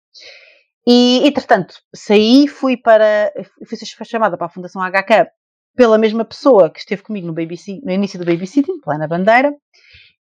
E, 0.86 1.26
entretanto, 1.26 1.74
saí, 1.94 2.46
fui 2.46 2.76
para, 2.76 3.32
fui 3.66 3.76
chamada 4.04 4.36
para 4.36 4.46
a 4.46 4.50
Fundação 4.50 4.80
HK 4.82 5.28
pela 5.74 5.98
mesma 5.98 6.24
pessoa 6.24 6.70
que 6.70 6.78
esteve 6.78 7.02
comigo 7.02 7.26
no, 7.26 7.32
BBC, 7.32 7.80
no 7.82 7.92
início 7.92 8.18
do 8.18 8.24
babysitting, 8.24 8.80
Plena 8.80 9.08
Bandeira, 9.08 9.52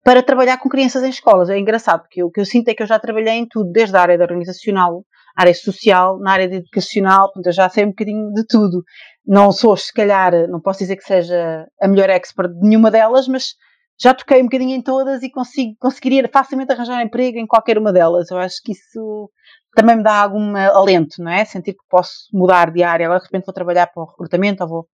para 0.04 0.22
trabalhar 0.22 0.58
com 0.58 0.68
crianças 0.68 1.02
em 1.02 1.10
escolas. 1.10 1.50
É 1.50 1.58
engraçado, 1.58 2.02
porque 2.02 2.22
o 2.22 2.30
que 2.30 2.40
eu 2.40 2.46
sinto 2.46 2.68
é 2.68 2.74
que 2.74 2.82
eu 2.82 2.86
já 2.86 2.98
trabalhei 2.98 3.34
em 3.34 3.46
tudo, 3.46 3.70
desde 3.70 3.96
a 3.96 4.00
área 4.00 4.16
da 4.16 4.24
organizacional, 4.24 5.04
área 5.36 5.54
social, 5.54 6.18
na 6.18 6.32
área 6.32 6.48
de 6.48 6.56
educacional, 6.56 7.26
portanto, 7.26 7.46
eu 7.46 7.52
já 7.52 7.68
sei 7.68 7.84
um 7.84 7.88
bocadinho 7.88 8.32
de 8.32 8.46
tudo. 8.46 8.82
Não 9.26 9.52
sou, 9.52 9.76
se 9.76 9.92
calhar, 9.92 10.32
não 10.48 10.60
posso 10.60 10.78
dizer 10.78 10.96
que 10.96 11.04
seja 11.04 11.66
a 11.80 11.88
melhor 11.88 12.08
expert 12.08 12.52
de 12.52 12.68
nenhuma 12.68 12.90
delas, 12.90 13.26
mas 13.28 13.54
já 14.02 14.12
toquei 14.12 14.40
um 14.40 14.46
bocadinho 14.46 14.74
em 14.74 14.82
todas 14.82 15.22
e 15.22 15.30
consigo, 15.30 15.76
conseguiria 15.78 16.28
facilmente 16.28 16.72
arranjar 16.72 17.00
emprego 17.02 17.38
em 17.38 17.46
qualquer 17.46 17.78
uma 17.78 17.92
delas. 17.92 18.30
Eu 18.32 18.38
acho 18.38 18.60
que 18.64 18.72
isso 18.72 19.30
também 19.76 19.96
me 19.96 20.02
dá 20.02 20.22
algum 20.22 20.56
alento, 20.56 21.22
não 21.22 21.30
é? 21.30 21.44
Sentir 21.44 21.74
que 21.74 21.84
posso 21.88 22.26
mudar 22.32 22.72
de 22.72 22.82
área, 22.82 23.06
agora 23.06 23.20
de 23.20 23.26
repente 23.26 23.46
vou 23.46 23.54
trabalhar 23.54 23.86
para 23.86 24.02
o 24.02 24.06
recrutamento 24.06 24.64
ou 24.64 24.68
vou. 24.68 24.88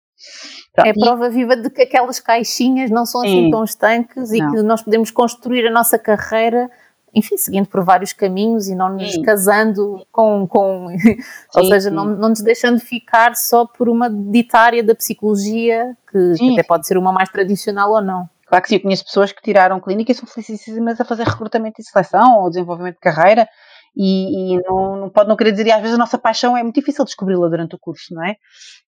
Pronto. 0.74 0.88
É 0.88 0.92
prova 0.92 1.30
viva 1.30 1.56
de 1.56 1.70
que 1.70 1.82
aquelas 1.82 2.18
caixinhas 2.18 2.90
não 2.90 3.06
são 3.06 3.22
assim 3.22 3.50
tão 3.50 3.62
estanques 3.62 4.32
e 4.32 4.38
que 4.38 4.62
nós 4.62 4.82
podemos 4.82 5.10
construir 5.10 5.66
a 5.68 5.70
nossa 5.70 5.98
carreira, 5.98 6.68
enfim, 7.14 7.36
seguindo 7.36 7.68
por 7.68 7.84
vários 7.84 8.12
caminhos 8.12 8.66
e 8.66 8.74
não 8.74 8.88
nos 8.88 9.12
sim. 9.12 9.22
casando 9.22 10.04
com. 10.10 10.48
com 10.48 10.86
ou 11.54 11.62
sim, 11.62 11.68
seja, 11.68 11.90
sim. 11.90 11.94
Não, 11.94 12.06
não 12.06 12.30
nos 12.30 12.40
deixando 12.40 12.80
ficar 12.80 13.36
só 13.36 13.66
por 13.66 13.88
uma 13.88 14.10
ditária 14.10 14.82
da 14.82 14.94
psicologia, 14.94 15.96
que, 16.10 16.34
que 16.34 16.52
até 16.54 16.62
pode 16.64 16.86
ser 16.86 16.98
uma 16.98 17.12
mais 17.12 17.28
tradicional 17.28 17.92
ou 17.92 18.02
não. 18.02 18.28
Claro 18.46 18.62
que 18.62 18.68
sim, 18.68 18.76
eu 18.76 18.82
conheço 18.82 19.04
pessoas 19.04 19.32
que 19.32 19.42
tiraram 19.42 19.80
clínica 19.80 20.12
e 20.12 20.14
são 20.14 20.28
felicíssimas 20.28 21.00
a 21.00 21.04
fazer 21.04 21.26
recrutamento 21.26 21.80
e 21.80 21.84
seleção 21.84 22.40
ou 22.40 22.48
desenvolvimento 22.48 22.94
de 22.94 23.00
carreira 23.00 23.48
e, 23.96 24.54
e 24.54 24.62
não, 24.62 24.96
não, 24.96 25.10
pode 25.10 25.28
não 25.28 25.36
querer 25.36 25.52
dizer, 25.52 25.66
e 25.66 25.72
às 25.72 25.80
vezes 25.80 25.94
a 25.94 25.98
nossa 25.98 26.18
paixão 26.18 26.54
é 26.54 26.62
muito 26.62 26.74
difícil 26.74 27.04
descobri-la 27.04 27.48
durante 27.48 27.74
o 27.74 27.78
curso, 27.78 28.14
não 28.14 28.24
é? 28.24 28.36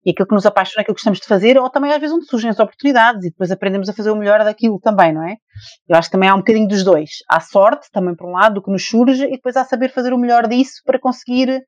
E 0.04 0.10
aquilo 0.10 0.28
que 0.28 0.34
nos 0.34 0.44
apaixona 0.44 0.80
é 0.80 0.82
aquilo 0.82 0.94
que 0.94 1.00
gostamos 1.00 1.18
de 1.18 1.26
fazer, 1.26 1.58
ou 1.58 1.70
também 1.70 1.90
às 1.90 1.98
vezes 1.98 2.14
onde 2.14 2.26
surgem 2.26 2.50
as 2.50 2.58
oportunidades 2.58 3.24
e 3.24 3.30
depois 3.30 3.50
aprendemos 3.50 3.88
a 3.88 3.94
fazer 3.94 4.10
o 4.10 4.16
melhor 4.16 4.44
daquilo 4.44 4.78
também, 4.78 5.12
não 5.14 5.26
é? 5.26 5.36
Eu 5.88 5.96
acho 5.96 6.08
que 6.08 6.12
também 6.12 6.28
há 6.28 6.34
um 6.34 6.38
bocadinho 6.38 6.68
dos 6.68 6.84
dois. 6.84 7.08
Há 7.28 7.40
sorte, 7.40 7.88
também 7.90 8.14
por 8.14 8.28
um 8.28 8.32
lado, 8.32 8.56
do 8.56 8.62
que 8.62 8.70
nos 8.70 8.86
surge, 8.86 9.24
e 9.24 9.30
depois 9.30 9.56
há 9.56 9.64
saber 9.64 9.88
fazer 9.90 10.12
o 10.12 10.18
melhor 10.18 10.46
disso 10.46 10.82
para 10.84 11.00
conseguir 11.00 11.62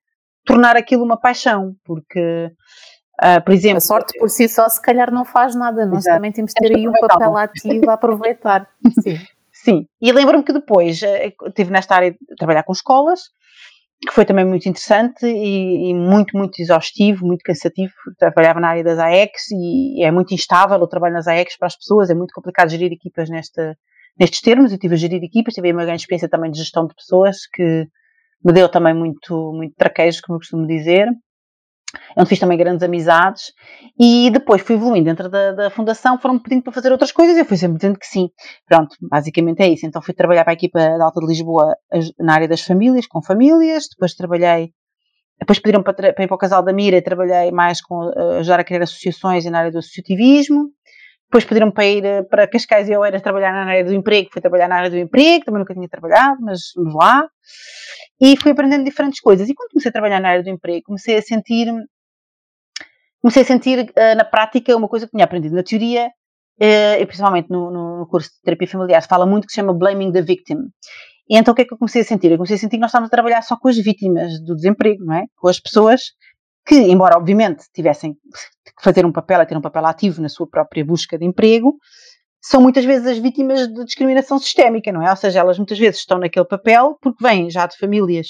tornar 0.44 0.76
aquilo 0.76 1.02
uma 1.02 1.18
paixão, 1.18 1.74
porque 1.84 2.50
Uh, 3.22 3.44
por 3.44 3.52
exemplo, 3.52 3.76
a 3.76 3.80
sorte 3.80 4.18
por 4.18 4.30
si 4.30 4.48
só 4.48 4.66
se 4.66 4.80
calhar 4.80 5.12
não 5.12 5.26
faz 5.26 5.54
nada, 5.54 5.84
nós 5.84 5.98
Exato. 5.98 6.16
também 6.16 6.32
temos 6.32 6.52
de 6.52 6.68
ter 6.68 6.74
aí 6.74 6.88
um 6.88 6.92
papel 6.92 7.36
ativo 7.36 7.90
a 7.90 7.92
aproveitar. 7.92 8.66
Sim. 9.02 9.18
Sim, 9.52 9.86
e 10.00 10.10
lembro-me 10.10 10.42
que 10.42 10.54
depois 10.54 11.02
uh, 11.02 11.46
estive 11.48 11.70
nesta 11.70 11.94
área 11.94 12.12
de 12.12 12.18
trabalhar 12.38 12.62
com 12.62 12.72
escolas, 12.72 13.20
que 14.00 14.14
foi 14.14 14.24
também 14.24 14.46
muito 14.46 14.66
interessante 14.66 15.26
e, 15.26 15.90
e, 15.90 15.94
muito, 15.94 16.34
muito 16.34 16.62
exaustivo, 16.62 17.26
muito 17.26 17.42
cansativo. 17.42 17.92
Trabalhava 18.18 18.58
na 18.58 18.68
área 18.68 18.82
das 18.82 18.98
AEX 18.98 19.50
e 19.50 20.02
é 20.02 20.10
muito 20.10 20.32
instável 20.32 20.78
o 20.78 20.88
trabalho 20.88 21.12
nas 21.12 21.26
AEX 21.26 21.58
para 21.58 21.66
as 21.66 21.76
pessoas, 21.76 22.08
é 22.08 22.14
muito 22.14 22.32
complicado 22.32 22.70
gerir 22.70 22.90
equipas 22.90 23.28
nesta, 23.28 23.76
nestes 24.18 24.40
termos. 24.40 24.72
Eu 24.72 24.78
tive 24.78 24.94
a 24.94 24.96
gerir 24.96 25.22
equipas, 25.22 25.52
tive 25.52 25.70
uma 25.70 25.84
grande 25.84 26.00
experiência 26.00 26.30
também 26.30 26.50
de 26.50 26.58
gestão 26.58 26.86
de 26.86 26.94
pessoas 26.94 27.46
que 27.52 27.86
me 28.42 28.52
deu 28.54 28.66
também 28.70 28.94
muito, 28.94 29.52
muito 29.52 29.74
traquejo, 29.76 30.22
como 30.24 30.36
eu 30.36 30.40
costumo 30.40 30.66
dizer 30.66 31.06
onde 32.16 32.28
fiz 32.28 32.38
também 32.38 32.58
grandes 32.58 32.82
amizades 32.82 33.52
e 33.98 34.30
depois 34.30 34.62
fui 34.62 34.76
evoluindo 34.76 35.06
dentro 35.06 35.28
da, 35.28 35.52
da 35.52 35.70
fundação, 35.70 36.18
foram-me 36.18 36.40
pedindo 36.40 36.62
para 36.62 36.72
fazer 36.72 36.92
outras 36.92 37.12
coisas 37.12 37.36
e 37.36 37.40
eu 37.40 37.44
fui 37.44 37.56
sempre 37.56 37.76
dizendo 37.76 37.98
que 37.98 38.06
sim. 38.06 38.28
Pronto, 38.66 38.96
basicamente 39.00 39.60
é 39.60 39.68
isso. 39.68 39.86
Então 39.86 40.00
fui 40.02 40.14
trabalhar 40.14 40.44
para 40.44 40.52
a 40.52 40.54
equipa 40.54 40.78
da 40.78 41.04
Alta 41.04 41.20
de 41.20 41.26
Lisboa 41.26 41.76
na 42.18 42.34
área 42.34 42.48
das 42.48 42.62
famílias, 42.62 43.06
com 43.06 43.22
famílias, 43.22 43.84
depois 43.90 44.14
trabalhei, 44.14 44.72
depois 45.38 45.58
pediram 45.58 45.82
para, 45.82 45.94
para 45.94 46.24
ir 46.24 46.28
para 46.28 46.34
o 46.34 46.38
Casal 46.38 46.62
da 46.62 46.72
Mira, 46.72 47.00
trabalhei 47.02 47.50
mais 47.50 47.80
com, 47.80 48.10
ajudar 48.38 48.60
a 48.60 48.64
criar 48.64 48.82
associações 48.82 49.44
e 49.44 49.50
na 49.50 49.60
área 49.60 49.72
do 49.72 49.78
associativismo. 49.78 50.70
Depois 51.30 51.44
pediram 51.44 51.70
para 51.70 51.86
ir 51.86 52.04
eh, 52.04 52.22
para 52.24 52.48
Cascais 52.48 52.88
e 52.88 52.92
eu 52.92 53.04
era 53.04 53.20
trabalhar 53.20 53.52
na 53.52 53.64
área 53.64 53.84
do 53.84 53.94
emprego, 53.94 54.30
fui 54.32 54.42
trabalhar 54.42 54.66
na 54.66 54.74
área 54.74 54.90
do 54.90 54.98
emprego, 54.98 55.44
também 55.44 55.60
nunca 55.60 55.72
tinha 55.72 55.88
trabalhado, 55.88 56.42
mas 56.42 56.72
vamos 56.74 56.92
lá. 56.92 57.28
E 58.20 58.36
fui 58.36 58.50
aprendendo 58.50 58.84
diferentes 58.84 59.20
coisas. 59.20 59.48
E 59.48 59.54
quando 59.54 59.70
comecei 59.70 59.90
a 59.90 59.92
trabalhar 59.92 60.18
na 60.18 60.28
área 60.28 60.42
do 60.42 60.50
emprego, 60.50 60.82
comecei 60.86 61.16
a 61.16 61.22
sentir 61.22 61.68
comecei 63.22 63.42
a 63.42 63.46
sentir 63.46 63.78
uh, 63.78 64.16
na 64.16 64.24
prática 64.24 64.74
uma 64.76 64.88
coisa 64.88 65.06
que 65.06 65.12
tinha 65.12 65.24
aprendido 65.24 65.54
na 65.54 65.62
teoria, 65.62 66.08
uh, 66.60 67.00
e 67.00 67.06
principalmente 67.06 67.48
no, 67.48 67.70
no, 67.70 68.06
curso 68.08 68.28
de 68.30 68.40
terapia 68.42 68.66
familiar, 68.66 69.00
se 69.00 69.06
fala 69.06 69.24
muito 69.24 69.46
que 69.46 69.52
se 69.52 69.60
chama 69.60 69.72
Blaming 69.72 70.10
the 70.10 70.22
Victim. 70.22 70.56
E 71.28 71.38
então 71.38 71.52
o 71.52 71.54
que 71.54 71.62
é 71.62 71.64
que 71.64 71.72
eu 71.72 71.78
comecei 71.78 72.02
a 72.02 72.04
sentir? 72.04 72.32
Eu 72.32 72.38
comecei 72.38 72.56
a 72.56 72.58
sentir 72.58 72.76
que 72.76 72.80
nós 72.80 72.90
estávamos 72.90 73.08
a 73.08 73.14
trabalhar 73.14 73.42
só 73.42 73.56
com 73.56 73.68
as 73.68 73.76
vítimas 73.76 74.32
do 74.44 74.56
desemprego, 74.56 75.04
não 75.04 75.14
é? 75.14 75.26
Com 75.36 75.46
as 75.46 75.60
pessoas 75.60 76.00
que, 76.66 76.76
embora 76.76 77.16
obviamente 77.16 77.64
tivessem 77.74 78.14
que 78.14 78.82
fazer 78.82 79.04
um 79.04 79.12
papel 79.12 79.40
e 79.42 79.46
ter 79.46 79.56
um 79.56 79.60
papel 79.60 79.86
ativo 79.86 80.20
na 80.22 80.28
sua 80.28 80.48
própria 80.48 80.84
busca 80.84 81.18
de 81.18 81.24
emprego, 81.24 81.76
são 82.42 82.60
muitas 82.60 82.84
vezes 82.84 83.06
as 83.06 83.18
vítimas 83.18 83.68
de 83.68 83.84
discriminação 83.84 84.38
sistémica, 84.38 84.90
não 84.90 85.02
é? 85.06 85.10
Ou 85.10 85.16
seja, 85.16 85.40
elas 85.40 85.58
muitas 85.58 85.78
vezes 85.78 86.00
estão 86.00 86.18
naquele 86.18 86.46
papel 86.46 86.96
porque 87.00 87.22
vêm 87.22 87.50
já 87.50 87.66
de 87.66 87.76
famílias 87.76 88.28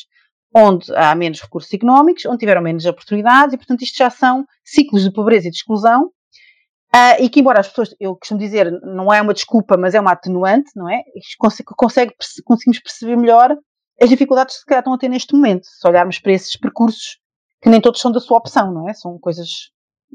onde 0.55 0.93
há 0.97 1.15
menos 1.15 1.41
recursos 1.41 1.73
económicos, 1.73 2.27
onde 2.27 2.39
tiveram 2.39 2.61
menos 2.61 2.85
oportunidades, 2.85 3.55
e 3.55 3.57
portanto 3.57 3.83
isto 3.83 3.97
já 3.97 4.11
são 4.11 4.45
ciclos 4.65 5.05
de 5.05 5.13
pobreza 5.13 5.47
e 5.47 5.51
de 5.51 5.57
exclusão, 5.57 6.07
uh, 6.07 7.21
e 7.23 7.29
que 7.29 7.39
embora 7.39 7.61
as 7.61 7.69
pessoas, 7.69 7.95
eu 8.01 8.17
costumo 8.17 8.41
dizer, 8.41 8.71
não 8.83 9.13
é 9.13 9.23
uma 9.23 9.33
desculpa, 9.33 9.77
mas 9.77 9.95
é 9.95 10.01
uma 10.01 10.11
atenuante, 10.13 10.71
não 10.75 10.89
é? 10.89 11.03
Consegue, 11.39 11.69
consegue, 11.77 12.15
conseguimos 12.45 12.81
perceber 12.81 13.17
melhor 13.17 13.57
as 14.03 14.09
dificuldades 14.09 14.57
que 14.57 14.61
se 14.61 14.67
calhar 14.67 14.81
estão 14.81 14.95
a 14.95 14.99
ter 14.99 15.09
neste 15.09 15.35
momento, 15.35 15.67
se 15.67 15.87
olharmos 15.87 16.19
para 16.19 16.33
esses 16.33 16.57
percursos 16.59 17.19
que 17.63 17.69
nem 17.69 17.81
todos 17.81 18.01
são 18.01 18.11
da 18.11 18.21
sua 18.21 18.39
opção, 18.39 18.73
não 18.73 18.89
é? 18.89 18.95
São 18.95 19.19
coisas 19.19 19.71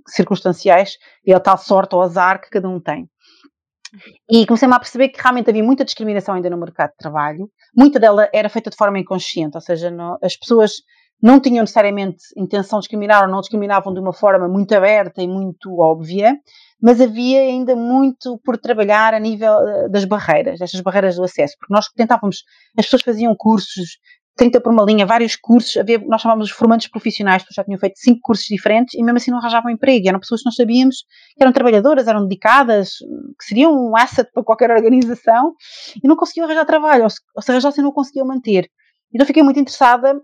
circunstanciais 0.07 0.97
e 1.25 1.31
é 1.31 1.35
a 1.35 1.39
tal 1.39 1.57
sorte 1.57 1.95
ou 1.95 2.01
azar 2.01 2.41
que 2.41 2.49
cada 2.49 2.67
um 2.67 2.79
tem. 2.79 3.09
E 4.29 4.45
comecei-me 4.45 4.73
a 4.73 4.79
perceber 4.79 5.09
que 5.09 5.21
realmente 5.21 5.49
havia 5.49 5.63
muita 5.63 5.85
discriminação 5.85 6.35
ainda 6.35 6.49
no 6.49 6.57
mercado 6.57 6.91
de 6.91 6.97
trabalho. 6.97 7.49
Muita 7.75 7.99
dela 7.99 8.29
era 8.33 8.49
feita 8.49 8.69
de 8.69 8.75
forma 8.75 8.99
inconsciente, 8.99 9.55
ou 9.55 9.61
seja, 9.61 9.89
não, 9.89 10.17
as 10.21 10.35
pessoas 10.35 10.73
não 11.21 11.39
tinham 11.39 11.61
necessariamente 11.61 12.23
intenção 12.35 12.79
de 12.79 12.83
discriminar 12.83 13.23
ou 13.23 13.29
não 13.29 13.39
discriminavam 13.39 13.93
de 13.93 13.99
uma 13.99 14.13
forma 14.13 14.47
muito 14.47 14.75
aberta 14.75 15.21
e 15.21 15.27
muito 15.27 15.79
óbvia, 15.79 16.35
mas 16.81 16.99
havia 16.99 17.41
ainda 17.41 17.75
muito 17.75 18.39
por 18.43 18.57
trabalhar 18.57 19.13
a 19.13 19.19
nível 19.19 19.53
eh, 19.67 19.89
das 19.89 20.03
barreiras, 20.03 20.59
destas 20.59 20.81
barreiras 20.81 21.15
do 21.15 21.23
acesso, 21.23 21.55
porque 21.57 21.73
nós 21.73 21.87
tentávamos, 21.95 22.43
as 22.77 22.85
pessoas 22.85 23.01
faziam 23.01 23.33
cursos 23.35 23.97
30 24.35 24.59
por 24.59 24.71
uma 24.71 24.83
linha, 24.83 25.05
vários 25.05 25.35
cursos, 25.35 25.77
havia, 25.77 25.97
nós 25.99 26.21
chamávamos 26.21 26.49
de 26.49 26.53
formantes 26.53 26.89
profissionais, 26.89 27.41
porque 27.41 27.53
já 27.55 27.63
tinham 27.63 27.79
feito 27.79 27.97
cinco 27.97 28.19
cursos 28.21 28.45
diferentes 28.45 28.93
e 28.93 29.01
mesmo 29.01 29.17
assim 29.17 29.31
não 29.31 29.37
arranjavam 29.37 29.71
emprego. 29.71 30.07
Eram 30.09 30.19
pessoas 30.19 30.41
que 30.41 30.45
nós 30.45 30.55
sabíamos 30.55 31.05
que 31.35 31.41
eram 31.41 31.53
trabalhadoras, 31.53 32.07
eram 32.07 32.27
dedicadas, 32.27 32.95
que 33.39 33.45
seriam 33.45 33.73
um 33.73 33.95
asset 33.95 34.29
para 34.33 34.43
qualquer 34.43 34.71
organização 34.71 35.53
e 36.03 36.07
não 36.07 36.15
conseguiam 36.15 36.45
arranjar 36.45 36.65
trabalho, 36.65 37.03
ou 37.03 37.09
se, 37.09 37.21
ou 37.35 37.41
se 37.41 37.51
arranjassem 37.51 37.83
não 37.83 37.91
conseguiam 37.91 38.27
manter. 38.27 38.69
Então 39.13 39.25
fiquei 39.25 39.41
muito 39.41 39.59
interessada, 39.59 40.19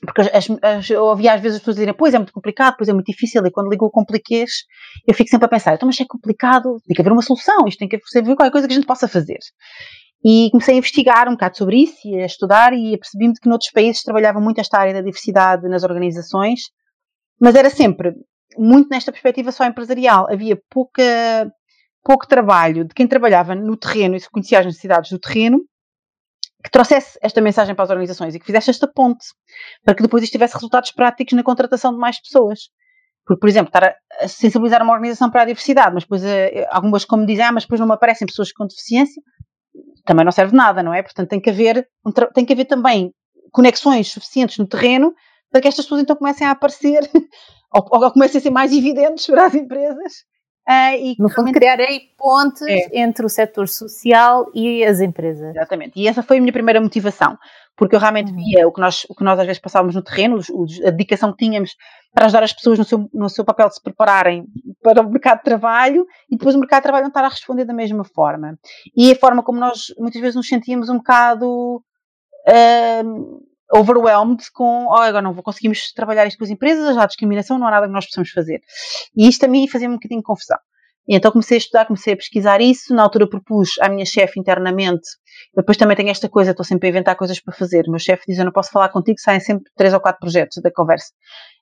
porque 0.00 0.22
as, 0.22 0.48
as, 0.62 0.90
eu 0.90 1.04
ouvia 1.04 1.34
às 1.34 1.40
vezes 1.40 1.56
as 1.56 1.60
pessoas 1.60 1.76
dizerem, 1.76 1.94
pois 1.94 2.14
é 2.14 2.18
muito 2.18 2.32
complicado, 2.32 2.74
pois 2.76 2.88
é 2.88 2.92
muito 2.92 3.06
difícil, 3.06 3.46
e 3.46 3.50
quando 3.50 3.70
ligo 3.70 3.86
o 3.86 3.90
compliquês, 3.90 4.64
eu 5.06 5.14
fico 5.14 5.30
sempre 5.30 5.46
a 5.46 5.48
pensar, 5.48 5.74
então 5.74 5.86
mas 5.86 6.00
é 6.00 6.04
complicado, 6.04 6.78
tem 6.86 6.94
que 6.94 7.00
haver 7.00 7.12
uma 7.12 7.22
solução, 7.22 7.68
isto 7.68 7.78
tem 7.78 7.88
que 7.88 7.96
haver 7.96 8.34
qualquer 8.34 8.50
coisa 8.50 8.66
que 8.66 8.72
a 8.72 8.76
gente 8.76 8.86
possa 8.86 9.06
fazer. 9.06 9.38
E 10.24 10.50
comecei 10.50 10.74
a 10.74 10.78
investigar 10.78 11.28
um 11.28 11.32
bocado 11.32 11.56
sobre 11.56 11.82
isso 11.82 11.96
e 12.04 12.20
a 12.20 12.26
estudar 12.26 12.72
e 12.74 12.96
percebi-me 12.98 13.34
que 13.34 13.48
noutros 13.48 13.70
países 13.70 14.02
trabalhava 14.02 14.38
muito 14.40 14.60
esta 14.60 14.78
área 14.78 14.92
da 14.92 15.00
diversidade 15.00 15.66
nas 15.66 15.82
organizações, 15.82 16.70
mas 17.40 17.54
era 17.54 17.70
sempre 17.70 18.14
muito 18.58 18.90
nesta 18.90 19.10
perspectiva 19.10 19.50
só 19.50 19.64
empresarial. 19.64 20.26
Havia 20.30 20.60
pouca, 20.68 21.02
pouco 22.04 22.26
trabalho 22.26 22.84
de 22.84 22.94
quem 22.94 23.06
trabalhava 23.06 23.54
no 23.54 23.76
terreno 23.76 24.14
e 24.14 24.20
se 24.20 24.30
conhecia 24.30 24.60
as 24.60 24.66
necessidades 24.66 25.10
do 25.10 25.18
terreno 25.18 25.60
que 26.62 26.70
trouxesse 26.70 27.18
esta 27.22 27.40
mensagem 27.40 27.74
para 27.74 27.84
as 27.84 27.90
organizações 27.90 28.34
e 28.34 28.38
que 28.38 28.44
fizesse 28.44 28.68
esta 28.70 28.86
ponte 28.86 29.24
para 29.82 29.94
que 29.94 30.02
depois 30.02 30.22
isto 30.22 30.32
tivesse 30.32 30.54
resultados 30.54 30.92
práticos 30.92 31.32
na 31.32 31.42
contratação 31.42 31.92
de 31.92 31.98
mais 31.98 32.20
pessoas. 32.20 32.68
Porque, 33.24 33.40
por 33.40 33.48
exemplo, 33.48 33.68
estar 33.68 33.94
a 34.20 34.28
sensibilizar 34.28 34.82
uma 34.82 34.92
organização 34.92 35.30
para 35.30 35.42
a 35.42 35.44
diversidade, 35.44 35.94
mas 35.94 36.02
depois 36.02 36.24
eh, 36.24 36.66
algumas, 36.70 37.04
como 37.04 37.24
dizem, 37.24 37.44
ah, 37.44 37.52
mas 37.52 37.64
depois 37.64 37.80
não 37.80 37.86
me 37.86 37.94
aparecem 37.94 38.26
pessoas 38.26 38.52
com 38.52 38.66
deficiência, 38.66 39.22
também 40.04 40.24
não 40.24 40.32
serve 40.32 40.52
de 40.52 40.56
nada, 40.56 40.82
não 40.82 40.94
é? 40.94 41.02
Portanto, 41.02 41.28
tem 41.28 41.40
que 41.40 41.50
haver, 41.50 41.86
tem 42.34 42.44
que 42.44 42.52
haver 42.52 42.64
também 42.64 43.12
conexões 43.52 44.10
suficientes 44.10 44.58
no 44.58 44.66
terreno 44.66 45.14
para 45.50 45.60
que 45.60 45.68
estas 45.68 45.84
pessoas 45.84 46.02
então 46.02 46.16
comecem 46.16 46.46
a 46.46 46.52
aparecer 46.52 47.00
ou, 47.74 47.86
ou 47.90 48.10
comecem 48.10 48.38
a 48.38 48.42
ser 48.42 48.50
mais 48.50 48.72
evidentes 48.72 49.26
para 49.26 49.46
as 49.46 49.54
empresas. 49.54 50.12
Uh, 50.68 50.94
e 51.00 51.16
no 51.18 51.28
fundo, 51.28 51.50
criar 51.52 51.80
aí 51.80 52.02
pontes 52.16 52.62
é. 52.62 53.00
entre 53.00 53.24
o 53.26 53.28
setor 53.28 53.66
social 53.66 54.46
e 54.54 54.84
as 54.84 55.00
empresas. 55.00 55.56
Exatamente. 55.56 55.98
E 55.98 56.06
essa 56.06 56.22
foi 56.22 56.38
a 56.38 56.40
minha 56.40 56.52
primeira 56.52 56.80
motivação, 56.80 57.36
porque 57.80 57.96
eu 57.96 57.98
realmente 57.98 58.30
uhum. 58.30 58.36
via 58.36 58.68
o 58.68 58.72
que, 58.72 58.78
nós, 58.78 59.06
o 59.08 59.14
que 59.14 59.24
nós 59.24 59.38
às 59.38 59.46
vezes 59.46 59.58
passávamos 59.58 59.94
no 59.94 60.02
terreno, 60.02 60.38
a 60.86 60.90
dedicação 60.90 61.32
que 61.32 61.38
tínhamos 61.38 61.74
para 62.12 62.26
ajudar 62.26 62.42
as 62.42 62.52
pessoas 62.52 62.78
no 62.78 62.84
seu, 62.84 63.08
no 63.10 63.26
seu 63.30 63.42
papel 63.42 63.68
de 63.68 63.76
se 63.76 63.82
prepararem 63.82 64.44
para 64.82 65.00
o 65.00 65.10
mercado 65.10 65.38
de 65.38 65.44
trabalho 65.44 66.04
e 66.30 66.36
depois 66.36 66.54
o 66.54 66.58
mercado 66.58 66.80
de 66.80 66.82
trabalho 66.82 67.04
não 67.04 67.08
estar 67.08 67.24
a 67.24 67.28
responder 67.28 67.64
da 67.64 67.72
mesma 67.72 68.04
forma. 68.04 68.58
E 68.94 69.10
a 69.10 69.16
forma 69.16 69.42
como 69.42 69.58
nós 69.58 69.86
muitas 69.98 70.20
vezes 70.20 70.36
nos 70.36 70.46
sentíamos 70.46 70.90
um 70.90 70.98
bocado 70.98 71.82
uh, 72.46 73.40
overwhelmed 73.72 74.44
com, 74.52 74.84
oh, 74.88 74.96
agora 74.96 75.22
não 75.22 75.32
vou 75.32 75.42
conseguimos 75.42 75.90
trabalhar 75.94 76.26
isto 76.26 76.36
com 76.36 76.44
as 76.44 76.50
empresas, 76.50 76.94
já 76.94 77.02
há 77.02 77.06
discriminação, 77.06 77.58
não 77.58 77.66
há 77.66 77.70
nada 77.70 77.86
que 77.86 77.94
nós 77.94 78.04
possamos 78.04 78.28
fazer. 78.28 78.60
E 79.16 79.26
isto 79.26 79.46
a 79.46 79.48
mim 79.48 79.66
fazia-me 79.66 79.94
um 79.94 79.96
bocadinho 79.96 80.20
de 80.20 80.26
confusão. 80.26 80.58
E 81.08 81.16
então 81.16 81.30
comecei 81.30 81.56
a 81.56 81.58
estudar, 81.58 81.86
comecei 81.86 82.12
a 82.12 82.16
pesquisar 82.16 82.60
isso. 82.60 82.94
Na 82.94 83.02
altura 83.02 83.28
propus 83.28 83.70
à 83.80 83.88
minha 83.88 84.04
chefe 84.04 84.38
internamente. 84.38 85.08
Depois 85.54 85.76
também 85.76 85.96
tenho 85.96 86.10
esta 86.10 86.28
coisa, 86.28 86.50
estou 86.50 86.64
sempre 86.64 86.88
a 86.88 86.90
inventar 86.90 87.16
coisas 87.16 87.40
para 87.40 87.54
fazer. 87.54 87.86
O 87.86 87.90
meu 87.90 87.98
chefe 87.98 88.24
diz: 88.28 88.38
Eu 88.38 88.44
não 88.44 88.52
posso 88.52 88.70
falar 88.70 88.88
contigo, 88.90 89.18
saem 89.18 89.40
sempre 89.40 89.70
três 89.76 89.92
ou 89.92 90.00
quatro 90.00 90.20
projetos 90.20 90.62
da 90.62 90.70
conversa. 90.72 91.12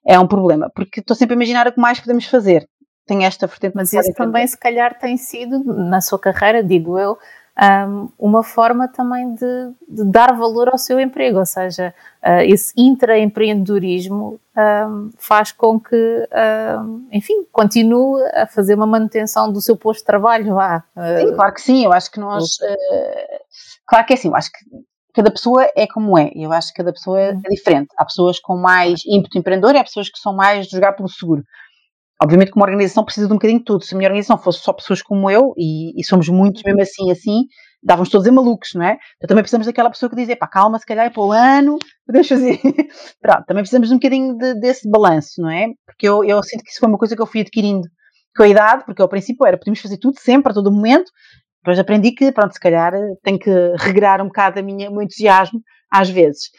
É 0.07 0.19
um 0.19 0.27
problema, 0.27 0.69
porque 0.73 0.99
estou 0.99 1.15
sempre 1.15 1.33
a 1.33 1.37
imaginar 1.37 1.67
o 1.67 1.71
que 1.71 1.79
mais 1.79 1.99
podemos 1.99 2.25
fazer. 2.25 2.67
Tenho 3.07 3.23
esta 3.23 3.47
vertente. 3.47 3.73
Mas 3.75 3.91
isso 3.91 4.13
também, 4.13 4.45
se 4.45 4.57
calhar, 4.57 4.97
tem 4.99 5.17
sido, 5.17 5.63
na 5.63 5.99
sua 5.99 6.19
carreira, 6.19 6.63
digo 6.63 6.99
eu, 6.99 7.17
um, 7.61 8.09
uma 8.17 8.41
forma 8.41 8.87
também 8.87 9.33
de, 9.33 9.71
de, 9.87 10.05
dar 10.05 10.33
valor 10.33 10.69
ao 10.69 10.77
seu 10.77 10.99
emprego, 10.99 11.39
ou 11.39 11.45
seja, 11.45 11.93
uh, 12.23 12.41
esse 12.41 12.73
intraempreendedorismo 12.77 14.39
um, 14.57 15.09
faz 15.17 15.51
com 15.51 15.79
que, 15.79 16.27
um, 16.81 17.07
enfim, 17.11 17.45
continue 17.51 18.21
a 18.33 18.47
fazer 18.47 18.75
uma 18.75 18.87
manutenção 18.87 19.51
do 19.51 19.59
seu 19.59 19.75
posto 19.75 19.99
de 19.99 20.05
trabalho. 20.05 20.55
Vá. 20.55 20.83
Sim, 21.19 21.33
claro 21.35 21.53
que 21.53 21.61
sim, 21.61 21.85
eu 21.85 21.91
acho 21.91 22.09
que 22.09 22.19
nós. 22.19 22.43
Uh, 22.55 23.39
claro 23.85 24.05
que 24.05 24.13
é 24.13 24.15
assim, 24.15 24.29
eu 24.29 24.35
acho 24.35 24.51
que 24.51 24.59
cada 25.13 25.31
pessoa 25.31 25.69
é 25.75 25.85
como 25.85 26.17
é, 26.17 26.31
eu 26.35 26.53
acho 26.53 26.69
que 26.69 26.77
cada 26.77 26.93
pessoa 26.93 27.19
é 27.19 27.31
uhum. 27.33 27.41
diferente. 27.49 27.89
Há 27.97 28.05
pessoas 28.05 28.39
com 28.39 28.55
mais 28.55 29.01
ímpeto 29.05 29.37
empreendedor 29.37 29.75
e 29.75 29.79
há 29.79 29.83
pessoas 29.83 30.09
que 30.09 30.17
são 30.17 30.33
mais 30.33 30.67
de 30.67 30.71
jogar 30.71 30.93
pelo 30.93 31.09
seguro. 31.09 31.43
Obviamente 32.21 32.51
que 32.51 32.57
uma 32.57 32.65
organização 32.65 33.03
precisa 33.03 33.27
de 33.27 33.33
um 33.33 33.37
bocadinho 33.37 33.59
de 33.59 33.65
tudo. 33.65 33.83
Se 33.83 33.93
a 33.93 33.97
minha 33.97 34.07
organização 34.07 34.37
fosse 34.37 34.59
só 34.59 34.73
pessoas 34.73 35.01
como 35.01 35.29
eu, 35.29 35.53
e, 35.57 35.99
e 35.99 36.03
somos 36.03 36.27
muitos 36.29 36.61
mesmo 36.63 36.81
assim, 36.81 37.11
assim, 37.11 37.45
dávamos 37.81 38.09
todos 38.09 38.27
em 38.27 38.31
malucos, 38.31 38.71
não 38.75 38.83
é? 38.83 38.97
Então 39.17 39.27
também 39.27 39.43
precisamos 39.43 39.67
daquela 39.67 39.89
pessoa 39.89 40.09
que 40.09 40.15
diz, 40.15 40.33
pá, 40.37 40.47
calma, 40.47 40.77
se 40.79 40.85
calhar 40.85 41.05
é 41.05 41.09
para 41.09 41.23
o 41.23 41.31
ano, 41.31 41.77
podemos 42.05 42.27
fazer. 42.27 42.59
Pronto, 43.21 43.45
também 43.45 43.63
precisamos 43.63 43.87
de 43.87 43.93
um 43.93 43.97
bocadinho 43.97 44.37
de, 44.37 44.59
desse 44.59 44.89
balanço, 44.89 45.41
não 45.41 45.49
é? 45.49 45.67
Porque 45.85 46.07
eu, 46.07 46.23
eu 46.23 46.43
sinto 46.43 46.63
que 46.63 46.71
isso 46.71 46.79
foi 46.79 46.89
uma 46.89 46.97
coisa 46.97 47.15
que 47.15 47.21
eu 47.21 47.27
fui 47.27 47.41
adquirindo 47.41 47.87
com 48.35 48.43
a 48.43 48.47
idade, 48.47 48.85
porque 48.85 49.01
ao 49.01 49.09
princípio 49.09 49.45
era, 49.45 49.57
podíamos 49.57 49.79
fazer 49.79 49.97
tudo 49.97 50.19
sempre, 50.19 50.51
a 50.51 50.53
todo 50.53 50.71
momento, 50.71 51.11
depois 51.61 51.79
aprendi 51.79 52.11
que, 52.11 52.31
pronto, 52.31 52.53
se 52.53 52.59
calhar 52.59 52.93
tenho 53.23 53.37
que 53.39 53.51
regrar 53.77 54.21
um 54.21 54.27
bocado 54.27 54.59
a 54.59 54.63
minha, 54.63 54.89
o 54.89 54.93
meu 54.93 55.01
entusiasmo 55.03 55.61
às 55.91 56.09
vezes. 56.09 56.49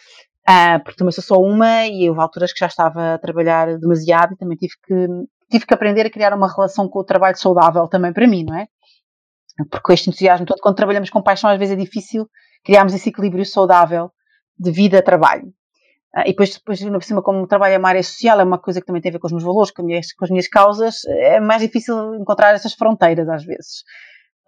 Uh, 0.49 0.83
porque 0.83 0.97
também 0.97 1.13
sou 1.13 1.23
só 1.23 1.37
uma 1.37 1.87
e 1.87 2.09
houve 2.09 2.21
alturas 2.21 2.53
que 2.53 2.59
já 2.59 2.67
estava 2.67 3.15
a 3.15 3.19
trabalhar 3.19 3.79
demasiado 3.79 4.33
e 4.35 4.37
também 4.37 4.57
tive 4.57 4.73
que, 4.85 5.07
tive 5.51 5.67
que 5.67 5.75
aprender 5.75 6.07
a 6.07 6.11
criar 6.11 6.33
uma 6.33 6.53
relação 6.53 6.89
com 6.89 7.01
o 7.01 7.05
trabalho 7.05 7.37
saudável 7.37 7.87
também 7.89 8.13
para 8.13 8.27
mim, 8.27 8.45
não 8.45 8.57
é? 8.57 8.67
Porque 9.71 9.93
este 9.93 10.09
entusiasmo 10.09 10.47
todo, 10.47 10.61
quando 10.61 10.77
trabalhamos 10.77 11.11
com 11.11 11.23
paixão, 11.23 11.51
às 11.51 11.59
vezes 11.59 11.75
é 11.75 11.77
difícil 11.77 12.29
criarmos 12.65 12.95
esse 12.95 13.09
equilíbrio 13.09 13.45
saudável 13.45 14.11
de 14.59 14.71
vida-trabalho. 14.71 15.49
Uh, 16.17 16.23
e 16.27 16.31
depois, 16.31 16.55
depois, 16.55 16.83
por 16.83 17.05
cima, 17.05 17.23
como 17.23 17.47
trabalho 17.47 17.75
é 17.75 17.79
uma 17.79 17.89
área 17.89 18.03
social, 18.03 18.41
é 18.41 18.45
uma 18.45 18.59
coisa 18.59 18.81
que 18.81 18.87
também 18.87 19.03
tem 19.03 19.11
a 19.11 19.13
ver 19.13 19.19
com 19.19 19.27
os 19.27 19.33
meus 19.33 19.45
valores, 19.45 19.71
com, 19.71 19.83
minhas, 19.83 20.13
com 20.13 20.25
as 20.25 20.31
minhas 20.31 20.49
causas, 20.49 21.05
é 21.05 21.41
mais 21.41 21.63
difícil 21.63 22.15
encontrar 22.17 22.55
essas 22.55 22.75
fronteiras 22.75 23.29
às 23.29 23.45
vezes. 23.45 23.83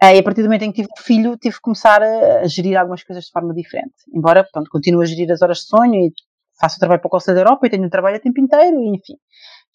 Uh, 0.02 0.14
e 0.14 0.18
a 0.18 0.22
partir 0.22 0.42
do 0.42 0.46
momento 0.46 0.62
em 0.62 0.72
que 0.72 0.82
tive 0.82 0.88
um 0.98 1.02
filho, 1.02 1.36
tive 1.36 1.56
que 1.56 1.62
começar 1.62 2.02
a, 2.02 2.40
a, 2.40 2.46
gerir 2.48 2.76
algumas 2.76 3.02
coisas 3.04 3.24
de 3.24 3.30
forma 3.30 3.54
diferente. 3.54 3.94
Embora, 4.12 4.42
portanto, 4.42 4.68
continuo 4.70 5.02
a 5.02 5.04
gerir 5.04 5.30
as 5.30 5.42
horas 5.42 5.58
de 5.58 5.66
sonho 5.66 5.94
e 5.94 6.12
faço 6.60 6.76
o 6.76 6.78
trabalho 6.80 7.00
para 7.00 7.08
o 7.08 7.10
Conselho 7.10 7.36
da 7.36 7.42
Europa 7.42 7.66
e 7.66 7.70
tenho 7.70 7.84
um 7.84 7.90
trabalho 7.90 8.16
a 8.16 8.20
tempo 8.20 8.40
inteiro, 8.40 8.76
enfim 8.94 9.14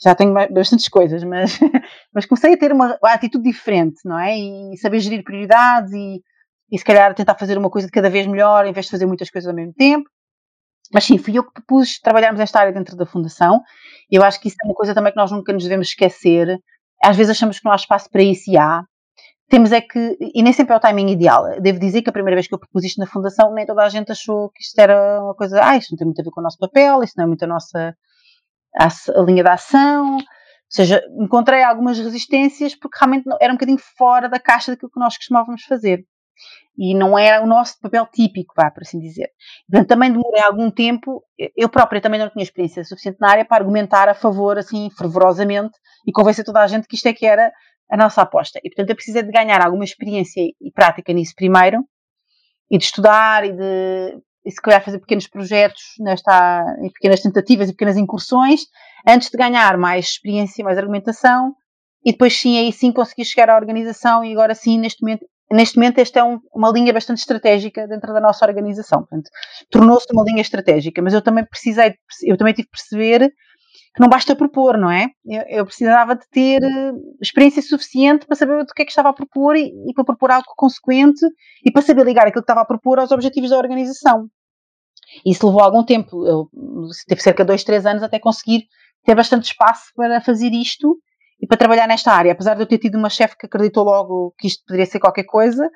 já 0.01 0.13
tenho 0.13 0.33
bastantes 0.33 0.87
coisas, 0.87 1.23
mas, 1.23 1.59
mas 2.13 2.25
comecei 2.25 2.53
a 2.53 2.57
ter 2.57 2.71
uma, 2.71 2.97
atitude 3.03 3.43
diferente, 3.43 3.97
não 4.05 4.19
é? 4.19 4.37
E 4.37 4.77
saber 4.77 4.99
gerir 4.99 5.23
prioridades 5.23 5.91
e, 5.91 6.21
e 6.71 6.77
se 6.77 6.85
calhar 6.85 7.13
tentar 7.15 7.35
fazer 7.35 7.57
uma 7.57 7.69
coisa 7.69 7.87
de 7.87 7.91
cada 7.91 8.09
vez 8.09 8.27
melhor 8.27 8.65
em 8.65 8.73
vez 8.73 8.85
de 8.85 8.91
fazer 8.91 9.05
muitas 9.05 9.29
coisas 9.29 9.47
ao 9.47 9.55
mesmo 9.55 9.73
tempo. 9.73 10.07
Mas 10.93 11.03
sim, 11.03 11.17
fui 11.17 11.37
eu 11.37 11.43
que 11.43 11.51
propus 11.51 11.99
trabalharmos 11.99 12.39
esta 12.39 12.59
área 12.59 12.71
dentro 12.71 12.95
da 12.95 13.05
Fundação. 13.05 13.61
Eu 14.09 14.23
acho 14.23 14.39
que 14.39 14.47
isso 14.47 14.57
é 14.63 14.67
uma 14.67 14.75
coisa 14.75 14.93
também 14.93 15.11
que 15.11 15.17
nós 15.17 15.31
nunca 15.31 15.51
nos 15.51 15.63
devemos 15.63 15.89
esquecer. 15.89 16.59
Às 17.03 17.17
vezes 17.17 17.31
achamos 17.31 17.59
que 17.59 17.65
não 17.65 17.73
há 17.73 17.75
espaço 17.75 18.09
para 18.09 18.23
isso 18.23 18.49
e 18.49 18.57
há. 18.57 18.83
Temos 19.49 19.71
é 19.71 19.81
que, 19.81 20.17
e 20.19 20.43
nem 20.43 20.53
sempre 20.53 20.73
é 20.73 20.77
o 20.77 20.79
timing 20.79 21.09
ideal. 21.11 21.59
Devo 21.61 21.79
dizer 21.79 22.01
que 22.01 22.09
a 22.09 22.13
primeira 22.13 22.35
vez 22.35 22.47
que 22.47 22.53
eu 22.53 22.59
propus 22.59 22.83
isto 22.83 22.99
na 22.99 23.07
Fundação, 23.07 23.53
nem 23.53 23.65
toda 23.65 23.83
a 23.83 23.89
gente 23.89 24.11
achou 24.11 24.49
que 24.49 24.61
isto 24.61 24.77
era 24.79 25.23
uma 25.23 25.33
coisa, 25.33 25.59
ah, 25.63 25.77
isto 25.77 25.91
não 25.91 25.97
tem 25.97 26.05
muito 26.05 26.19
a 26.21 26.23
ver 26.23 26.31
com 26.31 26.41
o 26.41 26.43
nosso 26.43 26.57
papel, 26.57 27.01
isto 27.03 27.15
não 27.17 27.23
é 27.23 27.27
muito 27.27 27.43
a 27.43 27.47
nossa 27.47 27.95
a, 28.76 28.88
a 28.88 29.24
linha 29.24 29.43
de 29.43 29.49
ação, 29.49 30.15
ou 30.15 30.22
seja, 30.70 31.01
encontrei 31.20 31.63
algumas 31.63 31.97
resistências 31.97 32.76
porque 32.76 32.97
realmente 32.99 33.24
era 33.39 33.51
um 33.53 33.55
bocadinho 33.55 33.80
fora 33.97 34.28
da 34.28 34.39
caixa 34.39 34.72
daquilo 34.72 34.91
que 34.91 34.99
nós 34.99 35.15
costumávamos 35.15 35.63
fazer. 35.63 36.05
E 36.78 36.93
não 36.93 37.18
era 37.18 37.43
o 37.43 37.47
nosso 37.47 37.80
papel 37.82 38.05
típico, 38.05 38.53
vá, 38.55 38.70
por 38.70 38.84
assim 38.84 38.99
dizer. 38.99 39.30
Portanto, 39.68 39.88
também 39.88 40.11
demorei 40.11 40.43
algum 40.43 40.70
tempo, 40.70 41.24
eu 41.55 41.68
própria 41.68 41.99
também 41.99 42.20
não 42.20 42.30
tinha 42.30 42.43
experiência 42.43 42.84
suficiente 42.84 43.18
na 43.20 43.32
área 43.32 43.45
para 43.45 43.57
argumentar 43.57 44.07
a 44.07 44.13
favor, 44.13 44.57
assim, 44.59 44.89
fervorosamente, 44.95 45.76
e 46.05 46.11
convencer 46.11 46.45
toda 46.45 46.61
a 46.61 46.68
gente 46.68 46.88
que 46.88 46.95
isto 46.95 47.07
é 47.07 47.13
que 47.13 47.26
era 47.26 47.51
a 47.89 47.97
nossa 47.97 48.22
aposta. 48.22 48.59
E, 48.63 48.70
portanto, 48.70 48.89
eu 48.89 48.95
precisei 48.95 49.24
de 49.24 49.32
ganhar 49.32 49.65
alguma 49.65 49.84
experiência 49.84 50.39
e 50.39 50.72
prática 50.72 51.11
nisso 51.13 51.34
primeiro, 51.36 51.84
e 52.70 52.78
de 52.78 52.84
estudar 52.84 53.45
e 53.45 53.53
de 53.53 54.22
e 54.47 54.51
se 54.51 54.61
calhar 54.61 54.81
fazer 54.81 54.99
pequenos 54.99 55.27
projetos 55.27 55.81
nesta, 55.99 56.63
em 56.81 56.89
pequenas 56.89 57.21
tentativas 57.21 57.67
e 57.67 57.73
pequenas 57.73 57.97
incursões, 57.97 58.61
antes 59.05 59.29
de 59.29 59.37
ganhar 59.37 59.77
mais 59.77 60.05
experiência, 60.05 60.63
mais 60.63 60.77
argumentação, 60.77 61.53
e 62.05 62.13
depois 62.13 62.39
sim, 62.39 62.57
aí 62.57 62.71
sim 62.71 62.93
conseguir 62.93 63.25
chegar 63.25 63.49
à 63.49 63.57
organização 63.57 64.23
e 64.23 64.31
agora 64.31 64.55
sim, 64.55 64.79
neste 64.79 65.01
momento, 65.01 65.25
neste 65.51 65.75
momento 65.75 65.99
esta 65.99 66.21
é 66.21 66.23
um, 66.23 66.39
uma 66.55 66.71
linha 66.71 66.93
bastante 66.93 67.17
estratégica 67.17 67.85
dentro 67.89 68.13
da 68.13 68.21
nossa 68.21 68.45
organização, 68.45 68.99
portanto, 68.99 69.29
tornou-se 69.69 70.07
uma 70.13 70.23
linha 70.23 70.41
estratégica, 70.41 71.01
mas 71.01 71.13
eu 71.13 71.21
também 71.21 71.43
precisei, 71.43 71.95
eu 72.23 72.37
também 72.37 72.53
tive 72.53 72.67
que 72.67 72.77
perceber 72.77 73.29
que 73.97 74.01
não 74.01 74.07
basta 74.09 74.35
propor, 74.35 74.77
não 74.77 74.91
é? 74.91 75.07
Eu, 75.25 75.41
eu 75.47 75.65
precisava 75.65 76.15
de 76.15 76.23
ter 76.29 76.63
eh, 76.63 76.91
experiência 77.19 77.63
suficiente 77.63 78.27
para 78.27 78.35
saber 78.35 78.63
do 78.63 78.73
que 78.73 78.83
é 78.83 78.85
que 78.85 78.91
estava 78.91 79.09
a 79.09 79.13
propor 79.13 79.55
e, 79.55 79.73
e, 79.89 79.93
para 79.93 80.05
propor 80.05 80.29
algo 80.29 80.45
consequente 80.55 81.25
e 81.65 81.71
para 81.71 81.81
saber 81.81 82.05
ligar 82.05 82.27
aquilo 82.27 82.43
que 82.43 82.51
estava 82.51 82.61
a 82.61 82.65
propor 82.65 82.99
aos 82.99 83.11
objetivos 83.11 83.49
da 83.49 83.57
organização. 83.57 84.29
Isso 85.26 85.45
levou 85.45 85.61
algum 85.61 85.84
tempo, 85.84 86.26
eu, 86.26 86.49
teve 87.07 87.22
cerca 87.22 87.43
de 87.43 87.47
dois, 87.47 87.63
três 87.63 87.86
anos 87.86 88.03
até 88.03 88.20
conseguir 88.20 88.68
ter 89.03 89.15
bastante 89.15 89.45
espaço 89.45 89.86
para 89.95 90.22
fazer 90.22 90.51
isto 90.51 90.97
e 91.41 91.47
para 91.47 91.57
trabalhar 91.57 91.88
nesta 91.88 92.11
área. 92.11 92.32
Apesar 92.32 92.55
de 92.55 92.61
eu 92.61 92.68
ter 92.68 92.78
tido 92.78 92.97
uma 92.97 93.09
chefe 93.09 93.38
que 93.38 93.45
acreditou 93.45 93.84
logo 93.84 94.34
que 94.38 94.47
isto 94.47 94.63
poderia 94.65 94.86
ser 94.86 94.99
qualquer 94.99 95.24
coisa, 95.24 95.70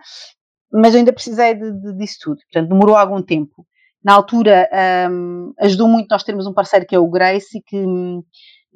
mas 0.72 0.94
eu 0.94 1.00
ainda 1.00 1.14
precisei 1.14 1.54
de, 1.54 1.72
de, 1.72 1.98
disso 1.98 2.18
tudo. 2.22 2.38
Portanto, 2.52 2.70
demorou 2.70 2.96
algum 2.96 3.22
tempo. 3.22 3.66
Na 4.04 4.14
altura, 4.14 4.68
um, 5.12 5.54
ajudou 5.60 5.88
muito 5.88 6.08
nós 6.10 6.24
termos 6.24 6.48
um 6.48 6.54
parceiro 6.54 6.86
que 6.86 6.96
é 6.96 7.00
o 7.00 7.10
Grace 7.10 7.62
que, 7.66 7.78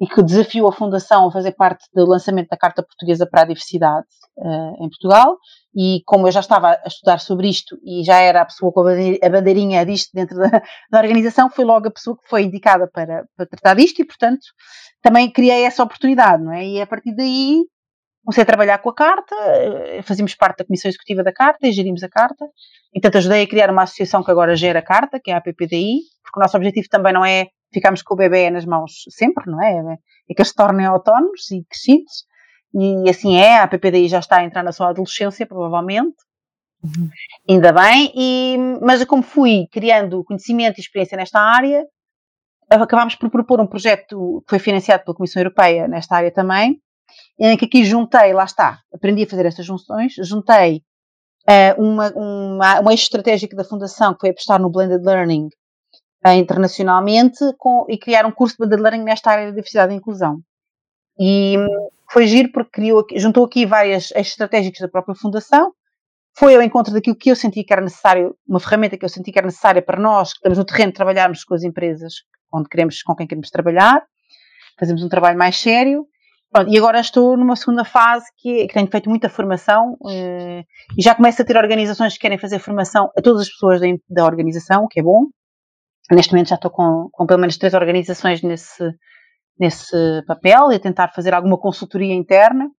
e 0.00 0.06
que 0.06 0.22
desafiou 0.22 0.68
a 0.68 0.72
Fundação 0.72 1.28
a 1.28 1.32
fazer 1.32 1.52
parte 1.52 1.86
do 1.94 2.06
lançamento 2.06 2.48
da 2.48 2.56
Carta 2.56 2.82
Portuguesa 2.82 3.26
para 3.26 3.42
a 3.42 3.44
Diversidade 3.44 4.06
uh, 4.36 4.84
em 4.84 4.88
Portugal 4.88 5.36
e 5.74 6.02
como 6.06 6.26
eu 6.26 6.32
já 6.32 6.40
estava 6.40 6.70
a 6.70 6.86
estudar 6.86 7.18
sobre 7.18 7.48
isto 7.48 7.78
e 7.84 8.02
já 8.04 8.18
era 8.20 8.42
a 8.42 8.44
pessoa 8.44 8.72
com 8.72 8.80
a 8.80 9.28
bandeirinha 9.28 9.84
disto 9.84 10.10
dentro 10.14 10.36
da, 10.38 10.48
da 10.90 10.98
organização, 10.98 11.50
foi 11.50 11.64
logo 11.64 11.88
a 11.88 11.90
pessoa 11.90 12.16
que 12.16 12.28
foi 12.28 12.42
indicada 12.44 12.88
para, 12.92 13.24
para 13.36 13.46
tratar 13.46 13.74
disto 13.74 14.00
e, 14.00 14.04
portanto, 14.04 14.40
também 15.02 15.30
criei 15.30 15.64
essa 15.64 15.82
oportunidade, 15.82 16.42
não 16.42 16.52
é? 16.52 16.66
E 16.66 16.80
a 16.80 16.86
partir 16.86 17.14
daí 17.14 17.64
comecei 18.24 18.42
a 18.42 18.46
trabalhar 18.46 18.78
com 18.78 18.90
a 18.90 18.94
carta, 18.94 19.36
eh, 19.36 20.02
fazíamos 20.02 20.34
parte 20.34 20.58
da 20.58 20.64
comissão 20.64 20.88
executiva 20.88 21.22
da 21.22 21.32
carta 21.32 21.66
e 21.66 21.72
gerimos 21.72 22.02
a 22.02 22.08
carta. 22.08 22.44
Então 22.94 23.08
ajudei 23.14 23.42
a 23.42 23.46
criar 23.46 23.70
uma 23.70 23.84
associação 23.84 24.24
que 24.24 24.30
agora 24.30 24.56
gera 24.56 24.80
a 24.80 24.82
carta, 24.82 25.20
que 25.22 25.30
é 25.30 25.34
a 25.34 25.40
PPDI, 25.40 26.00
porque 26.24 26.40
o 26.40 26.42
nosso 26.42 26.56
objetivo 26.56 26.88
também 26.90 27.12
não 27.12 27.24
é 27.24 27.46
ficarmos 27.72 28.02
com 28.02 28.14
o 28.14 28.16
bebê 28.16 28.50
nas 28.50 28.64
mãos 28.64 29.04
sempre, 29.10 29.50
não 29.50 29.62
é? 29.62 29.98
É 30.28 30.34
que 30.34 30.40
eles 30.40 30.48
se 30.48 30.54
tornem 30.54 30.86
autónomos 30.86 31.50
e 31.50 31.64
crescidos 31.64 32.26
e 32.74 33.08
assim 33.08 33.36
é, 33.36 33.58
a 33.58 33.66
PPDI 33.66 34.08
já 34.08 34.18
está 34.18 34.38
a 34.38 34.44
entrar 34.44 34.62
na 34.62 34.72
sua 34.72 34.90
adolescência, 34.90 35.46
provavelmente. 35.46 36.16
Uhum. 36.84 37.08
Ainda 37.48 37.72
bem, 37.72 38.12
e, 38.14 38.58
mas 38.82 39.02
como 39.04 39.22
fui 39.22 39.66
criando 39.72 40.22
conhecimento 40.24 40.76
e 40.76 40.80
experiência 40.80 41.16
nesta 41.16 41.40
área, 41.40 41.84
acabámos 42.70 43.14
por 43.14 43.30
propor 43.30 43.60
um 43.60 43.66
projeto 43.66 44.42
que 44.46 44.50
foi 44.50 44.58
financiado 44.58 45.04
pela 45.04 45.16
Comissão 45.16 45.40
Europeia 45.40 45.88
nesta 45.88 46.16
área 46.16 46.30
também, 46.30 46.78
em 47.38 47.56
que 47.56 47.64
aqui 47.64 47.82
juntei, 47.82 48.34
lá 48.34 48.44
está, 48.44 48.80
aprendi 48.92 49.22
a 49.22 49.26
fazer 49.26 49.46
estas 49.46 49.64
junções, 49.64 50.12
juntei 50.18 50.82
uh, 51.48 51.82
uma, 51.82 52.10
uma, 52.10 52.80
um 52.82 52.90
eixo 52.90 53.04
estratégico 53.04 53.56
da 53.56 53.64
Fundação 53.64 54.12
que 54.12 54.20
foi 54.20 54.30
apostar 54.30 54.60
no 54.60 54.70
Blended 54.70 55.02
Learning 55.02 55.48
internacionalmente 56.24 57.38
com, 57.58 57.86
e 57.88 57.98
criar 57.98 58.26
um 58.26 58.32
curso 58.32 58.54
de 58.54 58.66
Blended 58.66 58.82
Learning 58.82 59.04
nesta 59.04 59.30
área 59.30 59.46
de 59.46 59.52
diversidade 59.52 59.92
e 59.92 59.96
inclusão. 59.96 60.40
E 61.18 61.56
foi 62.10 62.26
giro 62.26 62.50
porque 62.52 62.70
criou, 62.70 63.04
juntou 63.16 63.44
aqui 63.44 63.66
várias 63.66 64.10
estratégias 64.12 64.78
da 64.78 64.88
própria 64.88 65.14
fundação, 65.14 65.72
foi 66.38 66.54
ao 66.54 66.62
encontro 66.62 66.92
daquilo 66.92 67.16
que 67.16 67.30
eu 67.30 67.36
senti 67.36 67.64
que 67.64 67.72
era 67.72 67.82
necessário, 67.82 68.36
uma 68.46 68.60
ferramenta 68.60 68.96
que 68.98 69.04
eu 69.04 69.08
senti 69.08 69.32
que 69.32 69.38
era 69.38 69.46
necessária 69.46 69.80
para 69.80 69.98
nós, 69.98 70.32
que 70.32 70.38
estamos 70.38 70.58
no 70.58 70.64
terreno, 70.64 70.92
trabalharmos 70.92 71.44
com 71.44 71.54
as 71.54 71.62
empresas 71.62 72.12
onde 72.52 72.68
queremos, 72.68 73.02
com 73.02 73.14
quem 73.14 73.26
queremos 73.26 73.50
trabalhar, 73.50 74.02
fazemos 74.78 75.02
um 75.02 75.08
trabalho 75.08 75.38
mais 75.38 75.56
sério. 75.56 76.06
Pronto, 76.52 76.72
e 76.72 76.78
agora 76.78 77.00
estou 77.00 77.36
numa 77.36 77.56
segunda 77.56 77.84
fase 77.84 78.26
que, 78.36 78.60
é, 78.60 78.66
que 78.66 78.74
tenho 78.74 78.86
feito 78.86 79.10
muita 79.10 79.28
formação 79.28 79.96
eh, 80.08 80.62
e 80.96 81.02
já 81.02 81.14
começo 81.14 81.42
a 81.42 81.44
ter 81.44 81.56
organizações 81.56 82.14
que 82.14 82.20
querem 82.20 82.38
fazer 82.38 82.60
formação 82.60 83.10
a 83.16 83.20
todas 83.20 83.42
as 83.42 83.48
pessoas 83.48 83.80
da, 83.80 83.86
da 84.08 84.24
organização, 84.24 84.84
o 84.84 84.88
que 84.88 85.00
é 85.00 85.02
bom. 85.02 85.26
Neste 86.10 86.32
momento 86.32 86.48
já 86.48 86.54
estou 86.54 86.70
com, 86.70 87.08
com 87.10 87.26
pelo 87.26 87.40
menos 87.40 87.56
três 87.56 87.74
organizações 87.74 88.42
nesse, 88.42 88.84
nesse 89.58 90.22
papel 90.26 90.72
e 90.72 90.76
a 90.76 90.80
tentar 90.80 91.08
fazer 91.08 91.34
alguma 91.34 91.58
consultoria 91.58 92.14
interna. 92.14 92.70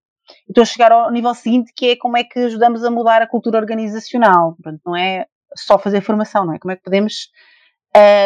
Estou 0.48 0.62
a 0.62 0.66
chegar 0.66 0.92
ao 0.92 1.10
nível 1.10 1.34
seguinte, 1.34 1.72
que 1.74 1.90
é 1.90 1.96
como 1.96 2.16
é 2.16 2.24
que 2.24 2.38
ajudamos 2.38 2.84
a 2.84 2.90
mudar 2.90 3.22
a 3.22 3.26
cultura 3.26 3.58
organizacional. 3.58 4.54
Portanto, 4.54 4.80
não 4.84 4.96
é 4.96 5.26
só 5.56 5.78
fazer 5.78 6.00
formação, 6.00 6.44
não 6.44 6.54
é? 6.54 6.58
Como 6.58 6.72
é 6.72 6.76
que 6.76 6.82
podemos 6.82 7.28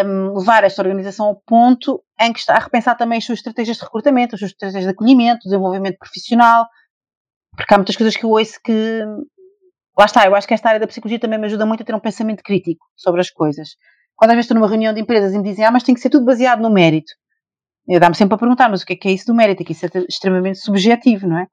um, 0.05 0.39
levar 0.39 0.65
esta 0.65 0.83
organização 0.83 1.27
ao 1.27 1.37
ponto 1.37 2.03
em 2.21 2.33
que 2.33 2.41
está 2.41 2.57
a 2.57 2.61
repensar 2.61 2.97
também 2.97 3.19
as 3.19 3.25
suas 3.25 3.39
estratégias 3.39 3.77
de 3.77 3.85
recrutamento, 3.85 4.35
as 4.35 4.41
suas 4.41 4.51
estratégias 4.51 4.85
de 4.85 4.91
acolhimento, 4.91 5.45
desenvolvimento 5.45 5.99
profissional, 5.99 6.67
porque 7.57 7.73
há 7.73 7.79
muitas 7.79 7.97
coisas 7.97 8.17
que 8.17 8.25
eu 8.25 8.31
ouço 8.31 8.59
que. 8.65 9.03
Lá 9.99 10.07
está, 10.07 10.25
eu 10.25 10.35
acho 10.35 10.49
que 10.49 10.55
esta 10.55 10.69
área 10.69 10.81
da 10.81 10.87
psicologia 10.87 11.19
também 11.19 11.39
me 11.39 11.45
ajuda 11.47 11.67
muito 11.67 11.83
a 11.83 11.87
ter 11.87 11.95
um 11.95 12.01
pensamento 12.01 12.43
crítico 12.43 12.87
sobre 12.97 13.21
as 13.21 13.31
coisas. 13.31 13.77
Quando 14.23 14.31
às 14.31 14.37
vezes 14.37 14.45
estou 14.45 14.55
numa 14.55 14.69
reunião 14.69 14.95
de 14.95 15.01
empresas 15.01 15.35
e 15.35 15.37
me 15.37 15.43
dizem, 15.43 15.65
ah, 15.65 15.73
mas 15.73 15.83
tem 15.83 15.97
que 15.97 16.01
ser 16.01 16.09
tudo 16.09 16.25
baseado 16.25 16.63
no 16.63 16.71
mérito. 16.71 17.13
Eu 17.89 17.99
dá-me 17.99 18.15
sempre 18.15 18.37
a 18.37 18.39
perguntar, 18.39 18.69
mas 18.69 18.83
o 18.83 18.87
que 18.87 18.93
é, 18.93 18.97
que 18.97 19.09
é 19.09 19.11
isso 19.11 19.27
do 19.27 19.35
mérito? 19.35 19.65
Que 19.65 19.73
isso 19.73 19.85
é 19.85 19.89
extremamente 20.09 20.61
subjetivo, 20.61 21.27
não 21.27 21.39
é? 21.39 21.49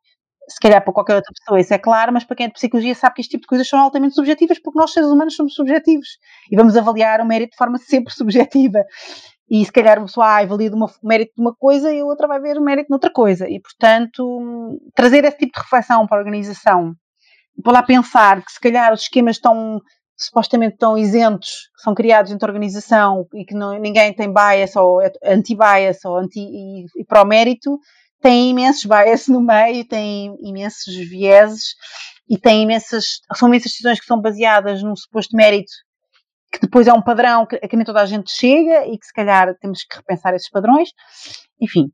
Se 0.48 0.60
calhar 0.60 0.84
para 0.84 0.94
qualquer 0.94 1.16
outra 1.16 1.34
pessoa 1.34 1.60
isso 1.60 1.74
é 1.74 1.80
claro, 1.80 2.14
mas 2.14 2.24
para 2.24 2.36
quem 2.36 2.44
é 2.44 2.48
de 2.48 2.54
psicologia 2.54 2.94
sabe 2.94 3.16
que 3.16 3.22
este 3.22 3.32
tipo 3.32 3.42
de 3.42 3.48
coisas 3.48 3.68
são 3.68 3.80
altamente 3.80 4.14
subjetivas, 4.14 4.60
porque 4.60 4.78
nós 4.78 4.94
seres 4.94 5.10
humanos 5.10 5.36
somos 5.36 5.56
subjetivos 5.56 6.20
e 6.52 6.56
vamos 6.56 6.78
avaliar 6.78 7.22
o 7.22 7.26
mérito 7.26 7.54
de 7.54 7.58
forma 7.58 7.80
sempre 7.82 8.14
subjetiva. 8.14 8.84
E 9.50 9.66
se 9.66 9.72
calhar 9.72 9.98
uma 9.98 10.06
pessoa 10.06 10.28
ah, 10.28 10.38
avalia 10.38 10.72
o 10.72 11.08
mérito 11.08 11.34
de 11.36 11.42
uma 11.42 11.56
coisa 11.56 11.92
e 11.92 12.02
a 12.02 12.06
outra 12.06 12.28
vai 12.28 12.40
ver 12.40 12.56
o 12.60 12.62
mérito 12.62 12.90
de 12.90 12.94
outra 12.94 13.12
coisa. 13.12 13.50
E, 13.50 13.60
portanto, 13.60 14.80
trazer 14.94 15.26
esse 15.26 15.40
tipo 15.40 15.54
de 15.54 15.64
reflexão 15.64 16.06
para 16.06 16.18
a 16.18 16.20
organização, 16.20 16.94
para 17.64 17.74
lá 17.74 17.82
pensar 17.82 18.46
que 18.46 18.52
se 18.52 18.60
calhar 18.60 18.94
os 18.94 19.02
esquemas 19.02 19.38
estão 19.38 19.82
supostamente 20.20 20.78
tão 20.78 20.98
isentos, 20.98 21.70
que 21.76 21.82
são 21.82 21.96
criados 21.96 22.30
dentro 22.30 22.46
da 22.46 22.52
organização 22.52 23.26
e 23.34 23.46
que 23.46 23.56
não, 23.56 23.80
ninguém 23.80 24.14
tem 24.14 24.32
bias 24.32 24.76
ou 24.76 25.02
é 25.02 25.12
anti-bias 25.24 26.04
ou 26.04 26.18
anti 26.18 26.40
e, 26.40 26.86
e 26.98 27.06
pró-mérito, 27.06 27.80
tem 28.22 28.50
imensos 28.50 28.84
bias 28.84 29.28
no 29.28 29.42
meio, 29.42 29.88
tem 29.88 30.36
imensos 30.42 30.94
vieses 30.94 31.76
e 32.30 32.38
tem 32.38 32.64
imensas, 32.64 33.22
são 33.36 33.48
imensas 33.48 33.72
decisões 33.72 34.00
que 34.00 34.06
são 34.06 34.20
baseadas 34.20 34.84
num 34.84 34.96
suposto 34.96 35.36
mérito 35.36 35.72
que 36.52 36.60
depois 36.60 36.88
é 36.88 36.94
um 36.94 37.02
padrão 37.02 37.46
que, 37.46 37.58
que 37.60 37.76
nem 37.76 37.86
toda 37.86 38.02
a 38.02 38.06
gente 38.06 38.32
chega 38.32 38.88
e 38.88 38.98
que 38.98 39.06
se 39.06 39.14
calhar 39.14 39.56
temos 39.60 39.84
que 39.84 39.96
repensar 39.96 40.34
esses 40.34 40.50
padrões. 40.50 40.90
Enfim, 41.62 41.92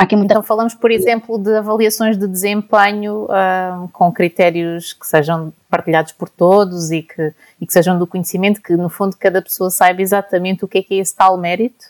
Muita... 0.00 0.34
Então 0.34 0.42
falamos, 0.42 0.74
por 0.74 0.90
exemplo, 0.90 1.38
de 1.38 1.56
avaliações 1.56 2.16
de 2.16 2.26
desempenho 2.28 3.24
uh, 3.24 3.88
com 3.92 4.12
critérios 4.12 4.92
que 4.92 5.06
sejam 5.06 5.52
partilhados 5.68 6.12
por 6.12 6.28
todos 6.28 6.92
e 6.92 7.02
que, 7.02 7.34
e 7.60 7.66
que 7.66 7.72
sejam 7.72 7.98
do 7.98 8.06
conhecimento, 8.06 8.62
que 8.62 8.76
no 8.76 8.88
fundo 8.88 9.16
cada 9.18 9.42
pessoa 9.42 9.70
saiba 9.70 10.00
exatamente 10.00 10.64
o 10.64 10.68
que 10.68 10.78
é 10.78 10.82
que 10.82 10.94
é 10.94 10.98
esse 10.98 11.16
tal 11.16 11.36
mérito? 11.36 11.86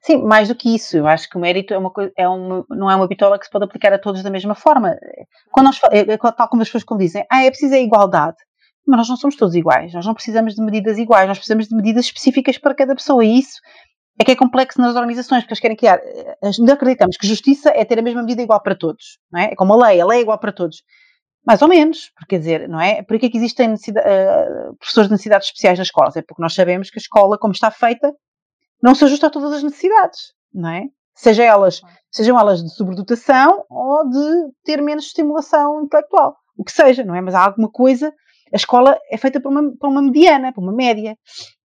Sim, 0.00 0.22
mais 0.22 0.48
do 0.48 0.54
que 0.54 0.74
isso. 0.74 0.96
Eu 0.96 1.06
acho 1.06 1.28
que 1.28 1.36
o 1.36 1.40
mérito 1.40 1.74
é 1.74 1.78
uma 1.78 1.90
coisa, 1.90 2.12
é 2.16 2.28
uma, 2.28 2.64
não 2.70 2.90
é 2.90 2.96
uma 2.96 3.06
bitola 3.06 3.38
que 3.38 3.44
se 3.44 3.50
pode 3.50 3.64
aplicar 3.64 3.92
a 3.92 3.98
todos 3.98 4.22
da 4.22 4.30
mesma 4.30 4.54
forma. 4.54 4.96
Quando 5.50 5.66
nós, 5.66 5.80
é, 5.90 6.00
é, 6.00 6.16
tal 6.16 6.48
como 6.48 6.62
as 6.62 6.68
pessoas 6.68 6.84
quando 6.84 7.00
dizem, 7.00 7.24
ah, 7.30 7.44
é 7.44 7.50
preciso 7.50 7.74
a 7.74 7.78
igualdade. 7.78 8.36
Mas 8.86 8.98
nós 8.98 9.08
não 9.08 9.16
somos 9.18 9.36
todos 9.36 9.54
iguais, 9.54 9.92
nós 9.92 10.06
não 10.06 10.14
precisamos 10.14 10.54
de 10.54 10.62
medidas 10.62 10.96
iguais, 10.96 11.28
nós 11.28 11.36
precisamos 11.36 11.68
de 11.68 11.74
medidas 11.74 12.06
específicas 12.06 12.56
para 12.56 12.74
cada 12.74 12.94
pessoa 12.94 13.22
e 13.22 13.38
isso 13.38 13.60
é 14.18 14.24
que 14.24 14.32
é 14.32 14.36
complexo 14.36 14.80
nas 14.80 14.96
organizações, 14.96 15.42
porque 15.42 15.54
eles 15.54 15.60
querem 15.60 15.76
criar. 15.76 16.00
Nós 16.42 16.58
acreditamos 16.58 17.16
que 17.16 17.26
justiça 17.26 17.70
é 17.70 17.84
ter 17.84 17.98
a 17.98 18.02
mesma 18.02 18.22
medida 18.22 18.42
igual 18.42 18.60
para 18.60 18.74
todos, 18.74 19.18
não 19.30 19.40
é? 19.40 19.52
É 19.52 19.54
como 19.54 19.72
a 19.74 19.88
lei, 19.88 20.00
a 20.00 20.06
lei 20.06 20.18
é 20.18 20.22
igual 20.22 20.38
para 20.38 20.52
todos. 20.52 20.82
Mais 21.46 21.62
ou 21.62 21.68
menos, 21.68 22.10
porque 22.14 22.36
quer 22.36 22.38
dizer, 22.40 22.68
não 22.68 22.80
é? 22.80 23.02
Por 23.02 23.18
que 23.18 23.26
é 23.26 23.30
que 23.30 23.38
existem 23.38 23.72
uh, 23.72 24.76
professores 24.78 25.08
de 25.08 25.12
necessidades 25.12 25.46
especiais 25.46 25.78
nas 25.78 25.86
escolas? 25.86 26.16
É 26.16 26.22
porque 26.22 26.42
nós 26.42 26.52
sabemos 26.52 26.90
que 26.90 26.98
a 26.98 27.00
escola, 27.00 27.38
como 27.38 27.52
está 27.52 27.70
feita, 27.70 28.12
não 28.82 28.94
se 28.94 29.04
ajusta 29.04 29.28
a 29.28 29.30
todas 29.30 29.52
as 29.52 29.62
necessidades, 29.62 30.32
não 30.52 30.68
é? 30.68 30.84
Seja 31.14 31.44
elas, 31.44 31.80
sejam 32.10 32.38
elas 32.38 32.62
de 32.62 32.70
sobredotação 32.74 33.64
ou 33.70 34.08
de 34.08 34.52
ter 34.64 34.82
menos 34.82 35.06
estimulação 35.06 35.82
intelectual. 35.82 36.36
O 36.56 36.64
que 36.64 36.72
seja, 36.72 37.04
não 37.04 37.14
é? 37.14 37.20
Mas 37.20 37.34
há 37.34 37.44
alguma 37.44 37.70
coisa 37.70 38.12
a 38.52 38.56
escola 38.56 38.98
é 39.10 39.16
feita 39.16 39.40
para 39.40 39.50
uma, 39.50 39.76
para 39.76 39.88
uma 39.88 40.02
mediana, 40.02 40.52
para 40.52 40.62
uma 40.62 40.72
média. 40.72 41.16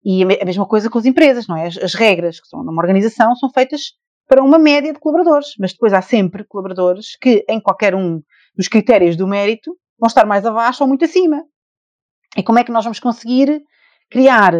E 0.03 0.23
a 0.23 0.45
mesma 0.45 0.65
coisa 0.67 0.89
com 0.89 0.97
as 0.97 1.05
empresas, 1.05 1.47
não 1.47 1.57
é? 1.57 1.67
As, 1.67 1.77
as 1.77 1.93
regras 1.93 2.39
que 2.39 2.47
são 2.47 2.63
numa 2.63 2.81
organização 2.81 3.35
são 3.35 3.49
feitas 3.49 3.93
para 4.27 4.43
uma 4.43 4.57
média 4.57 4.93
de 4.93 4.99
colaboradores, 4.99 5.53
mas 5.59 5.73
depois 5.73 5.93
há 5.93 6.01
sempre 6.01 6.43
colaboradores 6.43 7.17
que, 7.21 7.45
em 7.49 7.59
qualquer 7.61 7.93
um 7.95 8.21
dos 8.55 8.67
critérios 8.67 9.15
do 9.15 9.27
mérito, 9.27 9.77
vão 9.99 10.07
estar 10.07 10.25
mais 10.25 10.45
abaixo 10.45 10.83
ou 10.83 10.87
muito 10.87 11.05
acima. 11.05 11.43
E 12.35 12.43
como 12.43 12.59
é 12.59 12.63
que 12.63 12.71
nós 12.71 12.83
vamos 12.83 12.99
conseguir 12.99 13.61
criar, 14.09 14.53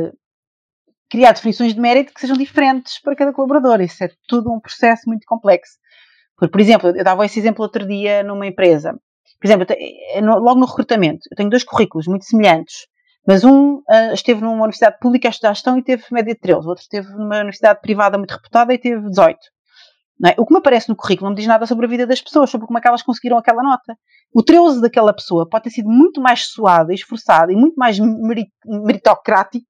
criar 1.10 1.32
definições 1.32 1.74
de 1.74 1.80
mérito 1.80 2.14
que 2.14 2.22
sejam 2.22 2.38
diferentes 2.38 3.02
para 3.02 3.16
cada 3.16 3.34
colaborador? 3.34 3.82
Isso 3.82 4.04
é 4.04 4.10
tudo 4.28 4.52
um 4.52 4.60
processo 4.60 5.04
muito 5.08 5.26
complexo. 5.26 5.78
Por, 6.38 6.50
por 6.50 6.62
exemplo, 6.62 6.90
eu 6.90 7.04
dava 7.04 7.26
esse 7.26 7.40
exemplo 7.40 7.64
outro 7.64 7.88
dia 7.88 8.24
numa 8.24 8.48
empresa. 8.48 9.00
Por 9.44 9.48
exemplo, 9.48 9.68
eh, 9.78 10.22
logo 10.22 10.56
no 10.58 10.66
recrutamento, 10.66 11.28
eu 11.30 11.36
tenho 11.36 11.50
dois 11.50 11.66
currículos 11.66 12.08
muito 12.08 12.24
semelhantes, 12.24 12.88
mas 13.28 13.44
um 13.44 13.80
uh, 13.80 14.14
esteve 14.14 14.40
numa 14.40 14.54
universidade 14.54 14.98
pública 15.02 15.28
a 15.28 15.32
estudar 15.32 15.54
gestão 15.54 15.78
e 15.78 15.84
teve 15.84 16.02
média 16.12 16.34
de 16.34 16.40
13, 16.40 16.66
o 16.66 16.70
outro 16.70 16.82
esteve 16.82 17.10
numa 17.10 17.40
universidade 17.40 17.82
privada 17.82 18.18
muito 18.18 18.32
reputada 18.32 18.74
e 18.74 18.78
teve 18.78 19.06
18. 19.10 19.38
É? 20.26 20.36
O 20.38 20.46
que 20.46 20.54
me 20.54 20.60
aparece 20.60 20.88
no 20.88 20.96
currículo 20.96 21.26
não 21.26 21.32
me 21.32 21.36
diz 21.36 21.46
nada 21.46 21.66
sobre 21.66 21.86
a 21.86 21.90
vida 21.90 22.08
das 22.08 22.22
pessoas, 22.22 22.50
sobre 22.50 22.68
como 22.68 22.78
é 22.78 22.82
que 22.82 22.88
elas 22.88 23.04
conseguiram 23.04 23.38
aquela 23.38 23.62
nota. 23.62 23.98
O 24.34 24.42
13 24.42 24.80
daquela 24.80 25.12
pessoa 25.12 25.46
pode 25.50 25.66
ter 25.66 25.72
sido 25.72 25.90
muito 25.90 26.22
mais 26.22 26.46
suado 26.48 26.94
e 26.94 26.96
esforçado 26.96 27.52
e 27.52 27.56
muito 27.58 27.76
mais 27.76 27.98
meritocrático 28.66 29.66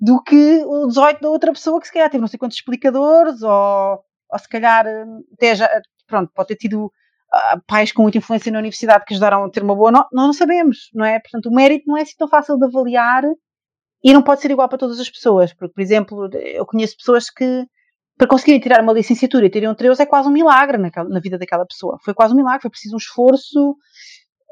do 0.00 0.20
que 0.20 0.64
o 0.66 0.88
18 0.88 1.20
da 1.20 1.28
outra 1.28 1.52
pessoa 1.52 1.80
que 1.80 1.86
se 1.86 1.92
calhar 1.92 2.10
teve 2.10 2.20
não 2.20 2.26
sei 2.26 2.40
quantos 2.40 2.56
explicadores 2.56 3.40
ou, 3.40 4.00
ou 4.32 4.38
se 4.40 4.48
calhar 4.48 4.84
eh, 4.84 5.04
até 5.34 5.54
já, 5.54 5.70
pronto, 6.08 6.32
pode 6.34 6.48
ter 6.48 6.56
tido 6.56 6.90
pais 7.66 7.92
com 7.92 8.02
muita 8.02 8.18
influência 8.18 8.52
na 8.52 8.58
universidade 8.58 9.04
que 9.06 9.14
ajudaram 9.14 9.44
a 9.44 9.50
ter 9.50 9.62
uma 9.62 9.74
boa 9.74 9.90
nota, 9.90 10.08
nós 10.12 10.26
não 10.26 10.32
sabemos, 10.32 10.90
não 10.94 11.04
é? 11.04 11.18
Portanto, 11.20 11.46
o 11.46 11.54
mérito 11.54 11.84
não 11.86 11.96
é 11.96 12.02
assim 12.02 12.14
tão 12.18 12.28
fácil 12.28 12.58
de 12.58 12.66
avaliar 12.66 13.24
e 14.04 14.12
não 14.12 14.22
pode 14.22 14.40
ser 14.40 14.50
igual 14.50 14.68
para 14.68 14.78
todas 14.78 14.98
as 15.00 15.08
pessoas, 15.08 15.52
porque, 15.54 15.72
por 15.72 15.80
exemplo, 15.80 16.28
eu 16.34 16.66
conheço 16.66 16.96
pessoas 16.96 17.30
que 17.30 17.66
para 18.18 18.28
conseguirem 18.28 18.60
tirar 18.60 18.82
uma 18.82 18.92
licenciatura 18.92 19.46
e 19.46 19.50
terem 19.50 19.68
um 19.68 19.74
13 19.74 20.02
é 20.02 20.06
quase 20.06 20.28
um 20.28 20.32
milagre 20.32 20.76
naquela, 20.76 21.08
na 21.08 21.18
vida 21.18 21.38
daquela 21.38 21.66
pessoa. 21.66 21.98
Foi 22.04 22.12
quase 22.12 22.34
um 22.34 22.36
milagre, 22.36 22.62
foi 22.62 22.70
preciso 22.70 22.94
um 22.94 22.98
esforço 22.98 23.76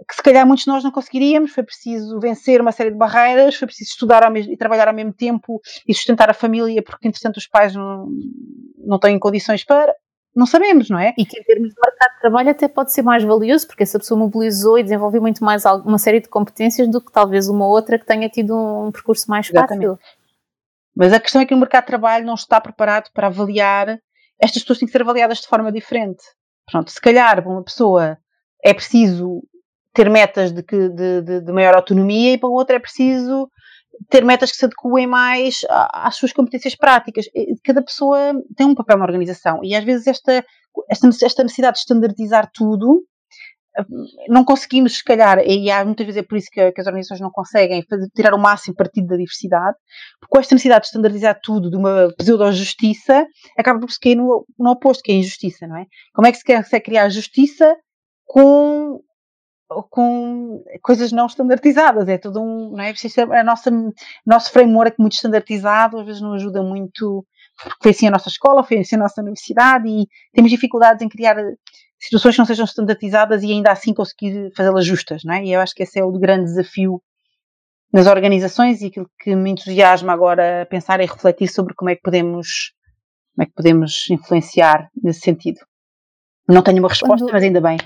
que 0.08 0.14
se 0.14 0.22
calhar 0.22 0.46
muitos 0.46 0.64
de 0.64 0.70
nós 0.70 0.82
não 0.82 0.90
conseguiríamos, 0.90 1.52
foi 1.52 1.62
preciso 1.62 2.18
vencer 2.18 2.60
uma 2.60 2.72
série 2.72 2.90
de 2.90 2.96
barreiras, 2.96 3.56
foi 3.56 3.66
preciso 3.66 3.90
estudar 3.90 4.28
mesmo, 4.30 4.52
e 4.52 4.56
trabalhar 4.56 4.88
ao 4.88 4.94
mesmo 4.94 5.12
tempo 5.12 5.60
e 5.86 5.94
sustentar 5.94 6.30
a 6.30 6.34
família, 6.34 6.82
porque 6.82 7.06
entretanto 7.06 7.36
os 7.36 7.46
pais 7.46 7.74
não, 7.74 8.08
não 8.78 8.98
têm 8.98 9.18
condições 9.18 9.64
para 9.64 9.94
não 10.34 10.46
sabemos, 10.46 10.88
não 10.88 10.98
é? 10.98 11.12
E 11.18 11.26
que 11.26 11.38
em 11.38 11.42
termos 11.42 11.70
de 11.70 11.74
mercado 11.74 12.14
de 12.14 12.20
trabalho 12.20 12.50
até 12.50 12.68
pode 12.68 12.92
ser 12.92 13.02
mais 13.02 13.22
valioso, 13.24 13.66
porque 13.66 13.82
essa 13.82 13.98
pessoa 13.98 14.18
mobilizou 14.18 14.78
e 14.78 14.82
desenvolveu 14.82 15.20
muito 15.20 15.44
mais 15.44 15.64
uma 15.64 15.98
série 15.98 16.20
de 16.20 16.28
competências 16.28 16.88
do 16.88 17.00
que 17.00 17.10
talvez 17.10 17.48
uma 17.48 17.66
outra 17.66 17.98
que 17.98 18.06
tenha 18.06 18.28
tido 18.28 18.56
um 18.56 18.92
percurso 18.92 19.28
mais 19.28 19.48
Exatamente. 19.48 19.86
fácil. 19.86 19.98
Mas 20.94 21.12
a 21.12 21.20
questão 21.20 21.40
é 21.40 21.46
que 21.46 21.54
o 21.54 21.56
mercado 21.56 21.82
de 21.82 21.88
trabalho 21.88 22.26
não 22.26 22.34
está 22.34 22.60
preparado 22.60 23.10
para 23.12 23.26
avaliar, 23.26 23.98
estas 24.38 24.62
pessoas 24.62 24.78
têm 24.78 24.86
que 24.86 24.92
ser 24.92 25.02
avaliadas 25.02 25.38
de 25.38 25.48
forma 25.48 25.70
diferente. 25.72 26.22
Pronto, 26.70 26.90
se 26.90 27.00
calhar 27.00 27.42
para 27.42 27.50
uma 27.50 27.64
pessoa 27.64 28.16
é 28.62 28.72
preciso 28.72 29.42
ter 29.92 30.08
metas 30.08 30.52
de, 30.52 30.62
que, 30.62 30.88
de, 30.88 31.22
de, 31.22 31.40
de 31.40 31.52
maior 31.52 31.74
autonomia 31.74 32.34
e 32.34 32.38
para 32.38 32.48
outra 32.48 32.76
é 32.76 32.78
preciso 32.78 33.50
ter 34.08 34.24
metas 34.24 34.50
que 34.50 34.56
se 34.56 34.64
adequem 34.64 35.06
mais 35.06 35.60
às 35.68 36.16
suas 36.16 36.32
competências 36.32 36.74
práticas. 36.74 37.26
Cada 37.64 37.82
pessoa 37.82 38.32
tem 38.56 38.66
um 38.66 38.74
papel 38.74 38.98
na 38.98 39.04
organização 39.04 39.60
e 39.62 39.74
às 39.74 39.84
vezes 39.84 40.06
esta, 40.06 40.44
esta, 40.88 41.08
esta 41.08 41.42
necessidade 41.42 41.74
de 41.74 41.80
standardizar 41.80 42.50
tudo 42.52 43.04
não 44.28 44.44
conseguimos, 44.44 44.98
se 44.98 45.04
calhar, 45.04 45.38
e 45.46 45.70
há 45.70 45.84
muitas 45.84 46.04
vezes 46.04 46.20
é 46.20 46.24
por 46.24 46.36
isso 46.36 46.48
que, 46.50 46.72
que 46.72 46.80
as 46.80 46.86
organizações 46.86 47.20
não 47.20 47.30
conseguem 47.30 47.82
fazer, 47.88 48.08
tirar 48.14 48.34
o 48.34 48.38
máximo 48.38 48.74
partido 48.74 49.08
da 49.08 49.16
diversidade, 49.16 49.76
porque 50.20 50.30
com 50.30 50.40
esta 50.40 50.54
necessidade 50.54 50.82
de 50.82 50.86
standardizar 50.88 51.38
tudo 51.42 51.70
de 51.70 51.76
uma 51.76 52.12
pseudo-justiça, 52.18 53.26
acaba 53.56 53.80
por 53.80 53.90
se 53.90 54.00
cair 54.00 54.16
no, 54.16 54.44
no 54.58 54.70
oposto, 54.70 55.02
que 55.02 55.12
é 55.12 55.14
a 55.14 55.18
injustiça, 55.18 55.66
não 55.66 55.76
é? 55.76 55.86
Como 56.12 56.26
é 56.26 56.32
que 56.32 56.38
se 56.38 56.44
quer, 56.44 56.64
se 56.64 56.70
quer 56.70 56.80
criar 56.80 57.08
justiça 57.10 57.76
com 58.26 59.00
com 59.90 60.64
coisas 60.82 61.12
não 61.12 61.26
standardizadas, 61.26 62.08
é 62.08 62.18
todo 62.18 62.40
um, 62.40 62.70
não 62.70 62.80
é? 62.80 62.92
A 63.38 63.44
nossa, 63.44 63.70
o 63.70 63.92
nosso 64.26 64.52
framework 64.52 64.96
muito 64.98 65.14
standardizado 65.14 65.98
às 65.98 66.06
vezes 66.06 66.20
não 66.20 66.34
ajuda 66.34 66.62
muito, 66.62 67.24
porque 67.62 67.78
foi 67.82 67.90
assim 67.92 68.08
a 68.08 68.10
nossa 68.10 68.28
escola, 68.28 68.64
foi 68.64 68.78
assim 68.78 68.96
a 68.96 69.00
nossa 69.00 69.20
universidade 69.20 69.88
e 69.88 70.06
temos 70.32 70.50
dificuldades 70.50 71.02
em 71.02 71.08
criar 71.08 71.36
situações 71.98 72.34
que 72.34 72.38
não 72.40 72.46
sejam 72.46 72.64
standardizadas 72.64 73.42
e 73.42 73.52
ainda 73.52 73.70
assim 73.70 73.94
conseguir 73.94 74.50
fazê-las 74.56 74.86
justas, 74.86 75.22
não 75.24 75.34
é? 75.34 75.44
E 75.44 75.52
eu 75.52 75.60
acho 75.60 75.74
que 75.74 75.82
esse 75.82 76.00
é 76.00 76.04
o 76.04 76.10
grande 76.12 76.46
desafio 76.46 77.00
nas 77.92 78.06
organizações 78.06 78.80
e 78.80 78.86
aquilo 78.86 79.08
que 79.18 79.34
me 79.36 79.50
entusiasma 79.50 80.12
agora 80.12 80.66
pensar 80.70 81.00
e 81.00 81.06
refletir 81.06 81.48
sobre 81.48 81.74
como 81.74 81.90
é 81.90 81.96
que 81.96 82.02
podemos, 82.02 82.72
como 83.34 83.44
é 83.44 83.46
que 83.46 83.52
podemos 83.52 84.08
influenciar 84.10 84.88
nesse 85.02 85.20
sentido. 85.20 85.60
Não 86.50 86.62
tenho 86.62 86.78
uma 86.78 86.88
resposta, 86.88 87.24
Quando... 87.24 87.32
mas 87.32 87.42
ainda 87.42 87.60
bem. 87.60 87.78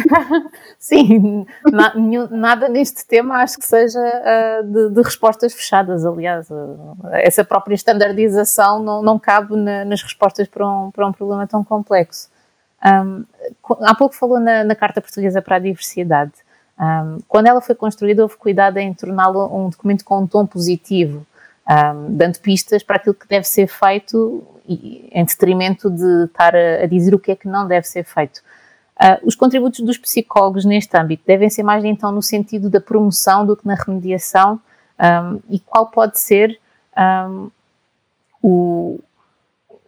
Sim, 0.78 1.46
na, 1.70 1.92
nada 2.30 2.68
neste 2.68 3.06
tema 3.06 3.36
acho 3.42 3.58
que 3.58 3.66
seja 3.66 4.00
uh, 4.00 4.64
de, 4.64 4.90
de, 4.90 5.02
respostas 5.02 5.52
fechadas. 5.52 6.04
Aliás, 6.04 6.50
uh, 6.50 6.96
essa 7.12 7.44
própria 7.44 7.74
standardização 7.74 8.82
não, 8.82 9.02
não 9.02 9.18
cabe 9.18 9.56
na, 9.56 9.84
nas 9.84 10.02
respostas 10.02 10.48
para 10.48 10.66
um, 10.66 10.90
para 10.90 11.06
um 11.06 11.12
problema 11.12 11.46
tão 11.46 11.62
complexo. 11.62 12.30
Um, 12.84 13.24
há 13.80 13.94
pouco 13.94 14.14
falou 14.14 14.40
na, 14.40 14.64
na, 14.64 14.74
Carta 14.74 15.00
Portuguesa 15.00 15.40
para 15.40 15.56
a 15.56 15.58
Diversidade. 15.58 16.32
Um, 16.80 17.18
quando 17.28 17.46
ela 17.46 17.60
foi 17.60 17.74
construída, 17.74 18.22
houve 18.22 18.36
cuidado 18.36 18.78
em 18.78 18.92
torná-la 18.92 19.46
um 19.46 19.68
documento 19.68 20.04
com 20.04 20.20
um 20.20 20.26
tom 20.26 20.46
positivo, 20.46 21.24
um, 21.68 22.16
dando 22.16 22.38
pistas 22.40 22.82
para 22.82 22.96
aquilo 22.96 23.14
que 23.14 23.28
deve 23.28 23.46
ser 23.46 23.68
feito 23.68 24.44
em 24.68 25.24
detrimento 25.24 25.90
de 25.90 26.24
estar 26.24 26.54
a, 26.54 26.82
a, 26.82 26.86
dizer 26.86 27.14
o 27.14 27.18
que 27.18 27.32
é 27.32 27.36
que 27.36 27.48
não 27.48 27.66
deve 27.66 27.86
ser 27.86 28.04
feito. 28.04 28.42
Uh, 29.00 29.26
os 29.26 29.34
contributos 29.34 29.80
dos 29.80 29.98
psicólogos 29.98 30.64
neste 30.64 30.96
âmbito 30.96 31.24
devem 31.26 31.50
ser 31.50 31.62
mais 31.62 31.84
então 31.84 32.12
no 32.12 32.22
sentido 32.22 32.70
da 32.70 32.80
promoção 32.80 33.44
do 33.44 33.56
que 33.56 33.66
na 33.66 33.74
remediação 33.74 34.60
um, 35.00 35.40
e 35.50 35.58
qual 35.58 35.86
pode 35.86 36.20
ser 36.20 36.60
um, 36.96 37.50
o, 38.42 39.00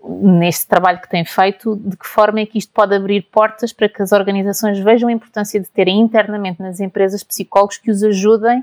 neste 0.03 0.67
trabalho 0.67 1.01
que 1.01 1.09
tem 1.09 1.25
feito, 1.25 1.77
de 1.77 1.97
que 1.97 2.07
forma 2.07 2.41
é 2.41 2.47
que 2.47 2.59
isto 2.59 2.73
pode 2.73 2.95
abrir 2.95 3.23
portas 3.23 3.73
para 3.73 3.89
que 3.89 4.03
as 4.03 4.13
organizações 4.13 4.79
vejam 4.79 5.09
a 5.09 5.13
importância 5.13 5.61
de 5.61 5.69
terem 5.69 6.01
internamente 6.01 6.61
nas 6.61 6.81
empresas 6.81 7.23
psicólogos 7.23 7.79
que 7.79 7.91
os 7.91 8.03
ajudem 8.03 8.63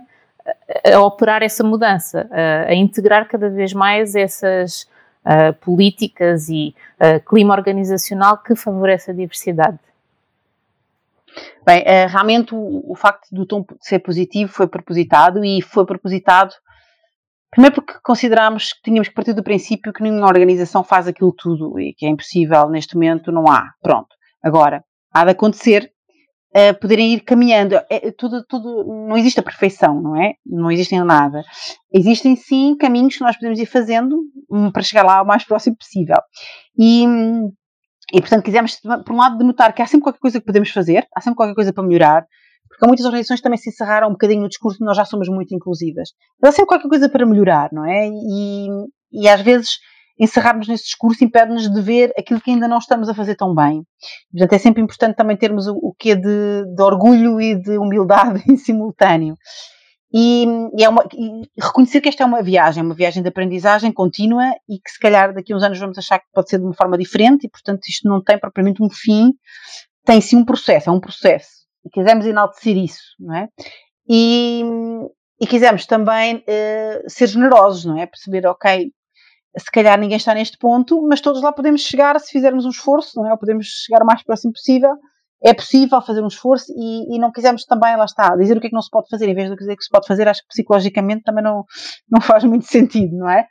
a, 0.94 1.00
operar 1.00 1.42
essa 1.42 1.64
mudança, 1.64 2.30
a, 2.68 2.74
integrar 2.74 3.28
cada 3.28 3.50
vez 3.50 3.74
mais 3.74 4.16
essas 4.16 4.88
uh, 5.26 5.54
políticas 5.62 6.50
e 6.50 6.76
uh, 7.00 7.24
clima 7.26 7.54
organizacional 7.54 8.38
que 8.38 8.56
favorece 8.56 9.12
a 9.12 9.14
diversidade? 9.14 9.80
Bem, 11.66 11.82
uh, 11.82 12.10
realmente 12.10 12.54
o, 12.54 12.92
o, 12.92 12.96
facto 12.96 13.28
do 13.32 13.46
tom 13.46 13.66
ser 13.80 14.00
positivo 14.00 14.52
foi 14.52 14.68
propositado 14.68 15.44
e 15.46 15.62
foi 15.62 15.86
propositado 15.86 16.54
primeiro 17.50 17.76
porque 17.76 17.94
considerámos 18.04 18.74
que 18.74 18.82
tínhamos 18.84 19.10
que 19.10 19.14
partir 19.14 19.34
do 19.34 19.44
princípio 19.44 19.94
que 19.94 20.02
nenhuma 20.02 20.28
organização 20.28 20.84
faz 20.84 21.08
aquilo 21.08 21.34
tudo 21.34 21.80
e 21.80 21.94
que 21.94 22.06
é 22.06 22.10
impossível 22.10 22.70
neste 22.70 22.96
momento, 22.96 23.32
não 23.32 23.46
há. 23.48 23.72
Pronto. 23.82 24.16
Agora, 24.42 24.84
há 25.14 25.26
de 25.26 25.32
acontecer 25.32 25.92
uh, 26.56 26.80
poderem 26.80 27.14
ir 27.14 27.22
caminhando. 27.22 27.76
É, 27.90 28.12
tudo, 28.12 28.44
tudo, 28.48 28.84
não 29.08 29.18
existe 29.18 29.40
a 29.40 29.44
perfeição, 29.44 30.02
não 30.02 30.16
é? 30.16 30.34
Não 30.46 30.72
existem 30.72 31.04
nada. 31.04 31.44
Existem 31.94 32.36
sim 32.36 32.76
caminhos 32.78 33.16
que 33.16 33.24
nós 33.24 33.36
podemos 33.36 33.60
ir 33.60 33.66
fazendo 33.66 34.22
um, 34.50 34.72
para 34.72 34.84
chegar 34.84 35.04
lá 35.04 35.22
o 35.22 35.26
mais 35.26 35.44
próximo 35.44 35.76
possível. 35.78 36.18
E, 36.78 37.06
e 38.14 38.20
portanto, 38.20 38.44
quisemos, 38.44 38.80
por 39.06 39.14
um 39.14 39.18
lado, 39.18 39.38
denotar 39.38 39.74
que 39.74 39.82
há 39.82 39.86
sempre 39.86 40.04
qualquer 40.04 40.20
coisa 40.20 40.40
que 40.40 40.46
podemos 40.46 40.70
fazer, 40.70 41.08
há 41.16 41.22
sempre 41.22 41.38
qualquer 41.38 41.56
coisa 41.56 41.74
para 41.74 41.84
melhorar, 41.84 42.26
porque 42.68 42.88
muitas 42.88 43.06
organizações 43.06 43.42
também 43.42 43.58
se 43.58 43.70
encerraram 43.70 44.08
um 44.08 44.12
bocadinho 44.12 44.42
no 44.42 44.50
discurso 44.50 44.80
de 44.80 44.86
nós 44.86 44.96
já 44.96 45.06
somos 45.06 45.28
muito 45.30 45.54
inclusivas. 45.54 46.10
Mas 46.42 46.50
há 46.50 46.52
sempre 46.54 46.68
qualquer 46.68 46.88
coisa 46.88 47.10
para 47.10 47.26
melhorar, 47.26 47.70
não 47.72 47.86
é? 47.86 48.08
E, 48.08 48.68
e 49.12 49.28
às 49.28 49.42
vezes 49.42 49.80
encerrarmos 50.22 50.68
nesse 50.68 50.84
discurso 50.84 51.24
impede-nos 51.24 51.68
de 51.68 51.82
ver 51.82 52.14
aquilo 52.18 52.40
que 52.40 52.52
ainda 52.52 52.68
não 52.68 52.78
estamos 52.78 53.10
a 53.10 53.14
fazer 53.14 53.36
tão 53.36 53.56
bem. 53.56 53.84
Portanto, 54.32 54.54
é 54.54 54.58
sempre 54.60 54.82
importante 54.82 55.16
também 55.16 55.36
termos 55.36 55.68
o, 55.68 55.74
o 55.74 55.96
quê 55.98 56.16
de, 56.16 56.64
de 56.76 56.82
orgulho 56.82 57.42
e 57.42 57.56
de 57.56 57.78
humildade 57.78 58.44
em 58.48 58.56
simultâneo. 58.56 59.36
E, 60.14 60.46
e, 60.78 60.84
é 60.84 60.90
uma, 60.90 61.04
e, 61.14 61.50
reconhecer 61.60 62.02
que 62.02 62.10
esta 62.10 62.24
é 62.24 62.26
uma 62.26 62.44
viagem, 62.44 62.84
uma 62.84 62.94
viagem 62.94 63.24
de 63.24 63.30
aprendizagem 63.30 63.92
contínua 63.92 64.44
e 64.70 64.78
que 64.78 64.92
se 64.92 65.00
calhar 65.00 65.34
daqui 65.34 65.54
a 65.54 65.56
uns 65.56 65.64
anos 65.64 65.80
vamos 65.80 65.98
achar 65.98 66.20
que 66.20 66.26
pode 66.34 66.50
ser 66.50 66.60
de 66.60 66.66
uma 66.66 66.74
forma 66.74 66.98
diferente 66.98 67.48
e 67.48 67.50
portanto 67.50 67.82
isto 67.88 68.08
não 68.08 68.22
tem 68.22 68.38
propriamente 68.38 68.84
um 68.84 68.90
fim, 68.90 69.32
tem 70.06 70.22
sim 70.22 70.36
um 70.36 70.46
processo, 70.46 70.90
é 70.90 70.94
um 70.94 71.00
processo. 71.00 71.62
E 71.84 71.90
quisemos 71.90 72.26
enaltecer 72.26 72.78
isso, 72.78 73.02
não 73.20 73.34
é? 73.36 73.48
E, 74.08 74.64
e 75.42 75.48
quisemos 75.48 75.86
também 75.86 76.36
uh, 76.36 77.10
ser 77.10 77.28
generosos, 77.28 77.86
não 77.86 77.98
é? 77.98 78.06
Perceber, 78.06 78.46
ok, 78.46 78.92
se 79.58 79.72
calhar 79.72 80.00
ninguém 80.00 80.18
está 80.18 80.34
neste 80.34 80.58
ponto, 80.58 81.02
mas 81.08 81.22
todos 81.22 81.42
lá 81.42 81.52
podemos 81.52 81.82
chegar 81.82 82.20
se 82.20 82.32
fizermos 82.32 82.66
um 82.66 82.70
esforço, 82.70 83.20
não 83.20 83.28
é? 83.28 83.32
Ou 83.32 83.38
podemos 83.38 83.66
chegar 83.86 84.02
o 84.02 84.06
mais 84.06 84.24
próximo 84.24 84.54
possível. 84.54 84.92
É 85.44 85.56
possível 85.56 86.00
fazer 86.02 86.22
um 86.22 86.28
esforço 86.28 86.72
e, 86.78 87.16
e 87.16 87.20
não 87.20 87.32
quisermos 87.32 87.66
também, 87.66 87.96
lá 87.98 88.06
está, 88.06 88.36
dizer 88.36 88.56
o 88.56 88.62
que 88.62 88.68
é 88.68 88.70
que 88.70 88.76
não 88.76 88.82
se 88.82 88.92
pode 88.92 89.10
fazer, 89.10 89.28
em 89.28 89.34
vez 89.34 89.50
de 89.50 89.56
dizer 89.56 89.76
que 89.76 89.84
se 89.84 89.90
pode 89.90 90.06
fazer, 90.06 90.28
acho 90.28 90.42
que 90.42 90.48
psicologicamente 90.50 91.24
também 91.24 91.44
não, 91.44 91.66
não 92.08 92.22
faz 92.22 92.44
muito 92.44 92.66
sentido, 92.66 93.18
não 93.18 93.28
é? 93.28 93.48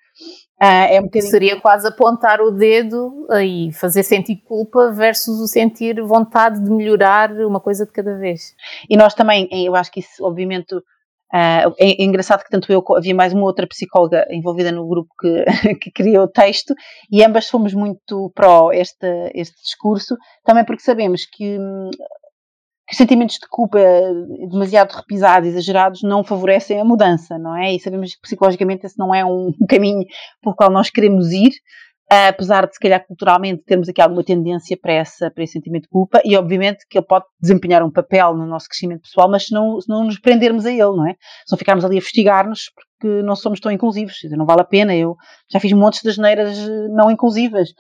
Ah, 0.61 0.85
é 0.85 1.01
um 1.01 1.05
bocadinho... 1.05 1.31
Seria 1.31 1.61
quase 1.61 1.89
apontar 1.89 2.41
o 2.41 2.53
dedo 2.53 3.27
e 3.43 3.73
fazer 3.73 4.05
sentir 4.05 4.37
culpa 4.47 4.93
versus 4.93 5.41
o 5.41 5.49
sentir 5.49 6.01
vontade 6.01 6.63
de 6.63 6.71
melhorar 6.71 7.33
uma 7.33 7.59
coisa 7.59 7.85
de 7.85 7.91
cada 7.91 8.17
vez. 8.17 8.55
E 8.89 8.97
nós 8.97 9.13
também, 9.13 9.49
eu 9.51 9.75
acho 9.75 9.91
que 9.91 9.99
isso, 9.99 10.25
obviamente, 10.25 10.77
Uh, 11.33 11.71
é, 11.79 12.03
é, 12.03 12.05
engraçado 12.05 12.43
que 12.43 12.51
tanto 12.51 12.73
eu 12.73 12.83
havia 12.97 13.15
mais 13.15 13.33
uma 13.33 13.45
outra 13.45 13.65
psicóloga 13.65 14.27
envolvida 14.31 14.73
no 14.73 14.89
grupo 14.89 15.11
que, 15.21 15.45
que 15.81 15.91
criou 15.93 16.25
o 16.25 16.29
texto 16.29 16.75
e 17.11 17.23
ambas 17.23 17.49
fomos 17.49 17.73
muito 17.73 18.33
pró 18.35 18.73
este, 18.73 19.31
este 19.33 19.55
discurso, 19.63 20.17
também 20.45 20.65
porque 20.65 20.83
sabemos 20.83 21.25
que, 21.27 21.57
que 22.89 22.97
sentimentos 22.97 23.37
de 23.37 23.47
culpa 23.49 23.79
demasiado 24.51 24.91
repisados, 24.91 25.49
exagerados, 25.49 26.03
não 26.03 26.25
favorecem 26.25 26.81
a 26.81 26.85
mudança, 26.85 27.39
não 27.39 27.57
é? 27.57 27.73
E 27.75 27.79
sabemos 27.79 28.15
que 28.15 28.21
psicologicamente 28.23 28.87
esse 28.87 28.99
não 28.99 29.15
é 29.15 29.25
um 29.25 29.53
caminho 29.69 30.05
pelo 30.43 30.57
qual 30.57 30.71
nós 30.71 30.91
queremos 30.91 31.31
ir, 31.31 31.53
apesar 32.11 32.67
de 32.67 32.75
se 32.75 32.81
calhar 32.81 33.07
culturalmente 33.07 33.63
termos 33.65 33.89
aqui 33.89 34.01
alguma 34.01 34.25
tendência 34.25 34.77
para, 34.77 34.93
essa, 34.93 35.31
para 35.31 35.45
esse 35.45 35.53
sentimento 35.53 35.85
de 35.85 35.89
culpa, 35.89 36.21
e 36.25 36.37
obviamente 36.37 36.85
que 36.89 36.99
ele 36.99 37.07
pode 37.07 37.25
desempenhar 37.41 37.85
um 37.85 37.91
papel 37.91 38.35
no 38.35 38.47
nosso 38.47 38.67
crescimento 38.69 39.03
pessoal, 39.03 39.31
mas 39.31 39.47
se 39.47 39.55
não, 39.55 39.81
se 39.81 39.89
não 39.89 40.05
nos 40.05 40.19
prendermos 40.19 40.67
a 40.67 40.71
ele, 40.71 40.81
não 40.81 41.09
é? 41.09 41.13
Se 41.47 41.53
não 41.53 41.59
ficarmos 41.59 41.85
ali 41.85 41.99
a 41.99 42.03
fustigar-nos 42.03 42.71
porque 42.75 43.23
não 43.23 43.37
somos 43.37 43.61
tão 43.61 43.71
inclusivos, 43.71 44.17
não 44.33 44.45
vale 44.45 44.61
a 44.61 44.65
pena, 44.65 44.95
eu 44.95 45.17
já 45.51 45.61
fiz 45.61 45.73
montes 45.73 46.03
de 46.03 46.11
asneiras 46.11 46.59
não 46.91 47.11
inclusivas, 47.11 47.71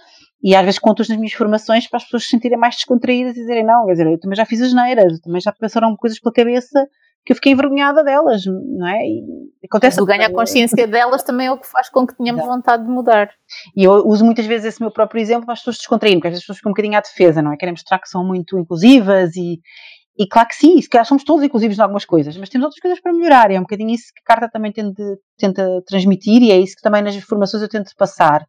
e 0.42 0.54
às 0.54 0.64
vezes 0.64 0.78
conto 0.78 1.00
nas 1.00 1.18
minhas 1.18 1.32
formações 1.32 1.86
para 1.88 1.98
as 1.98 2.04
pessoas 2.04 2.22
se 2.22 2.30
sentirem 2.30 2.56
mais 2.56 2.76
descontraídas 2.76 3.36
e 3.36 3.40
dizerem, 3.40 3.66
não, 3.66 3.84
quer 3.84 3.92
dizer, 3.92 4.06
eu 4.06 4.18
também 4.18 4.36
já 4.36 4.46
fiz 4.46 4.62
asneiras, 4.62 5.20
também 5.20 5.40
já 5.40 5.52
passaram 5.52 5.94
coisas 5.96 6.18
pela 6.20 6.32
cabeça 6.32 6.86
que 7.24 7.32
eu 7.32 7.36
fiquei 7.36 7.52
envergonhada 7.52 8.02
delas, 8.02 8.44
não 8.46 8.88
é? 8.88 8.98
E 9.02 9.24
acontece. 9.64 10.00
O 10.00 10.06
ganho 10.06 10.24
a 10.24 10.30
consciência 10.32 10.86
delas 10.86 11.22
também 11.22 11.48
é 11.48 11.52
o 11.52 11.58
que 11.58 11.66
faz 11.66 11.88
com 11.88 12.06
que 12.06 12.16
tenhamos 12.16 12.44
vontade 12.44 12.84
de 12.84 12.90
mudar. 12.90 13.30
E 13.76 13.84
eu 13.84 14.06
uso 14.06 14.24
muitas 14.24 14.46
vezes 14.46 14.66
esse 14.66 14.80
meu 14.80 14.90
próprio 14.90 15.20
exemplo 15.20 15.44
para 15.44 15.52
as 15.52 15.60
pessoas 15.60 15.76
descontraírem, 15.76 16.18
porque 16.18 16.28
às 16.28 16.32
vezes 16.32 16.42
as 16.42 16.44
pessoas 16.44 16.58
ficam 16.58 16.70
um 16.70 16.74
bocadinho 16.74 16.96
à 16.96 17.00
defesa, 17.00 17.42
não 17.42 17.52
é? 17.52 17.56
Querem 17.56 17.72
mostrar 17.72 17.98
que 17.98 18.08
são 18.08 18.24
muito 18.24 18.58
inclusivas 18.58 19.36
e, 19.36 19.60
e 20.18 20.26
claro 20.26 20.48
que 20.48 20.54
sim, 20.54 20.80
se 20.80 20.88
calhar 20.88 21.04
somos 21.04 21.24
todos 21.24 21.44
inclusivos 21.44 21.78
em 21.78 21.82
algumas 21.82 22.04
coisas, 22.04 22.36
mas 22.36 22.48
temos 22.48 22.64
outras 22.64 22.80
coisas 22.80 23.00
para 23.00 23.12
melhorar, 23.12 23.50
e 23.50 23.54
é 23.54 23.58
um 23.58 23.62
bocadinho 23.62 23.90
isso 23.90 24.12
que 24.14 24.20
a 24.22 24.34
carta 24.34 24.50
também 24.50 24.72
tenta, 24.72 25.02
tenta 25.38 25.82
transmitir 25.86 26.42
e 26.42 26.50
é 26.50 26.58
isso 26.58 26.76
que 26.76 26.82
também 26.82 27.02
nas 27.02 27.16
formações 27.16 27.62
eu 27.62 27.68
tento 27.68 27.94
passar. 27.96 28.44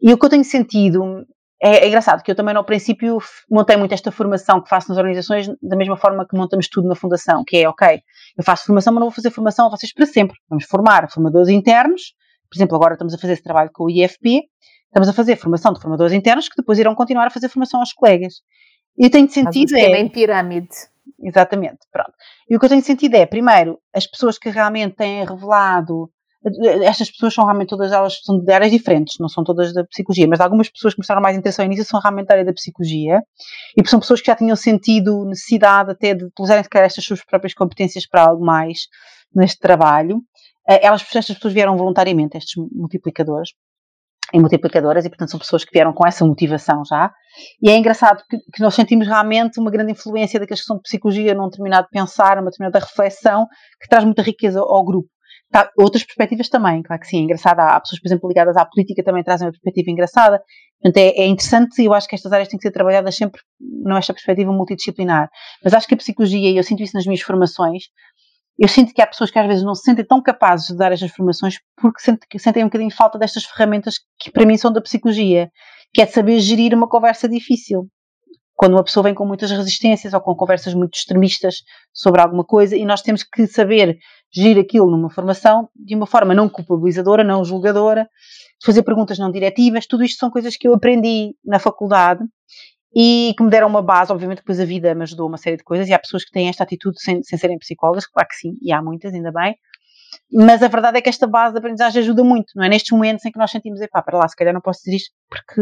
E 0.00 0.12
o 0.12 0.18
que 0.18 0.24
eu 0.24 0.30
tenho 0.30 0.44
sentido 0.44 1.24
é, 1.62 1.84
é, 1.84 1.88
engraçado 1.88 2.22
que 2.22 2.30
eu 2.30 2.34
também, 2.34 2.54
no 2.54 2.64
princípio, 2.64 3.18
montei 3.50 3.76
muito 3.76 3.92
esta 3.92 4.12
formação 4.12 4.60
que 4.60 4.68
faço 4.68 4.88
nas 4.90 4.98
organizações 4.98 5.48
da 5.62 5.76
mesma 5.76 5.96
forma 5.96 6.26
que 6.28 6.36
montamos 6.36 6.68
tudo 6.68 6.86
na 6.86 6.94
fundação, 6.94 7.42
que 7.46 7.56
é, 7.56 7.68
ok, 7.68 8.00
eu 8.36 8.44
faço 8.44 8.66
formação, 8.66 8.92
mas 8.92 9.00
não 9.00 9.08
vou 9.08 9.14
fazer 9.14 9.30
formação 9.30 9.66
a 9.66 9.70
vocês 9.70 9.92
para 9.92 10.06
sempre. 10.06 10.36
Vamos 10.48 10.64
formar 10.66 11.10
formadores 11.10 11.48
internos, 11.48 12.14
por 12.50 12.56
exemplo, 12.56 12.76
agora 12.76 12.94
estamos 12.94 13.14
a 13.14 13.18
fazer 13.18 13.32
esse 13.32 13.42
trabalho 13.42 13.70
com 13.72 13.84
o 13.84 13.90
IFP, 13.90 14.42
estamos 14.86 15.08
a 15.08 15.12
fazer 15.12 15.36
formação 15.36 15.72
de 15.72 15.80
formadores 15.80 16.12
internos 16.12 16.48
que 16.48 16.56
depois 16.56 16.78
irão 16.78 16.94
continuar 16.94 17.26
a 17.26 17.30
fazer 17.30 17.48
formação 17.48 17.80
aos 17.80 17.92
colegas. 17.92 18.34
E 18.98 19.10
tenho 19.10 19.28
sentido 19.28 19.76
é... 19.76 20.00
em 20.00 20.08
pirâmide. 20.08 20.68
Exatamente, 21.22 21.78
pronto. 21.90 22.12
E 22.48 22.56
o 22.56 22.58
que 22.58 22.64
eu 22.66 22.68
tenho 22.68 22.82
sentido 22.82 23.14
é, 23.14 23.26
primeiro, 23.26 23.78
as 23.94 24.06
pessoas 24.06 24.38
que 24.38 24.50
realmente 24.50 24.96
têm 24.96 25.24
revelado 25.24 26.10
estas 26.84 27.10
pessoas 27.10 27.34
são 27.34 27.44
realmente 27.44 27.68
todas 27.68 27.90
elas 27.90 28.20
são 28.22 28.38
de 28.38 28.52
áreas 28.52 28.70
diferentes, 28.70 29.16
não 29.18 29.28
são 29.28 29.42
todas 29.42 29.72
da 29.72 29.84
psicologia, 29.84 30.26
mas 30.28 30.40
algumas 30.40 30.68
pessoas 30.68 30.94
que 30.94 31.00
mostraram 31.00 31.20
mais 31.20 31.36
ao 31.58 31.64
início 31.64 31.84
são 31.84 32.00
realmente 32.00 32.26
da 32.26 32.34
área 32.34 32.44
da 32.44 32.52
psicologia 32.52 33.20
e 33.76 33.88
são 33.88 33.98
pessoas 33.98 34.20
que 34.20 34.26
já 34.26 34.36
tinham 34.36 34.54
sentido 34.54 35.24
necessidade 35.24 35.90
até 35.90 36.14
de 36.14 36.24
utilizarem 36.24 36.64
estas 36.74 37.04
suas 37.04 37.24
próprias 37.24 37.52
competências 37.52 38.06
para 38.06 38.22
algo 38.22 38.44
mais 38.44 38.86
neste 39.34 39.58
trabalho. 39.58 40.20
Eh, 40.68 40.86
elas, 40.86 41.02
estas 41.02 41.34
pessoas 41.34 41.52
vieram 41.52 41.76
voluntariamente, 41.76 42.36
estes 42.36 42.54
multiplicadores 42.72 43.50
e 44.32 44.38
multiplicadoras, 44.38 45.04
e 45.04 45.08
portanto 45.08 45.30
são 45.30 45.40
pessoas 45.40 45.64
que 45.64 45.72
vieram 45.72 45.92
com 45.92 46.06
essa 46.06 46.24
motivação 46.24 46.84
já. 46.84 47.12
E 47.62 47.70
é 47.70 47.76
engraçado 47.76 48.22
que, 48.28 48.38
que, 48.38 48.60
nós 48.60 48.74
sentimos 48.74 49.06
realmente 49.06 49.58
uma 49.58 49.70
grande 49.70 49.92
influência 49.92 50.38
daqueles 50.38 50.60
que 50.60 50.66
são 50.66 50.76
de 50.76 50.82
psicologia 50.82 51.34
num 51.34 51.48
determinado 51.48 51.88
pensar, 51.90 52.36
numa 52.36 52.50
determinada 52.50 52.84
reflexão, 52.84 53.46
que 53.80 53.88
traz 53.88 54.04
muita 54.04 54.22
riqueza 54.22 54.60
ao 54.60 54.84
grupo. 54.84 55.08
Tá, 55.50 55.70
outras 55.78 56.02
perspectivas 56.04 56.48
também, 56.48 56.82
claro 56.82 57.00
que 57.00 57.06
sim, 57.06 57.18
é 57.18 57.20
engraçado. 57.20 57.60
Há, 57.60 57.80
pessoas, 57.80 58.00
por 58.00 58.08
exemplo, 58.08 58.28
ligadas 58.28 58.56
à 58.56 58.64
política 58.64 59.02
também 59.02 59.22
trazem 59.22 59.46
uma 59.46 59.52
perspectiva 59.52 59.90
engraçada. 59.90 60.42
Portanto, 60.82 60.96
é, 60.98 61.22
é 61.22 61.26
interessante 61.26 61.80
e 61.80 61.86
eu 61.86 61.94
acho 61.94 62.08
que 62.08 62.14
estas 62.14 62.32
áreas 62.32 62.48
têm 62.48 62.58
que 62.58 62.66
ser 62.66 62.72
trabalhadas 62.72 63.14
sempre 63.16 63.40
nesta 63.60 64.12
perspectiva 64.12 64.52
multidisciplinar. 64.52 65.30
Mas 65.62 65.72
acho 65.72 65.86
que 65.86 65.94
a 65.94 65.96
psicologia, 65.96 66.50
e 66.50 66.56
eu 66.56 66.64
sinto 66.64 66.82
isso 66.82 66.96
nas 66.96 67.06
minhas 67.06 67.22
formações, 67.22 67.84
eu 68.58 68.68
sinto 68.68 68.92
que 68.92 69.02
há 69.02 69.06
pessoas 69.06 69.30
que 69.30 69.38
às 69.38 69.46
vezes 69.46 69.62
não 69.62 69.74
se 69.74 69.82
sentem 69.82 70.04
tão 70.04 70.22
capazes 70.22 70.68
de 70.68 70.76
dar 70.76 70.90
estas 70.92 71.10
formações 71.10 71.58
porque 71.76 72.00
sentem, 72.00 72.38
sentem 72.38 72.62
um 72.64 72.66
bocadinho 72.66 72.90
falta 72.90 73.18
destas 73.18 73.44
ferramentas 73.44 73.94
que 74.18 74.30
para 74.30 74.46
mim 74.46 74.56
são 74.56 74.72
da 74.72 74.80
psicologia, 74.80 75.50
que 75.92 76.02
é 76.02 76.06
saber 76.06 76.40
gerir 76.40 76.74
uma 76.74 76.88
conversa 76.88 77.28
difícil 77.28 77.88
quando 78.56 78.72
uma 78.72 78.82
pessoa 78.82 79.04
vem 79.04 79.14
com 79.14 79.26
muitas 79.26 79.50
resistências 79.50 80.14
ou 80.14 80.20
com 80.20 80.34
conversas 80.34 80.72
muito 80.72 80.94
extremistas 80.94 81.56
sobre 81.92 82.22
alguma 82.22 82.42
coisa 82.42 82.74
e 82.74 82.84
nós 82.86 83.02
temos 83.02 83.22
que 83.22 83.46
saber 83.46 83.98
gerir 84.34 84.58
aquilo 84.58 84.90
numa 84.90 85.10
formação 85.10 85.68
de 85.76 85.94
uma 85.94 86.06
forma 86.06 86.34
não 86.34 86.48
culpabilizadora, 86.48 87.22
não 87.22 87.44
julgadora, 87.44 88.08
fazer 88.64 88.82
perguntas 88.82 89.18
não 89.18 89.30
diretivas, 89.30 89.86
tudo 89.86 90.02
isto 90.02 90.18
são 90.18 90.30
coisas 90.30 90.56
que 90.56 90.66
eu 90.66 90.74
aprendi 90.74 91.34
na 91.44 91.58
faculdade 91.58 92.24
e 92.94 93.34
que 93.36 93.44
me 93.44 93.50
deram 93.50 93.68
uma 93.68 93.82
base, 93.82 94.10
obviamente 94.10 94.38
depois 94.38 94.58
a 94.58 94.64
vida 94.64 94.94
me 94.94 95.02
ajudou 95.02 95.28
uma 95.28 95.36
série 95.36 95.58
de 95.58 95.64
coisas 95.64 95.86
e 95.86 95.92
há 95.92 95.98
pessoas 95.98 96.24
que 96.24 96.30
têm 96.30 96.48
esta 96.48 96.64
atitude 96.64 96.98
sem, 96.98 97.22
sem 97.22 97.38
serem 97.38 97.58
psicólogas, 97.58 98.06
claro 98.06 98.26
que 98.26 98.36
sim, 98.36 98.54
e 98.62 98.72
há 98.72 98.80
muitas, 98.80 99.12
ainda 99.12 99.30
bem, 99.30 99.54
mas 100.32 100.62
a 100.62 100.68
verdade 100.68 100.98
é 100.98 101.00
que 101.00 101.08
esta 101.08 101.26
base 101.26 101.52
de 101.52 101.58
aprendizagem 101.58 102.02
ajuda 102.02 102.24
muito, 102.24 102.52
não 102.56 102.64
é? 102.64 102.68
Nestes 102.68 102.90
momentos 102.90 103.24
em 103.24 103.30
que 103.30 103.38
nós 103.38 103.50
sentimos, 103.50 103.80
epá, 103.80 104.02
para 104.02 104.18
lá, 104.18 104.28
se 104.28 104.34
calhar 104.34 104.52
não 104.52 104.60
posso 104.60 104.80
dizer 104.80 104.96
isto 104.96 105.10
porque 105.30 105.60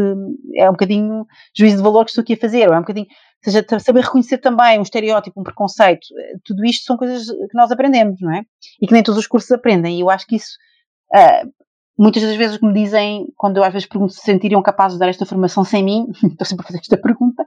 é 0.55 0.67
um 0.67 0.73
bocadinho 0.73 1.25
juízo 1.55 1.77
de 1.77 1.83
valor 1.83 2.05
que 2.05 2.11
estou 2.11 2.21
aqui 2.23 2.33
a 2.33 2.37
fazer, 2.37 2.67
ou 2.67 2.73
é 2.73 2.77
um 2.77 2.81
bocadinho, 2.81 3.05
ou 3.05 3.51
seja, 3.51 3.65
saber 3.79 4.03
reconhecer 4.03 4.39
também 4.39 4.79
um 4.79 4.81
estereótipo, 4.81 5.39
um 5.39 5.43
preconceito, 5.43 6.07
eh, 6.19 6.37
tudo 6.43 6.65
isto 6.65 6.83
são 6.85 6.97
coisas 6.97 7.27
que 7.27 7.55
nós 7.55 7.71
aprendemos, 7.71 8.19
não 8.21 8.33
é? 8.33 8.41
E 8.81 8.87
que 8.87 8.93
nem 8.93 9.03
todos 9.03 9.19
os 9.19 9.27
cursos 9.27 9.51
aprendem, 9.51 9.97
e 9.97 10.01
eu 10.01 10.09
acho 10.09 10.25
que 10.25 10.35
isso, 10.35 10.57
uh, 11.13 11.47
muitas 11.97 12.23
das 12.23 12.35
vezes 12.35 12.59
me 12.59 12.73
dizem, 12.73 13.27
quando 13.37 13.57
eu 13.57 13.63
às 13.63 13.71
vezes 13.71 13.87
pergunto 13.87 14.13
se 14.13 14.21
sentiriam 14.21 14.61
capazes 14.63 14.97
de 14.97 14.99
dar 14.99 15.09
esta 15.09 15.25
formação 15.25 15.63
sem 15.63 15.83
mim, 15.83 16.07
estou 16.25 16.45
sempre 16.45 16.63
a 16.63 16.67
fazer 16.67 16.79
esta 16.79 16.97
pergunta, 16.97 17.43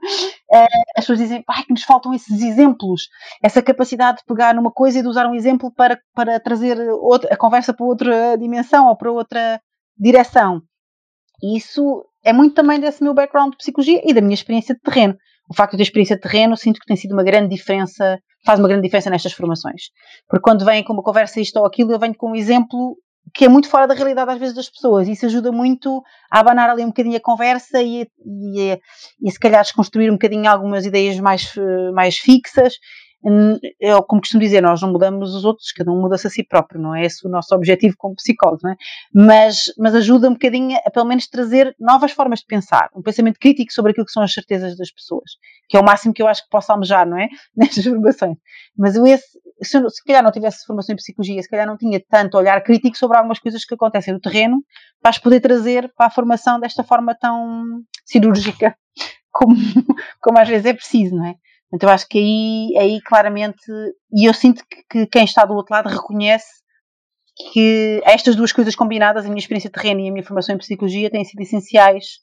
as 0.51 1.05
pessoas 1.05 1.19
dizem 1.19 1.43
Ai, 1.47 1.63
que 1.63 1.73
nos 1.73 1.83
faltam 1.83 2.13
esses 2.13 2.41
exemplos, 2.41 3.07
essa 3.41 3.61
capacidade 3.61 4.19
de 4.19 4.25
pegar 4.25 4.53
numa 4.53 4.71
coisa 4.71 4.99
e 4.99 5.01
de 5.01 5.07
usar 5.07 5.27
um 5.27 5.35
exemplo 5.35 5.71
para, 5.71 5.99
para 6.13 6.39
trazer 6.39 6.77
outra, 7.01 7.33
a 7.33 7.37
conversa 7.37 7.73
para 7.73 7.85
outra 7.85 8.35
dimensão 8.37 8.87
ou 8.87 8.95
para 8.95 9.11
outra 9.11 9.61
direção. 9.97 10.61
E 11.41 11.57
isso 11.57 12.05
é 12.23 12.33
muito 12.33 12.55
também 12.55 12.79
desse 12.79 13.03
meu 13.03 13.13
background 13.13 13.51
de 13.51 13.57
psicologia 13.57 14.01
e 14.03 14.13
da 14.13 14.21
minha 14.21 14.33
experiência 14.33 14.75
de 14.75 14.81
terreno. 14.81 15.15
O 15.49 15.55
facto 15.55 15.71
de 15.71 15.77
ter 15.77 15.83
experiência 15.83 16.15
de 16.15 16.21
terreno, 16.21 16.57
sinto 16.57 16.79
que 16.79 16.85
tem 16.85 16.97
sido 16.97 17.13
uma 17.13 17.23
grande 17.23 17.55
diferença, 17.55 18.19
faz 18.45 18.59
uma 18.59 18.67
grande 18.67 18.83
diferença 18.83 19.09
nestas 19.09 19.33
formações. 19.33 19.83
Porque 20.27 20.43
quando 20.43 20.65
vem 20.65 20.83
com 20.83 20.93
uma 20.93 21.03
conversa 21.03 21.39
isto 21.39 21.57
ou 21.57 21.65
aquilo, 21.65 21.91
eu 21.91 21.99
venho 21.99 22.15
com 22.15 22.31
um 22.31 22.35
exemplo 22.35 22.97
que 23.33 23.45
é 23.45 23.49
muito 23.49 23.69
fora 23.69 23.87
da 23.87 23.93
realidade 23.93 24.31
às 24.31 24.39
vezes 24.39 24.55
das 24.55 24.69
pessoas. 24.69 25.07
Isso 25.07 25.25
ajuda 25.25 25.51
muito 25.51 26.03
a 26.29 26.39
abanar 26.39 26.69
ali 26.69 26.83
um 26.83 26.87
bocadinho 26.87 27.17
a 27.17 27.21
conversa 27.21 27.81
e, 27.81 28.07
e, 28.25 28.79
e 29.21 29.31
se 29.31 29.39
calhar 29.39 29.63
desconstruir 29.63 30.09
um 30.09 30.15
bocadinho 30.15 30.49
algumas 30.49 30.85
ideias 30.85 31.19
mais, 31.19 31.53
mais 31.93 32.17
fixas 32.17 32.75
é 33.81 34.01
como 34.03 34.21
costumo 34.21 34.41
dizer, 34.41 34.61
nós 34.61 34.81
não 34.81 34.91
mudamos 34.91 35.35
os 35.35 35.43
outros, 35.43 35.71
cada 35.71 35.91
um 35.91 35.99
muda-se 35.99 36.27
a 36.27 36.29
si 36.29 36.43
próprio, 36.43 36.81
não 36.81 36.95
é 36.95 37.05
esse 37.05 37.25
o 37.27 37.29
nosso 37.29 37.53
objetivo 37.53 37.95
como 37.97 38.15
psicólogo, 38.15 38.61
não 38.63 38.71
é? 38.71 38.75
Mas, 39.13 39.63
mas 39.77 39.93
ajuda 39.93 40.29
um 40.29 40.33
bocadinho 40.33 40.77
a, 40.85 40.89
pelo 40.89 41.05
menos, 41.05 41.27
trazer 41.27 41.75
novas 41.79 42.11
formas 42.11 42.39
de 42.39 42.45
pensar, 42.45 42.89
um 42.95 43.01
pensamento 43.01 43.39
crítico 43.39 43.73
sobre 43.73 43.91
aquilo 43.91 44.05
que 44.05 44.11
são 44.11 44.23
as 44.23 44.33
certezas 44.33 44.77
das 44.77 44.91
pessoas, 44.91 45.31
que 45.67 45.75
é 45.75 45.79
o 45.79 45.83
máximo 45.83 46.13
que 46.13 46.21
eu 46.21 46.27
acho 46.27 46.43
que 46.43 46.49
posso 46.49 46.71
almejar, 46.71 47.07
não 47.07 47.17
é? 47.17 47.27
Nestas 47.55 47.83
formações. 47.83 48.37
Mas 48.77 48.95
eu 48.95 49.05
esse, 49.05 49.27
se, 49.61 49.77
eu, 49.77 49.89
se 49.89 50.03
calhar 50.03 50.23
não 50.23 50.31
tivesse 50.31 50.65
formação 50.65 50.93
em 50.93 50.95
psicologia, 50.95 51.41
se 51.41 51.49
calhar 51.49 51.67
não 51.67 51.77
tinha 51.77 52.01
tanto 52.09 52.37
olhar 52.37 52.61
crítico 52.63 52.97
sobre 52.97 53.17
algumas 53.17 53.39
coisas 53.39 53.65
que 53.65 53.73
acontecem 53.73 54.13
no 54.13 54.21
terreno, 54.21 54.63
para 55.01 55.09
as 55.09 55.17
poder 55.17 55.41
trazer 55.41 55.91
para 55.95 56.07
a 56.07 56.09
formação 56.09 56.59
desta 56.59 56.83
forma 56.83 57.13
tão 57.13 57.81
cirúrgica 58.05 58.77
como, 59.31 59.55
como 60.21 60.39
às 60.39 60.47
vezes 60.47 60.65
é 60.65 60.73
preciso, 60.73 61.15
não 61.15 61.25
é? 61.25 61.35
Então 61.71 61.89
acho 61.89 62.07
que 62.07 62.17
aí, 62.17 62.77
aí 62.77 63.01
claramente, 63.01 63.63
e 64.11 64.27
eu 64.27 64.33
sinto 64.33 64.63
que, 64.67 64.83
que 64.89 65.05
quem 65.07 65.23
está 65.23 65.45
do 65.45 65.53
outro 65.53 65.73
lado 65.73 65.87
reconhece 65.87 66.59
que 67.53 68.01
estas 68.03 68.35
duas 68.35 68.51
coisas 68.51 68.75
combinadas, 68.75 69.25
a 69.25 69.29
minha 69.29 69.39
experiência 69.39 69.69
terrena 69.69 70.01
e 70.01 70.09
a 70.09 70.11
minha 70.11 70.25
formação 70.25 70.55
em 70.55 70.57
psicologia, 70.57 71.09
têm 71.09 71.23
sido 71.23 71.41
essenciais 71.41 72.19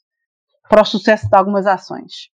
para 0.69 0.81
o 0.81 0.85
sucesso 0.85 1.29
de 1.29 1.35
algumas 1.35 1.65
ações. 1.65 2.29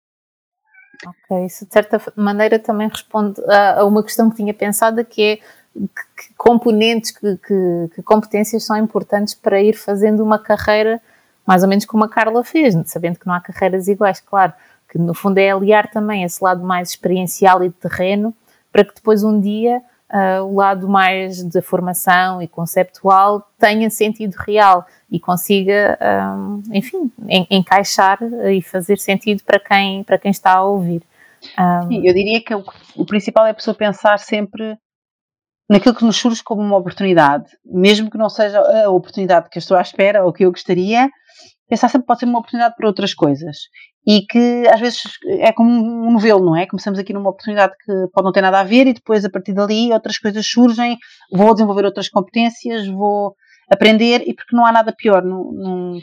Ok, 1.05 1.45
isso 1.45 1.66
de 1.66 1.74
certa 1.74 2.01
maneira 2.16 2.57
também 2.57 2.88
responde 2.88 3.41
a, 3.45 3.82
a 3.82 3.86
uma 3.86 4.03
questão 4.03 4.30
que 4.30 4.38
tinha 4.38 4.53
pensado, 4.53 5.03
que 5.05 5.22
é 5.22 5.36
que 5.76 6.34
componentes, 6.38 7.11
que, 7.11 7.38
que, 7.38 7.89
que, 7.95 8.03
competências 8.03 8.64
são 8.64 8.78
importantes 8.78 9.34
para 9.34 9.61
ir 9.61 9.74
fazendo 9.74 10.24
uma 10.24 10.38
carreira 10.38 11.01
mais 11.45 11.64
ou 11.64 11.70
menos 11.70 11.86
como 11.86 12.03
a 12.03 12.09
Carla 12.09 12.43
fez, 12.43 12.76
sabendo 12.86 13.20
que 13.20 13.28
não 13.28 13.34
há 13.34 13.41
carreiras 13.41 13.88
iguais, 13.88 14.20
claro 14.22 14.53
que 14.94 15.00
no 15.00 15.16
fundo 15.16 15.39
é 15.39 15.50
aliar 15.50 15.89
também 15.89 16.24
esse 16.24 16.44
lado 16.44 16.64
mais 16.64 16.89
experiencial 16.89 17.64
e 17.64 17.70
de 17.70 17.74
terreno, 17.74 18.32
para 18.72 18.86
que 18.86 18.94
depois 18.94 19.24
um 19.24 19.41
dia 19.41 19.82
uh, 20.12 20.44
o 20.44 20.56
lado 20.56 20.88
mais 20.88 21.44
de 21.44 21.62
formação 21.64 22.39
e 22.39 22.48
conceptual 22.48 23.41
tenha 23.58 23.89
sentido 23.89 24.36
real 24.36 24.86
e 25.10 25.20
consiga, 25.20 25.98
um, 26.00 26.06
ah, 26.06 26.78
enfim, 26.78 27.12
en 27.28 27.48
encaixar 27.50 28.20
e 28.52 28.62
fazer 28.62 29.00
sentido 29.00 29.44
para 29.44 29.60
quem, 29.60 30.04
para 30.04 30.20
quem 30.20 30.30
está 30.30 30.58
a 30.58 30.64
ouvir. 30.64 31.02
Um, 31.44 31.48
ah, 31.58 31.86
Sim, 31.88 32.08
eu 32.08 32.14
diria 32.14 32.39
que 32.44 32.54
o, 32.54 32.64
o 32.96 33.04
principal 33.04 33.48
é 33.48 33.50
a 33.50 33.56
pessoa 33.56 33.74
pensar 33.74 34.20
sempre 34.20 34.78
naquilo 35.68 35.96
que 35.96 36.06
nos 36.06 36.18
surge 36.18 36.44
como 36.44 36.62
uma 36.62 36.78
oportunidade, 36.78 37.46
mesmo 37.66 38.12
que 38.12 38.18
não 38.18 38.30
seja 38.30 38.60
a 38.60 38.91
oportunidade 38.91 39.50
que 39.50 39.58
eu 39.58 39.60
estou 39.60 39.76
à 39.76 39.82
espera 39.82 40.24
ou 40.24 40.32
que 40.32 40.46
eu 40.46 40.52
gostaria, 40.52 41.10
pensar 41.68 41.89
sempre 41.89 42.06
pode 42.06 42.20
ser 42.20 42.28
uma 42.28 42.38
oportunidade 42.38 42.76
para 42.76 42.86
outras 42.86 43.16
coisas 43.16 43.58
e 44.06 44.26
que 44.26 44.68
às 44.68 44.80
vezes 44.80 45.01
é 45.39 45.51
como 45.51 45.70
um 45.72 46.12
novelo, 46.12 46.43
não 46.43 46.56
é? 46.56 46.66
Começamos 46.66 46.99
aqui 46.99 47.14
numa 47.14 47.30
oportunidade 47.30 47.74
que 47.84 47.93
pode 48.14 48.26
não 48.26 48.32
ter 48.34 48.41
nada 48.41 48.60
a 48.60 48.64
ver 48.64 48.88
e 48.88 48.93
depois 48.93 49.24
a 49.24 49.30
partir 49.30 49.54
dali 49.54 49.91
outras 49.93 50.18
coisas 50.18 50.45
surgem, 50.45 50.97
vou 51.32 51.54
desenvolver 51.54 51.86
outras 51.86 52.10
competências, 52.10 52.88
vou 52.88 53.34
aprender 53.72 54.24
e 54.28 54.34
porque 54.34 54.56
não 54.56 54.66
há 54.66 54.72
nada 54.72 54.93
pior 54.93 55.24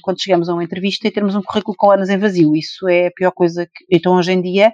quando 0.03 0.23
chegamos 0.23 0.49
a 0.49 0.55
uma 0.55 0.65
entrevista 0.65 1.07
e 1.07 1.11
termos 1.11 1.35
um 1.35 1.43
currículo 1.43 1.77
com 1.77 1.91
anos 1.91 2.09
em 2.09 2.19
vazio. 2.19 2.57
Isso 2.57 2.89
é 2.89 3.09
a 3.09 3.13
pior 3.13 3.33
coisa 3.33 3.67
que. 3.67 3.85
Então 3.91 4.15
hoje 4.17 4.33
em 4.33 4.41
dia 4.41 4.73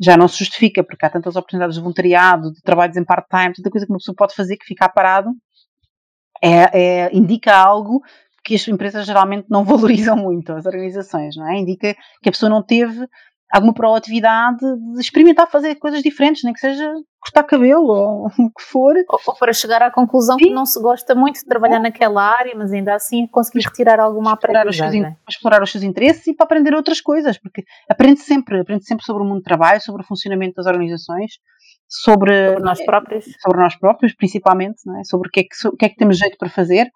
já 0.00 0.16
não 0.16 0.28
se 0.28 0.38
justifica 0.38 0.84
porque 0.84 1.06
há 1.06 1.10
tantas 1.10 1.36
oportunidades 1.36 1.76
de 1.76 1.80
voluntariado, 1.80 2.52
de 2.52 2.60
trabalhos 2.62 2.96
em 2.96 3.04
part-time, 3.04 3.54
tanta 3.54 3.70
coisa 3.70 3.86
que 3.86 3.92
uma 3.92 3.98
pessoa 3.98 4.16
pode 4.16 4.34
fazer 4.34 4.56
que 4.56 4.66
ficar 4.66 4.88
parado 4.90 5.30
é, 6.42 7.04
é, 7.06 7.10
indica 7.16 7.54
algo 7.54 8.02
que 8.44 8.54
as 8.54 8.66
empresas 8.68 9.06
geralmente 9.06 9.46
não 9.48 9.64
valorizam 9.64 10.16
muito, 10.16 10.52
as 10.52 10.66
organizações, 10.66 11.36
não 11.36 11.50
é? 11.50 11.58
Indica 11.58 11.94
que 12.22 12.28
a 12.28 12.32
pessoa 12.32 12.50
não 12.50 12.62
teve 12.62 13.06
alguma 13.52 13.74
proatividade 13.74 14.60
de 14.94 15.00
experimentar 15.00 15.46
fazer 15.46 15.74
coisas 15.74 16.02
diferentes, 16.02 16.42
nem 16.42 16.54
que 16.54 16.60
seja 16.60 16.90
cortar 17.20 17.44
cabelo 17.44 17.86
ou 17.86 18.26
o 18.46 18.50
que 18.50 18.62
for. 18.62 18.94
Ou, 19.08 19.20
ou 19.26 19.36
para 19.36 19.52
chegar 19.52 19.82
à 19.82 19.90
conclusão 19.90 20.38
Sim. 20.38 20.46
que 20.46 20.50
não 20.50 20.64
se 20.64 20.80
gosta 20.80 21.14
muito 21.14 21.40
de 21.40 21.44
trabalhar 21.44 21.78
naquela 21.78 22.22
área, 22.22 22.54
mas 22.56 22.72
ainda 22.72 22.94
assim 22.94 23.26
conseguir 23.26 23.64
retirar 23.64 24.00
alguma 24.00 24.32
aprendizagem. 24.32 25.02
Para 25.02 25.14
explorar 25.28 25.62
os 25.62 25.70
seus 25.70 25.84
interesses 25.84 26.26
e 26.26 26.34
para 26.34 26.44
aprender 26.44 26.74
outras 26.74 27.00
coisas, 27.00 27.38
porque 27.38 27.62
aprende 27.88 28.20
sempre, 28.20 28.58
aprende 28.58 28.86
sempre 28.86 29.04
sobre 29.04 29.22
o 29.22 29.26
mundo 29.26 29.40
do 29.40 29.44
trabalho, 29.44 29.82
sobre 29.82 30.02
o 30.02 30.06
funcionamento 30.06 30.54
das 30.54 30.66
organizações, 30.66 31.32
sobre, 31.86 32.48
sobre 32.48 32.64
nós 32.64 32.82
próprios, 32.82 33.26
sobre 33.38 33.60
nós 33.60 33.76
próprios 33.76 34.14
principalmente, 34.14 34.78
não 34.86 34.98
é? 34.98 35.04
sobre 35.04 35.28
o 35.28 35.30
que 35.30 35.40
é 35.40 35.42
que, 35.42 35.68
o 35.68 35.76
que, 35.76 35.84
é 35.84 35.88
que 35.90 35.96
temos 35.96 36.16
jeito 36.16 36.38
para 36.38 36.48
fazer 36.48 36.90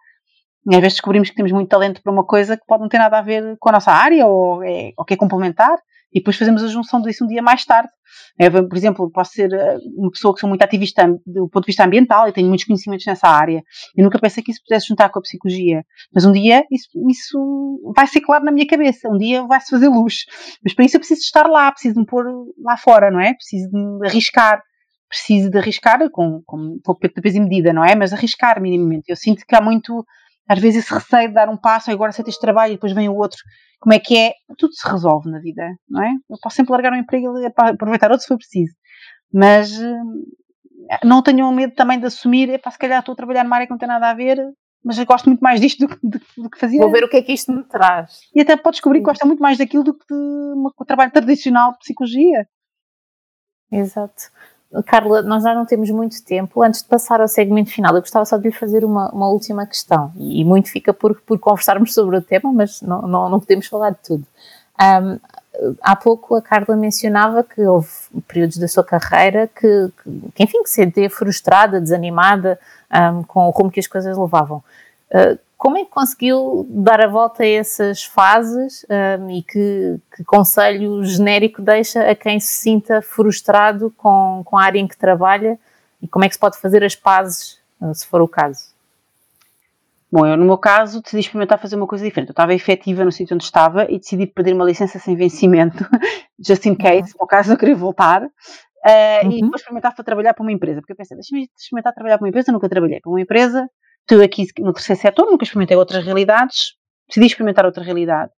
às 0.74 0.80
vezes 0.80 0.94
descobrimos 0.94 1.30
que 1.30 1.36
temos 1.36 1.52
muito 1.52 1.68
talento 1.68 2.02
para 2.02 2.12
uma 2.12 2.24
coisa 2.24 2.56
que 2.56 2.64
pode 2.66 2.82
não 2.82 2.88
ter 2.88 2.98
nada 2.98 3.18
a 3.18 3.22
ver 3.22 3.56
com 3.58 3.68
a 3.68 3.72
nossa 3.72 3.92
área 3.92 4.26
ou, 4.26 4.62
é, 4.62 4.92
ou 4.96 5.04
que 5.04 5.14
é 5.14 5.16
complementar 5.16 5.78
e 6.12 6.20
depois 6.20 6.36
fazemos 6.36 6.62
a 6.62 6.68
junção 6.68 7.02
disso 7.02 7.24
um 7.24 7.28
dia 7.28 7.42
mais 7.42 7.64
tarde. 7.64 7.90
É, 8.38 8.48
por 8.48 8.74
exemplo, 8.76 9.10
posso 9.10 9.32
ser 9.32 9.52
eh, 9.52 9.76
uma 9.96 10.10
pessoa 10.10 10.32
que 10.32 10.40
sou 10.40 10.48
muito 10.48 10.62
ativista 10.62 11.06
do 11.26 11.48
ponto 11.48 11.64
de 11.64 11.66
vista 11.66 11.84
ambiental 11.84 12.26
e 12.26 12.32
tenho 12.32 12.48
muitos 12.48 12.64
conhecimentos 12.64 13.04
nessa 13.04 13.28
área. 13.28 13.62
Eu 13.94 14.04
nunca 14.04 14.18
pensei 14.18 14.42
que 14.42 14.50
isso 14.50 14.62
pudesse 14.66 14.86
juntar 14.86 15.10
com 15.10 15.18
a 15.18 15.22
psicologia. 15.22 15.84
Mas 16.14 16.24
um 16.24 16.32
dia 16.32 16.64
isso, 16.70 16.88
isso 17.10 17.92
vai 17.94 18.06
ser 18.06 18.22
claro 18.22 18.44
na 18.44 18.52
minha 18.52 18.66
cabeça. 18.66 19.08
Um 19.08 19.18
dia 19.18 19.44
vai-se 19.46 19.68
fazer 19.68 19.88
luz. 19.88 20.24
Mas 20.64 20.72
para 20.72 20.84
isso 20.84 20.96
eu 20.96 21.00
preciso 21.00 21.20
estar 21.20 21.46
lá, 21.46 21.70
preciso 21.70 21.98
me 21.98 22.06
pôr 22.06 22.24
lá 22.64 22.76
fora, 22.78 23.10
não 23.10 23.20
é? 23.20 23.34
Preciso 23.34 23.68
de 23.70 23.76
me 23.76 24.06
arriscar. 24.06 24.62
Preciso 25.08 25.50
de 25.50 25.58
arriscar 25.58 25.98
com, 26.10 26.42
com 26.46 26.78
de 27.02 27.20
peso 27.20 27.36
e 27.36 27.40
medida, 27.40 27.72
não 27.72 27.84
é? 27.84 27.94
Mas 27.94 28.12
arriscar 28.12 28.60
minimamente. 28.60 29.04
Eu 29.08 29.16
sinto 29.16 29.44
que 29.46 29.54
há 29.54 29.60
muito 29.60 30.04
às 30.48 30.58
vezes 30.58 30.84
esse 30.84 30.94
receio 30.94 31.28
de 31.28 31.34
dar 31.34 31.48
um 31.48 31.56
passo, 31.56 31.90
agora 31.90 32.10
aceito 32.10 32.28
este 32.28 32.40
trabalho 32.40 32.72
e 32.72 32.76
depois 32.76 32.92
vem 32.92 33.08
o 33.08 33.16
outro, 33.16 33.38
como 33.80 33.94
é 33.94 33.98
que 33.98 34.16
é? 34.16 34.32
Tudo 34.58 34.72
se 34.74 34.88
resolve 34.88 35.30
na 35.30 35.38
vida, 35.38 35.62
não 35.88 36.02
é? 36.02 36.10
Eu 36.30 36.36
posso 36.42 36.56
sempre 36.56 36.72
largar 36.72 36.92
um 36.92 36.96
emprego 36.96 37.38
e 37.38 37.46
aproveitar 37.46 38.10
outro 38.10 38.22
se 38.22 38.28
for 38.28 38.38
preciso, 38.38 38.74
mas 39.32 39.72
eh, 39.80 40.98
não 41.04 41.22
tenham 41.22 41.52
medo 41.52 41.74
também 41.74 41.98
de 41.98 42.06
assumir, 42.06 42.48
é 42.50 42.58
para 42.58 42.72
se 42.72 42.78
calhar 42.78 43.00
estou 43.00 43.12
a 43.12 43.16
trabalhar 43.16 43.44
numa 43.44 43.56
área 43.56 43.66
que 43.66 43.72
não 43.72 43.78
tem 43.78 43.88
nada 43.88 44.08
a 44.08 44.14
ver, 44.14 44.38
mas 44.84 44.98
gosto 45.00 45.26
muito 45.26 45.40
mais 45.40 45.60
disto 45.60 45.86
do, 45.86 45.98
do, 46.02 46.20
do 46.38 46.50
que 46.50 46.58
fazia. 46.58 46.80
Vou 46.80 46.92
ver 46.92 47.04
o 47.04 47.08
que 47.08 47.16
é 47.16 47.22
que 47.22 47.32
isto 47.32 47.52
me 47.52 47.64
traz. 47.64 48.20
E 48.34 48.40
até 48.40 48.56
pode 48.56 48.74
descobrir 48.74 49.00
que 49.00 49.06
gosta 49.06 49.26
muito 49.26 49.40
mais 49.40 49.58
daquilo 49.58 49.82
do 49.82 49.94
que 49.94 50.06
de 50.08 50.14
um 50.14 50.70
trabalho 50.86 51.10
tradicional 51.10 51.72
de 51.72 51.78
psicologia. 51.78 52.46
Exato. 53.72 54.30
Carla, 54.84 55.22
nós 55.22 55.42
já 55.42 55.54
não 55.54 55.64
temos 55.64 55.90
muito 55.90 56.22
tempo. 56.24 56.62
Antes 56.62 56.82
de 56.82 56.88
passar 56.88 57.20
ao 57.20 57.28
segmento 57.28 57.70
final, 57.70 57.94
eu 57.94 58.00
gostava 58.00 58.24
só 58.24 58.36
de 58.36 58.44
lhe 58.44 58.52
fazer 58.52 58.84
uma, 58.84 59.10
uma 59.10 59.28
última 59.28 59.66
questão. 59.66 60.12
E, 60.16 60.44
muito 60.44 60.70
fica 60.70 60.92
por, 60.92 61.20
por 61.22 61.38
conversarmos 61.38 61.94
sobre 61.94 62.16
o 62.16 62.22
tema, 62.22 62.52
mas 62.52 62.82
não, 62.82 63.02
não, 63.02 63.30
não 63.30 63.40
podemos 63.40 63.66
falar 63.66 63.90
de 63.90 63.98
tudo. 64.04 64.26
Um, 64.80 65.18
há 65.80 65.96
pouco 65.96 66.34
a 66.34 66.42
Carla 66.42 66.76
mencionava 66.76 67.42
que 67.42 67.62
houve 67.62 67.88
períodos 68.28 68.58
da 68.58 68.68
sua 68.68 68.84
carreira 68.84 69.48
que, 69.48 69.90
que 70.34 70.42
enfim, 70.42 70.62
que 70.62 70.68
se 70.68 70.76
sentia 70.76 71.08
frustrada, 71.08 71.80
desanimada 71.80 72.58
um, 72.92 73.22
com 73.22 73.46
o 73.46 73.50
rumo 73.50 73.70
que 73.70 73.80
as 73.80 73.86
coisas 73.86 74.18
levavam. 74.18 74.62
Uh, 75.10 75.38
como 75.56 75.78
é 75.78 75.84
que 75.84 75.90
conseguiu 75.90 76.66
dar 76.68 77.00
a 77.00 77.06
volta 77.06 77.42
a 77.42 77.48
essas 77.48 78.04
fases 78.04 78.84
um, 79.18 79.30
e 79.30 79.42
que, 79.42 79.98
que, 80.14 80.24
conselho 80.24 81.02
genérico 81.02 81.62
deixa 81.62 82.10
a 82.10 82.14
quem 82.14 82.38
se 82.38 82.60
sinta 82.60 83.00
frustrado 83.00 83.90
com, 83.96 84.42
com 84.44 84.58
a 84.58 84.62
área 84.62 84.78
em 84.78 84.86
que 84.86 84.96
trabalha 84.96 85.58
e 86.02 86.06
como 86.06 86.24
é 86.24 86.28
que 86.28 86.34
se 86.34 86.40
pode 86.40 86.58
fazer 86.58 86.84
as 86.84 86.94
pazes, 86.94 87.58
uh, 87.80 87.94
se 87.94 88.06
for 88.06 88.20
o 88.20 88.28
caso? 88.28 88.76
Bom, 90.12 90.26
eu 90.26 90.36
no 90.36 90.44
meu 90.44 90.58
caso 90.58 91.02
decidi 91.02 91.20
experimentar 91.20 91.58
fazer 91.58 91.74
uma 91.74 91.86
coisa 91.86 92.04
diferente. 92.04 92.28
Eu 92.28 92.32
estava 92.32 92.54
efetiva 92.54 93.04
no 93.04 93.10
sítio 93.10 93.34
onde 93.34 93.44
estava 93.44 93.90
e 93.90 93.98
decidi 93.98 94.26
pedir 94.26 94.52
uma 94.52 94.64
licença 94.64 94.98
sem 94.98 95.16
vencimento, 95.16 95.84
just 96.38 96.64
in 96.66 96.74
case, 96.74 97.12
uhum. 97.12 97.18
por 97.18 97.26
caso 97.26 97.52
eu 97.52 97.56
queria 97.56 97.74
voltar. 97.74 98.22
Uh, 98.22 98.28
uhum. 99.24 99.32
E 99.32 99.40
depois 99.40 99.60
experimentar 99.60 99.94
para 99.94 100.04
trabalhar 100.04 100.34
para 100.34 100.42
uma 100.42 100.52
empresa, 100.52 100.80
porque 100.80 100.92
eu 100.92 100.96
pensei, 100.96 101.16
deixa-me 101.16 101.50
experimentar 101.58 101.92
trabalhar 101.92 102.18
para 102.18 102.24
uma 102.24 102.28
empresa, 102.28 102.50
eu 102.50 102.52
nunca 102.52 102.68
trabalhei 102.68 103.00
para 103.00 103.10
uma 103.10 103.20
empresa, 103.20 103.68
estou 104.08 104.22
aqui 104.22 104.46
no 104.60 104.72
terceiro 104.72 105.00
setor, 105.00 105.26
nunca 105.26 105.44
experimentei 105.44 105.76
outras 105.76 106.04
realidades, 106.04 106.74
decidi 107.08 107.26
experimentar 107.26 107.66
outra 107.66 107.82
realidade. 107.82 108.30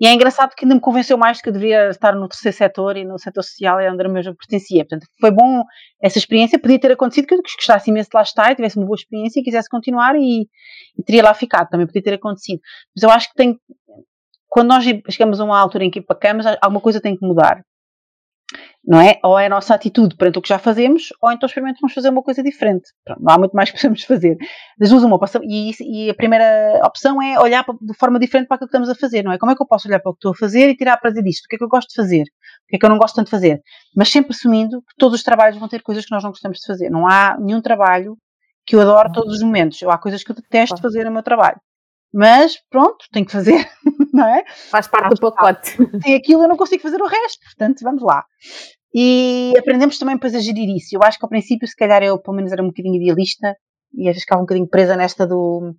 E 0.00 0.06
é 0.06 0.12
engraçado 0.12 0.54
que 0.54 0.64
ainda 0.64 0.76
me 0.76 0.80
convenceu 0.80 1.18
mais 1.18 1.42
que 1.42 1.48
eu 1.48 1.52
deveria 1.52 1.88
estar 1.88 2.14
no 2.14 2.28
terceiro 2.28 2.56
setor 2.56 2.96
e 2.96 3.04
no 3.04 3.18
setor 3.18 3.42
social 3.42 3.80
é 3.80 3.90
onde 3.90 4.04
eu 4.04 4.10
mesmo 4.10 4.36
pertencia. 4.36 4.84
Portanto, 4.84 5.08
foi 5.20 5.30
bom 5.32 5.64
essa 6.00 6.18
experiência, 6.18 6.58
podia 6.58 6.78
ter 6.78 6.92
acontecido 6.92 7.26
que 7.26 7.34
eu 7.34 7.42
gostasse 7.42 7.90
imenso 7.90 8.08
de 8.08 8.16
lá 8.16 8.22
estar 8.22 8.52
e 8.52 8.54
tivesse 8.54 8.76
uma 8.76 8.86
boa 8.86 8.94
experiência 8.94 9.40
e 9.40 9.42
quisesse 9.42 9.68
continuar 9.68 10.14
e, 10.14 10.42
e 10.96 11.02
teria 11.04 11.24
lá 11.24 11.34
ficado, 11.34 11.68
também 11.68 11.86
podia 11.86 12.02
ter 12.02 12.14
acontecido. 12.14 12.60
Mas 12.94 13.02
eu 13.02 13.10
acho 13.10 13.28
que 13.28 13.34
tem, 13.34 13.58
quando 14.48 14.68
nós 14.68 14.84
chegamos 15.10 15.40
a 15.40 15.44
uma 15.44 15.58
altura 15.58 15.84
em 15.84 15.90
que 15.90 15.98
empacamos, 15.98 16.46
alguma 16.60 16.80
coisa 16.80 17.00
tem 17.00 17.16
que 17.16 17.26
mudar. 17.26 17.64
Não 18.88 18.98
é? 19.02 19.20
Ou 19.22 19.38
é 19.38 19.44
a 19.44 19.48
nossa 19.50 19.74
atitude 19.74 20.16
perante 20.16 20.38
o 20.38 20.42
que 20.42 20.48
já 20.48 20.58
fazemos, 20.58 21.12
ou 21.20 21.30
então 21.30 21.46
experimentamos 21.46 21.92
fazer 21.92 22.08
uma 22.08 22.22
coisa 22.22 22.42
diferente. 22.42 22.88
Pronto, 23.04 23.22
não 23.22 23.34
há 23.34 23.38
muito 23.38 23.54
mais 23.54 23.68
que 23.70 23.76
possamos 23.76 24.02
fazer. 24.02 24.38
Das 24.78 24.88
duas, 24.88 25.04
uma, 25.04 25.20
e, 25.42 26.06
e 26.06 26.10
a 26.10 26.14
primeira 26.14 26.80
opção 26.82 27.20
é 27.20 27.38
olhar 27.38 27.66
de 27.82 27.94
forma 27.98 28.18
diferente 28.18 28.48
para 28.48 28.54
aquilo 28.54 28.70
que 28.70 28.76
estamos 28.76 28.88
a 28.88 28.98
fazer, 28.98 29.22
não 29.22 29.30
é? 29.30 29.36
Como 29.36 29.52
é 29.52 29.54
que 29.54 29.62
eu 29.62 29.66
posso 29.66 29.86
olhar 29.86 30.00
para 30.00 30.08
o 30.08 30.14
que 30.14 30.20
estou 30.20 30.32
a 30.32 30.34
fazer 30.34 30.70
e 30.70 30.74
tirar 30.74 30.96
prazer 30.96 31.22
disto? 31.22 31.44
O 31.44 31.48
que 31.48 31.56
é 31.56 31.58
que 31.58 31.64
eu 31.64 31.68
gosto 31.68 31.90
de 31.90 31.96
fazer? 31.96 32.22
O 32.22 32.68
que 32.68 32.76
é 32.76 32.78
que 32.78 32.86
eu 32.86 32.88
não 32.88 32.96
gosto 32.96 33.14
tanto 33.14 33.26
de 33.26 33.30
fazer? 33.30 33.60
Mas 33.94 34.08
sempre 34.08 34.30
assumindo 34.30 34.80
que 34.80 34.94
todos 34.96 35.18
os 35.18 35.22
trabalhos 35.22 35.58
vão 35.58 35.68
ter 35.68 35.82
coisas 35.82 36.06
que 36.06 36.10
nós 36.10 36.24
não 36.24 36.30
gostamos 36.30 36.58
de 36.58 36.66
fazer. 36.66 36.88
Não 36.88 37.06
há 37.06 37.36
nenhum 37.38 37.60
trabalho 37.60 38.16
que 38.64 38.74
eu 38.74 38.80
adoro 38.80 39.12
todos 39.12 39.34
os 39.34 39.42
momentos. 39.42 39.82
Há 39.82 39.98
coisas 39.98 40.24
que 40.24 40.30
eu 40.30 40.36
detesto 40.36 40.80
fazer 40.80 41.04
no 41.04 41.12
meu 41.12 41.22
trabalho. 41.22 41.60
Mas 42.12 42.56
pronto, 42.70 43.04
tenho 43.12 43.26
que 43.26 43.32
fazer, 43.32 43.68
não 44.14 44.26
é? 44.26 44.42
Faz 44.70 44.88
parte 44.88 45.10
do 45.10 45.20
pacote. 45.20 45.76
Tem 46.02 46.14
aquilo, 46.14 46.42
eu 46.42 46.48
não 46.48 46.56
consigo 46.56 46.82
fazer 46.82 47.00
o 47.02 47.06
resto, 47.06 47.44
portanto, 47.44 47.80
vamos 47.82 48.02
lá. 48.02 48.24
E 48.94 49.52
aprendemos 49.58 49.98
também 49.98 50.16
depois 50.16 50.34
a 50.34 50.40
gerir 50.40 50.68
isso. 50.74 50.94
Eu 50.94 51.00
acho 51.02 51.18
que 51.18 51.24
ao 51.24 51.28
princípio, 51.28 51.68
se 51.68 51.76
calhar, 51.76 52.02
eu 52.02 52.18
pelo 52.18 52.36
menos 52.36 52.52
era 52.52 52.62
um 52.62 52.68
bocadinho 52.68 52.96
idealista 52.96 53.54
e 53.92 54.02
às 54.02 54.14
vezes 54.14 54.22
ficava 54.22 54.40
um 54.40 54.44
bocadinho 54.44 54.68
presa 54.68 54.96
nesta 54.96 55.26
do, 55.26 55.74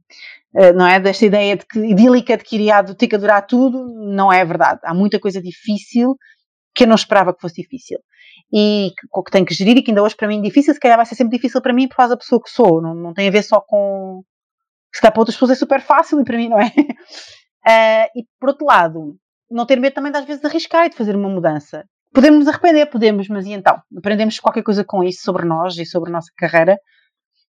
eh, 0.56 0.74
não 0.74 0.86
é? 0.86 1.00
Desta 1.00 1.26
ideia 1.26 1.56
de 1.58 1.66
que 1.66 1.80
idílica 1.80 2.38
de 2.38 2.44
que 2.44 2.56
iria 2.56 2.84
ter 2.84 3.08
que 3.08 3.16
adorar 3.16 3.46
tudo, 3.46 3.86
não 4.14 4.32
é 4.32 4.44
verdade. 4.46 4.80
Há 4.84 4.94
muita 4.94 5.20
coisa 5.20 5.42
difícil 5.42 6.16
que 6.76 6.84
eu 6.84 6.88
não 6.88 6.96
esperava 6.96 7.34
que 7.34 7.42
fosse 7.42 7.62
difícil 7.62 8.00
e 8.54 8.92
que, 8.98 9.24
que 9.24 9.32
tenho 9.32 9.46
que 9.46 9.54
gerir 9.54 9.78
e 9.78 9.84
que 9.84 9.92
ainda 9.92 10.04
hoje 10.04 10.16
para 10.16 10.28
mim 10.28 10.40
é 10.40 10.42
difícil, 10.42 10.74
se 10.74 10.80
calhar 10.80 10.98
vai 10.98 11.06
ser 11.06 11.16
sempre 11.16 11.38
difícil 11.38 11.62
para 11.62 11.74
mim 11.74 11.88
por 11.88 11.98
causa 11.98 12.16
da 12.16 12.18
pessoa 12.18 12.42
que 12.42 12.50
sou, 12.50 12.82
não, 12.82 12.96
não 12.96 13.14
tem 13.14 13.28
a 13.28 13.32
ver 13.32 13.44
só 13.44 13.62
com 13.62 14.24
se 14.94 15.02
calhar 15.02 15.14
para 15.14 15.22
outras 15.22 15.36
pessoas 15.36 15.52
é 15.52 15.56
super 15.56 15.82
fácil 15.82 16.20
e 16.20 16.24
para 16.24 16.38
mim 16.38 16.50
não 16.50 16.60
é. 16.60 16.68
Uh, 16.68 18.10
e 18.20 18.26
por 18.40 18.50
outro 18.50 18.66
lado, 18.66 19.18
não 19.50 19.66
ter 19.66 19.80
medo 19.80 19.94
também 19.94 20.12
de 20.12 20.18
às 20.18 20.26
vezes 20.26 20.42
de 20.42 20.48
arriscar 20.48 20.86
e 20.86 20.90
de 20.90 20.96
fazer 20.96 21.16
uma 21.16 21.30
mudança. 21.30 21.86
Podemos 22.14 22.40
nos 22.40 22.48
arrepender, 22.48 22.90
podemos, 22.90 23.28
mas 23.28 23.46
e 23.46 23.52
então? 23.52 23.80
Aprendemos 23.98 24.40
qualquer 24.40 24.64
coisa 24.64 24.84
com 24.84 25.04
isso 25.04 25.22
sobre 25.24 25.46
nós 25.46 25.78
e 25.78 25.86
sobre 25.86 26.10
a 26.10 26.14
nossa 26.14 26.32
carreira. 26.36 26.78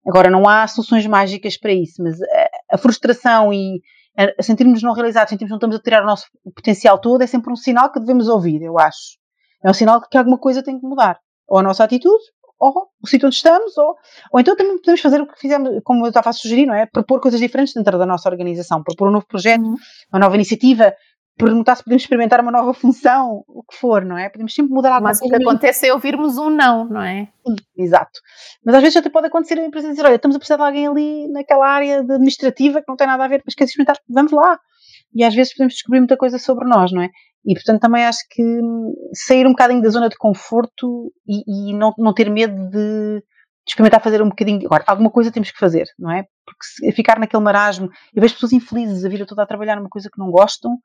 Agora, 0.07 0.29
não 0.29 0.47
há 0.47 0.67
soluções 0.67 1.05
mágicas 1.05 1.57
para 1.57 1.73
isso, 1.73 2.01
mas 2.01 2.19
a, 2.21 2.75
a 2.75 2.77
frustração 2.77 3.53
e 3.53 3.81
a 4.17 4.41
sentirmos 4.41 4.81
não 4.81 4.93
realizados, 4.93 5.29
sentirmos 5.29 5.49
que 5.49 5.51
não 5.51 5.57
estamos 5.57 5.75
a 5.75 5.79
tirar 5.79 6.01
o 6.01 6.05
nosso 6.07 6.25
potencial 6.55 6.97
todo, 6.99 7.21
é 7.21 7.27
sempre 7.27 7.51
um 7.51 7.55
sinal 7.55 7.91
que 7.91 7.99
devemos 7.99 8.27
ouvir, 8.27 8.61
eu 8.63 8.79
acho. 8.79 9.17
É 9.63 9.69
um 9.69 9.73
sinal 9.73 10.01
que 10.01 10.17
alguma 10.17 10.39
coisa 10.39 10.63
tem 10.63 10.79
que 10.79 10.85
mudar. 10.85 11.19
Ou 11.47 11.59
a 11.59 11.63
nossa 11.63 11.83
atitude, 11.83 12.23
ou 12.59 12.87
o 13.01 13.07
sítio 13.07 13.27
onde 13.27 13.35
estamos, 13.35 13.77
ou, 13.77 13.95
ou 14.31 14.39
então 14.39 14.55
também 14.55 14.77
podemos 14.77 15.01
fazer 15.01 15.21
o 15.21 15.27
que 15.27 15.39
fizemos, 15.39 15.69
como 15.83 16.05
eu 16.05 16.09
estava 16.09 16.29
a 16.29 16.33
sugerir, 16.33 16.65
não 16.65 16.73
é? 16.73 16.87
Propor 16.87 17.21
coisas 17.21 17.39
diferentes 17.39 17.73
dentro 17.73 17.97
da 17.99 18.05
nossa 18.05 18.27
organização, 18.27 18.83
propor 18.83 19.09
um 19.09 19.11
novo 19.11 19.27
projeto, 19.27 19.61
uhum. 19.61 19.75
uma 20.11 20.19
nova 20.19 20.35
iniciativa, 20.35 20.93
perguntar 21.37 21.75
se 21.75 21.83
podemos 21.83 22.03
experimentar 22.03 22.41
uma 22.41 22.51
nova 22.51 22.73
função, 22.73 23.43
o 23.47 23.63
que 23.63 23.77
for, 23.77 24.03
não 24.03 24.17
é? 24.17 24.29
Podemos 24.29 24.53
sempre 24.53 24.73
mudar 24.73 24.93
alguma 24.93 25.09
Mas 25.09 25.21
o 25.21 25.29
que 25.29 25.35
acontece 25.35 25.87
é 25.87 25.93
ouvirmos 25.93 26.37
um 26.37 26.49
não, 26.49 26.85
não 26.85 27.01
é? 27.01 27.27
Sim, 27.45 27.55
exato. 27.77 28.19
Mas 28.65 28.75
às 28.75 28.81
vezes 28.81 28.97
até 28.97 29.09
pode 29.09 29.27
acontecer 29.27 29.59
a 29.59 29.65
empresa 29.65 29.89
dizer, 29.89 30.05
olha, 30.05 30.15
estamos 30.15 30.35
a 30.35 30.39
precisar 30.39 30.57
de 30.57 30.63
alguém 30.63 30.87
ali 30.87 31.27
naquela 31.31 31.67
área 31.67 31.99
administrativa 31.99 32.81
que 32.81 32.87
não 32.89 32.97
tem 32.97 33.07
nada 33.07 33.23
a 33.23 33.27
ver, 33.27 33.43
mas 33.45 33.53
quer 33.53 33.65
experimentar, 33.65 33.97
vamos 34.09 34.31
lá. 34.31 34.59
E 35.13 35.23
às 35.23 35.33
vezes 35.33 35.53
podemos 35.53 35.73
descobrir 35.73 35.99
muita 35.99 36.17
coisa 36.17 36.39
sobre 36.39 36.67
nós, 36.67 36.91
não 36.91 37.01
é? 37.01 37.09
E 37.45 37.53
portanto 37.53 37.79
também 37.79 38.03
acho 38.03 38.19
que 38.29 38.43
sair 39.13 39.45
um 39.45 39.51
bocadinho 39.51 39.81
da 39.81 39.89
zona 39.89 40.09
de 40.09 40.17
conforto 40.17 41.13
e, 41.25 41.69
e 41.69 41.73
não, 41.73 41.93
não 41.97 42.13
ter 42.13 42.29
medo 42.29 42.69
de, 42.69 42.71
de, 42.71 43.23
experimentar 43.65 44.01
fazer 44.01 44.21
um 44.21 44.29
bocadinho. 44.29 44.65
Agora, 44.65 44.83
alguma 44.87 45.09
coisa 45.09 45.31
temos 45.31 45.51
que 45.51 45.57
fazer, 45.57 45.85
não 45.97 46.11
é? 46.11 46.25
Porque 46.45 46.63
se, 46.63 46.91
ficar 46.91 47.19
naquele 47.19 47.43
marasmo, 47.43 47.89
eu 48.13 48.21
vejo 48.21 48.33
pessoas 48.33 48.51
infelizes 48.51 49.05
a 49.05 49.09
vida 49.09 49.25
toda 49.25 49.43
a 49.43 49.47
trabalhar 49.47 49.77
numa 49.77 49.89
coisa 49.89 50.09
que 50.11 50.19
não 50.19 50.29
gostam 50.29 50.77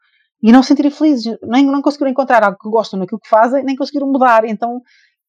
e 0.42 0.50
não 0.50 0.62
se 0.62 0.68
sentirem 0.68 0.90
felizes, 0.90 1.36
nem 1.42 1.64
não 1.64 1.80
conseguiram 1.80 2.10
encontrar 2.10 2.42
algo 2.42 2.58
que 2.58 2.68
gostam 2.68 2.98
naquilo 2.98 3.20
que 3.20 3.28
fazem, 3.28 3.62
nem 3.62 3.76
conseguiram 3.76 4.10
mudar. 4.10 4.44
Então, 4.44 4.80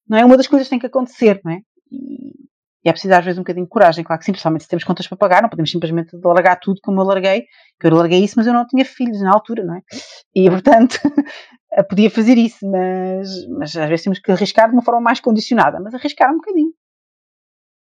não 0.08 0.18
é? 0.18 0.26
Uma 0.26 0.36
das 0.36 0.48
coisas 0.48 0.68
que 0.68 0.72
tem 0.72 0.80
que 0.80 0.88
acontecer, 0.88 1.40
não 1.46 1.52
é? 1.52 1.60
E, 1.92 2.34
é 2.86 2.92
preciso 2.92 3.14
às 3.14 3.24
vezes 3.24 3.38
um 3.38 3.44
bocadinho 3.44 3.66
de 3.66 3.70
coragem, 3.70 4.04
claro 4.04 4.20
que 4.20 4.26
sim, 4.26 4.34
principalmente 4.34 4.64
se 4.64 4.70
temos 4.70 4.84
contas 4.84 5.08
para 5.08 5.18
pagar, 5.18 5.42
não 5.42 5.50
podemos 5.50 5.72
simplesmente 5.72 6.18
largar 6.22 6.60
tudo 6.60 6.82
como 6.84 7.00
eu 7.00 7.06
larguei, 7.06 7.46
que 7.80 7.88
eu 7.88 7.96
larguei 7.96 8.22
isso, 8.22 8.34
mas 8.36 8.46
eu 8.46 8.52
não 8.52 8.68
tinha 8.68 8.84
filhos 8.84 9.22
na 9.22 9.32
altura, 9.32 9.64
não 9.64 9.76
é? 9.76 9.82
E 10.36 10.50
portanto, 10.50 11.00
podia 11.88 12.10
fazer 12.12 12.38
isso, 12.38 12.70
mas, 12.70 13.48
mas 13.48 13.76
às 13.78 13.88
vezes 13.88 14.04
temos 14.04 14.20
que 14.20 14.32
arriscar 14.32 14.68
de 14.68 14.74
uma 14.74 14.82
forma 14.82 15.00
mais 15.00 15.22
condicionada, 15.22 15.80
mas 15.80 15.94
arriscar 15.94 16.30
um 16.32 16.38
bocadinho. 16.38 16.74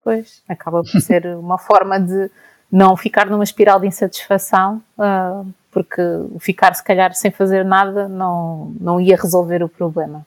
Pois, 0.05 0.43
acaba 0.49 0.83
por 0.83 1.01
ser 1.01 1.27
uma 1.37 1.59
forma 1.59 1.99
de 1.99 2.31
não 2.71 2.97
ficar 2.97 3.29
numa 3.29 3.45
espiral 3.45 3.81
de 3.81 3.89
insatisfação, 3.89 4.83
uh, 4.99 5.53
porque 5.73 6.03
ficar 6.39 6.75
se 6.75 6.85
calhar 6.85 7.15
sem 7.15 7.33
fazer 7.33 7.65
nada 7.65 8.07
não, 8.07 8.77
não 8.79 9.01
ia 9.01 9.17
resolver 9.17 9.65
o 9.65 9.69
problema. 9.69 10.25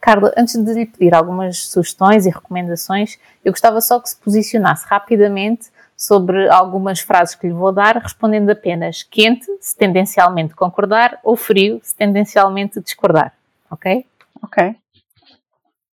Carla, 0.00 0.32
antes 0.36 0.56
de 0.56 0.72
lhe 0.72 0.86
pedir 0.86 1.12
algumas 1.12 1.66
sugestões 1.66 2.24
e 2.24 2.30
recomendações, 2.30 3.18
eu 3.44 3.52
gostava 3.52 3.80
só 3.80 4.00
que 4.00 4.08
se 4.08 4.16
posicionasse 4.16 4.86
rapidamente 4.86 5.68
sobre 5.96 6.48
algumas 6.48 7.00
frases 7.00 7.34
que 7.34 7.48
lhe 7.48 7.52
vou 7.52 7.72
dar, 7.72 7.96
respondendo 7.96 8.48
apenas 8.50 9.02
quente, 9.02 9.46
se 9.60 9.76
tendencialmente 9.76 10.54
concordar, 10.54 11.18
ou 11.24 11.34
frio, 11.36 11.80
se 11.82 11.96
tendencialmente 11.96 12.80
discordar. 12.80 13.34
Ok? 13.68 14.06
Ok. 14.40 14.76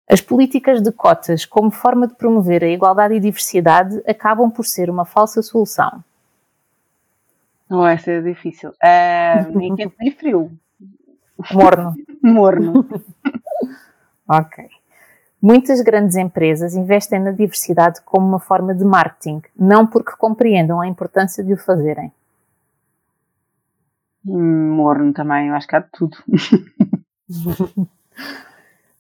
As 0.08 0.22
políticas 0.22 0.84
de 0.84 0.92
cotas, 0.92 1.44
como 1.44 1.72
forma 1.72 2.08
de 2.08 2.14
promover 2.14 2.64
a 2.64 2.70
igualdade 2.70 3.16
e 3.16 3.20
diversidade, 3.20 4.00
acabam 4.08 4.52
por 4.52 4.64
ser 4.64 4.92
uma 4.92 5.04
falsa 5.04 5.42
solução. 5.42 6.04
Não 7.70 7.80
vai 7.80 7.98
ser 7.98 8.24
difícil. 8.24 8.70
Uh, 8.70 9.58
nem 9.58 9.76
quente 9.76 9.96
nem 10.00 10.12
frio. 10.12 10.52
Morno. 11.52 11.96
Morno. 12.22 12.86
Ok. 14.28 14.68
Muitas 15.40 15.82
grandes 15.82 16.16
empresas 16.16 16.74
investem 16.74 17.20
na 17.20 17.30
diversidade 17.30 18.02
como 18.02 18.28
uma 18.28 18.40
forma 18.40 18.74
de 18.74 18.84
marketing, 18.84 19.44
não 19.56 19.86
porque 19.86 20.14
compreendam 20.18 20.82
a 20.82 20.88
importância 20.88 21.44
de 21.44 21.54
o 21.54 21.58
fazerem. 21.58 22.12
Hum, 24.26 24.72
morno 24.76 25.14
também, 25.14 25.50
eu 25.50 25.54
acho 25.54 25.68
que 25.68 25.76
há 25.76 25.80
de 25.80 25.90
tudo. 25.92 26.18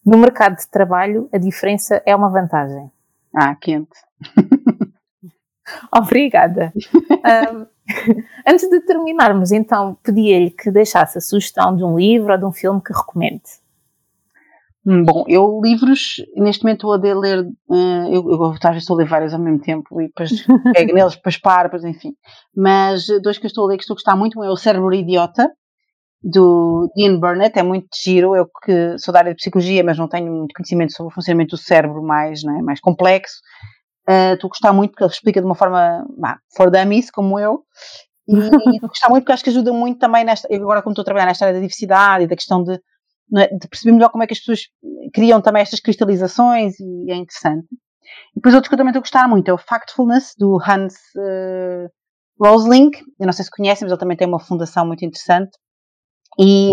no 0.06 0.20
mercado 0.20 0.58
de 0.58 0.68
trabalho, 0.68 1.28
a 1.34 1.40
diferença 1.40 2.04
é 2.06 2.16
uma 2.16 2.30
vantagem. 2.30 2.92
Ah, 3.36 3.56
quente. 3.56 3.98
Obrigada. 5.96 6.74
um, 6.76 7.66
antes 8.48 8.70
de 8.70 8.80
terminarmos, 8.82 9.52
então, 9.52 9.98
pedia-lhe 10.04 10.52
que 10.52 10.72
deixasse 10.72 11.18
a 11.18 11.22
sugestão 11.22 11.76
de 11.76 11.84
um 11.84 11.98
livro 11.98 12.32
ou 12.32 12.38
de 12.38 12.46
um 12.46 12.52
filme 12.52 12.82
que 12.82 12.94
recomende. 12.94 13.44
Hum, 14.86 15.04
bom, 15.04 15.26
eu 15.28 15.60
livros, 15.64 16.18
neste 16.36 16.64
momento 16.64 16.88
estou 16.88 16.94
a 16.94 17.20
ler, 17.20 17.40
uh, 17.42 18.14
eu, 18.14 18.30
eu 18.30 18.44
às 18.46 18.60
vezes 18.60 18.84
estou 18.84 18.96
a 18.96 19.00
ler 19.00 19.08
vários 19.08 19.34
ao 19.34 19.40
mesmo 19.40 19.60
tempo 19.60 20.00
e 20.00 20.08
depois 20.08 20.30
pego 20.76 20.94
neles, 20.94 21.16
depois 21.16 21.38
paro, 21.38 21.70
depois 21.70 21.84
enfim. 21.84 22.14
Mas 22.56 23.08
dois 23.24 23.40
que 23.40 23.46
eu 23.46 23.48
estou 23.48 23.66
a 23.66 23.70
ler 23.70 23.78
que 23.78 23.84
estou 23.84 23.96
a 23.96 23.98
gostar 23.98 24.16
muito, 24.16 24.40
um 24.40 24.44
é 24.44 24.50
O 24.50 24.56
Cérebro 24.56 24.94
Idiota, 24.94 25.52
do 26.24 26.92
Dean 26.96 27.20
Burnett, 27.20 27.58
é 27.58 27.64
muito 27.64 27.88
giro, 28.04 28.36
eu 28.36 28.48
que 28.64 28.98
sou 29.00 29.12
da 29.12 29.20
área 29.20 29.32
de 29.32 29.38
psicologia, 29.38 29.84
mas 29.84 29.98
não 29.98 30.08
tenho 30.08 30.32
muito 30.32 30.54
conhecimento 30.54 30.94
sobre 30.94 31.12
o 31.12 31.14
funcionamento 31.14 31.56
do 31.56 31.62
cérebro 31.62 32.04
mais, 32.04 32.44
é, 32.44 32.62
mais 32.62 32.80
complexo. 32.80 33.42
Uh, 34.08 34.36
estou 34.36 34.48
a 34.48 34.50
gostar 34.50 34.74
muito 34.74 34.92
porque 34.92 35.04
ele 35.04 35.12
explica 35.12 35.42
de 35.42 35.46
uma 35.46 35.56
forma, 35.56 36.06
bah, 36.18 36.38
for 36.56 36.70
dummies, 36.70 37.10
como 37.10 37.40
eu, 37.40 37.64
e, 38.28 38.36
e 38.38 38.76
estou 38.76 38.86
a 38.86 38.88
gostar 38.88 39.10
muito 39.10 39.24
porque 39.24 39.34
acho 39.34 39.44
que 39.44 39.50
ajuda 39.50 39.74
muito 39.74 40.00
também 40.00 40.24
nesta, 40.24 40.48
agora 40.54 40.82
como 40.82 40.94
estou 40.94 41.02
a 41.02 41.06
trabalhar 41.06 41.26
nesta 41.26 41.46
área 41.46 41.56
da 41.56 41.60
diversidade 41.60 42.26
e 42.26 42.28
da 42.28 42.36
questão 42.36 42.64
de 42.64 42.80
é? 43.38 43.48
de 43.48 43.68
perceber 43.68 43.94
melhor 43.94 44.10
como 44.10 44.24
é 44.24 44.28
que 44.28 44.34
as 44.34 44.40
pessoas 44.40 44.62
criam 45.14 45.42
também 45.42 45.62
estas 45.62 45.80
cristalizações 45.80 46.80
e 46.80 47.12
é 47.12 47.16
interessante. 47.16 47.68
E 47.72 48.36
depois 48.36 48.54
outro 48.54 48.70
que 48.70 48.76
eu 48.76 48.78
também 48.78 48.92
estou 48.92 49.00
a 49.00 49.04
gostar 49.04 49.28
muito 49.28 49.50
é 49.50 49.54
o 49.54 49.58
Factfulness, 49.58 50.36
do 50.38 50.60
Hans 50.62 50.94
uh, 51.18 51.90
Rosling. 52.40 52.92
Eu 53.20 53.26
não 53.26 53.34
sei 53.34 53.44
se 53.46 53.52
conhecem, 53.52 53.86
mas 53.86 53.92
ele 53.92 54.00
também 54.00 54.16
tem 54.16 54.28
uma 54.28 54.40
fundação 54.40 54.86
muito 54.86 55.04
interessante, 55.04 55.58
e, 56.40 56.70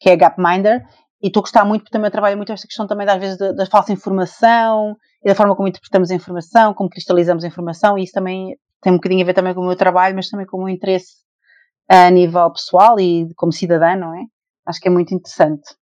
que 0.00 0.08
é 0.08 0.14
a 0.14 0.16
Gapminder. 0.16 0.82
E 1.22 1.28
estou 1.28 1.40
a 1.40 1.44
gostar 1.44 1.64
muito 1.64 1.82
porque 1.82 1.92
também 1.92 2.10
trabalha 2.10 2.36
muito 2.36 2.52
esta 2.52 2.66
questão 2.66 2.86
também, 2.86 3.08
às 3.08 3.18
vezes, 3.18 3.38
da, 3.38 3.52
da 3.52 3.66
falsa 3.66 3.92
informação 3.92 4.96
e 5.24 5.28
da 5.28 5.34
forma 5.34 5.56
como 5.56 5.68
interpretamos 5.68 6.10
a 6.10 6.14
informação, 6.14 6.74
como 6.74 6.90
cristalizamos 6.90 7.42
a 7.44 7.46
informação, 7.46 7.98
e 7.98 8.04
isso 8.04 8.12
também 8.12 8.56
tem 8.82 8.92
um 8.92 8.96
bocadinho 8.96 9.22
a 9.22 9.26
ver 9.26 9.34
também 9.34 9.54
com 9.54 9.60
o 9.60 9.66
meu 9.66 9.76
trabalho, 9.76 10.14
mas 10.14 10.28
também 10.28 10.46
com 10.46 10.58
o 10.58 10.64
meu 10.64 10.68
interesse 10.68 11.24
a 11.88 12.10
nível 12.10 12.50
pessoal 12.52 12.98
e 13.00 13.32
como 13.34 13.52
cidadã, 13.52 13.96
não 13.96 14.14
é? 14.14 14.24
Acho 14.66 14.80
que 14.80 14.88
é 14.88 14.90
muito 14.90 15.14
interessante. 15.14 15.74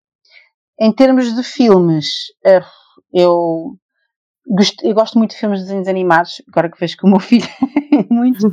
Em 0.78 0.92
termos 0.92 1.34
de 1.34 1.42
filmes, 1.42 2.06
eh, 2.44 2.62
eu 3.12 3.76
gosto, 4.46 4.86
eu 4.86 4.94
gosto 4.94 5.18
muito 5.18 5.30
de 5.30 5.38
filmes 5.38 5.60
de 5.60 5.66
desenhos 5.66 5.88
animados, 5.88 6.42
agora 6.48 6.70
que 6.70 6.78
vejo 6.78 6.96
que 6.96 7.06
o 7.06 7.08
meu 7.08 7.20
filho 7.20 7.46
é 7.92 8.12
muito. 8.12 8.46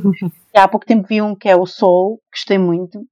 há 0.54 0.68
pouco 0.68 0.86
tempo 0.86 1.06
vi 1.06 1.20
um 1.20 1.34
que 1.34 1.48
é 1.48 1.56
o 1.56 1.66
Soul, 1.66 2.20
gostei 2.32 2.58
muito. 2.58 3.04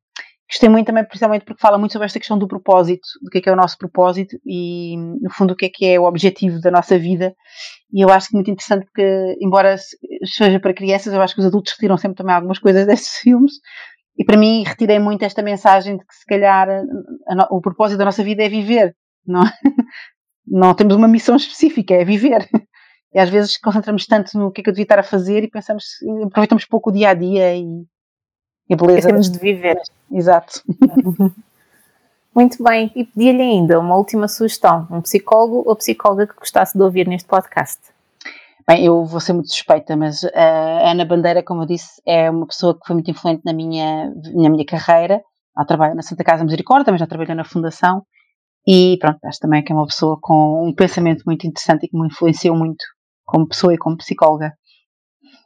Gostei 0.50 0.68
muito 0.68 0.88
também, 0.88 1.04
principalmente 1.04 1.44
porque 1.44 1.60
fala 1.60 1.78
muito 1.78 1.92
sobre 1.92 2.06
esta 2.06 2.18
questão 2.18 2.36
do 2.36 2.48
propósito, 2.48 3.06
do 3.22 3.30
que 3.30 3.38
é 3.38 3.40
que 3.40 3.48
é 3.48 3.52
o 3.52 3.56
nosso 3.56 3.78
propósito 3.78 4.36
e, 4.44 4.96
no 4.96 5.30
fundo, 5.30 5.52
o 5.52 5.56
que 5.56 5.66
é 5.66 5.68
que 5.68 5.86
é 5.86 6.00
o 6.00 6.04
objetivo 6.04 6.60
da 6.60 6.72
nossa 6.72 6.98
vida. 6.98 7.32
E 7.92 8.00
eu 8.04 8.10
acho 8.10 8.28
que 8.28 8.34
é 8.34 8.38
muito 8.38 8.50
interessante 8.50 8.84
porque, 8.84 9.36
embora 9.40 9.76
seja 10.24 10.58
para 10.58 10.74
crianças, 10.74 11.12
eu 11.14 11.22
acho 11.22 11.34
que 11.34 11.40
os 11.40 11.46
adultos 11.46 11.72
retiram 11.74 11.96
sempre 11.96 12.16
também 12.16 12.34
algumas 12.34 12.58
coisas 12.58 12.84
desses 12.86 13.18
filmes. 13.18 13.52
E 14.18 14.24
para 14.24 14.36
mim 14.36 14.64
retirei 14.64 14.98
muito 14.98 15.22
esta 15.22 15.40
mensagem 15.40 15.96
de 15.96 16.04
que 16.04 16.14
se 16.14 16.26
calhar 16.26 16.68
o 17.48 17.60
propósito 17.60 17.98
da 17.98 18.04
nossa 18.04 18.24
vida 18.24 18.42
é 18.42 18.48
viver, 18.48 18.96
não 19.24 19.44
é? 19.44 19.52
não 20.44 20.74
temos 20.74 20.96
uma 20.96 21.06
missão 21.06 21.36
específica, 21.36 21.94
é 21.94 22.04
viver. 22.04 22.48
E 23.14 23.20
às 23.20 23.30
vezes 23.30 23.56
concentramos 23.56 24.04
tanto 24.04 24.36
no 24.36 24.50
que 24.50 24.62
é 24.62 24.64
que 24.64 24.70
eu 24.70 24.74
devia 24.74 24.82
estar 24.82 24.98
a 24.98 25.04
fazer 25.04 25.44
e 25.44 25.48
pensamos, 25.48 25.84
aproveitamos 26.26 26.64
pouco 26.64 26.90
o 26.90 26.92
dia 26.92 27.10
a 27.10 27.14
dia 27.14 27.56
e 28.70 28.76
beleza. 28.76 29.08
Temos 29.08 29.28
de 29.28 29.38
viver. 29.38 29.76
Exato. 30.10 30.62
Muito 32.32 32.62
bem, 32.62 32.92
e 32.94 33.04
pedi-lhe 33.04 33.42
ainda 33.42 33.80
uma 33.80 33.96
última 33.96 34.28
sugestão: 34.28 34.86
um 34.88 35.00
psicólogo 35.00 35.64
ou 35.66 35.74
psicóloga 35.74 36.28
que 36.28 36.36
gostasse 36.36 36.78
de 36.78 36.82
ouvir 36.82 37.08
neste 37.08 37.28
podcast. 37.28 37.80
Bem, 38.68 38.84
eu 38.84 39.04
vou 39.04 39.18
ser 39.18 39.32
muito 39.32 39.50
suspeita, 39.50 39.96
mas 39.96 40.22
a 40.24 40.92
Ana 40.92 41.04
Bandeira, 41.04 41.42
como 41.42 41.62
eu 41.62 41.66
disse, 41.66 42.00
é 42.06 42.30
uma 42.30 42.46
pessoa 42.46 42.74
que 42.74 42.86
foi 42.86 42.94
muito 42.94 43.10
influente 43.10 43.42
na 43.44 43.52
minha, 43.52 44.14
na 44.32 44.48
minha 44.48 44.64
carreira. 44.64 45.20
Ela 45.56 45.66
trabalha 45.66 45.94
na 45.96 46.02
Santa 46.02 46.22
Casa 46.22 46.44
Misericórdia, 46.44 46.84
também 46.84 47.00
já 47.00 47.06
trabalhou 47.06 47.34
na 47.34 47.42
Fundação. 47.42 48.04
E 48.64 48.96
pronto, 49.00 49.18
acho 49.24 49.40
também 49.40 49.64
que 49.64 49.72
é 49.72 49.74
uma 49.74 49.86
pessoa 49.86 50.16
com 50.20 50.68
um 50.68 50.72
pensamento 50.72 51.24
muito 51.26 51.44
interessante 51.48 51.86
e 51.86 51.88
que 51.88 51.98
me 51.98 52.06
influenciou 52.06 52.54
muito 52.54 52.84
como 53.24 53.48
pessoa 53.48 53.74
e 53.74 53.78
como 53.78 53.96
psicóloga. 53.96 54.52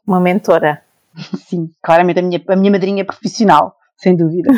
Uma 0.07 0.21
mentora. 0.21 0.83
Sim, 1.49 1.71
claramente 1.83 2.19
a 2.19 2.23
minha, 2.23 2.43
a 2.49 2.57
minha 2.57 2.73
madrinha 2.73 3.05
profissional, 3.05 3.77
sem 3.97 4.17
dúvida. 4.17 4.51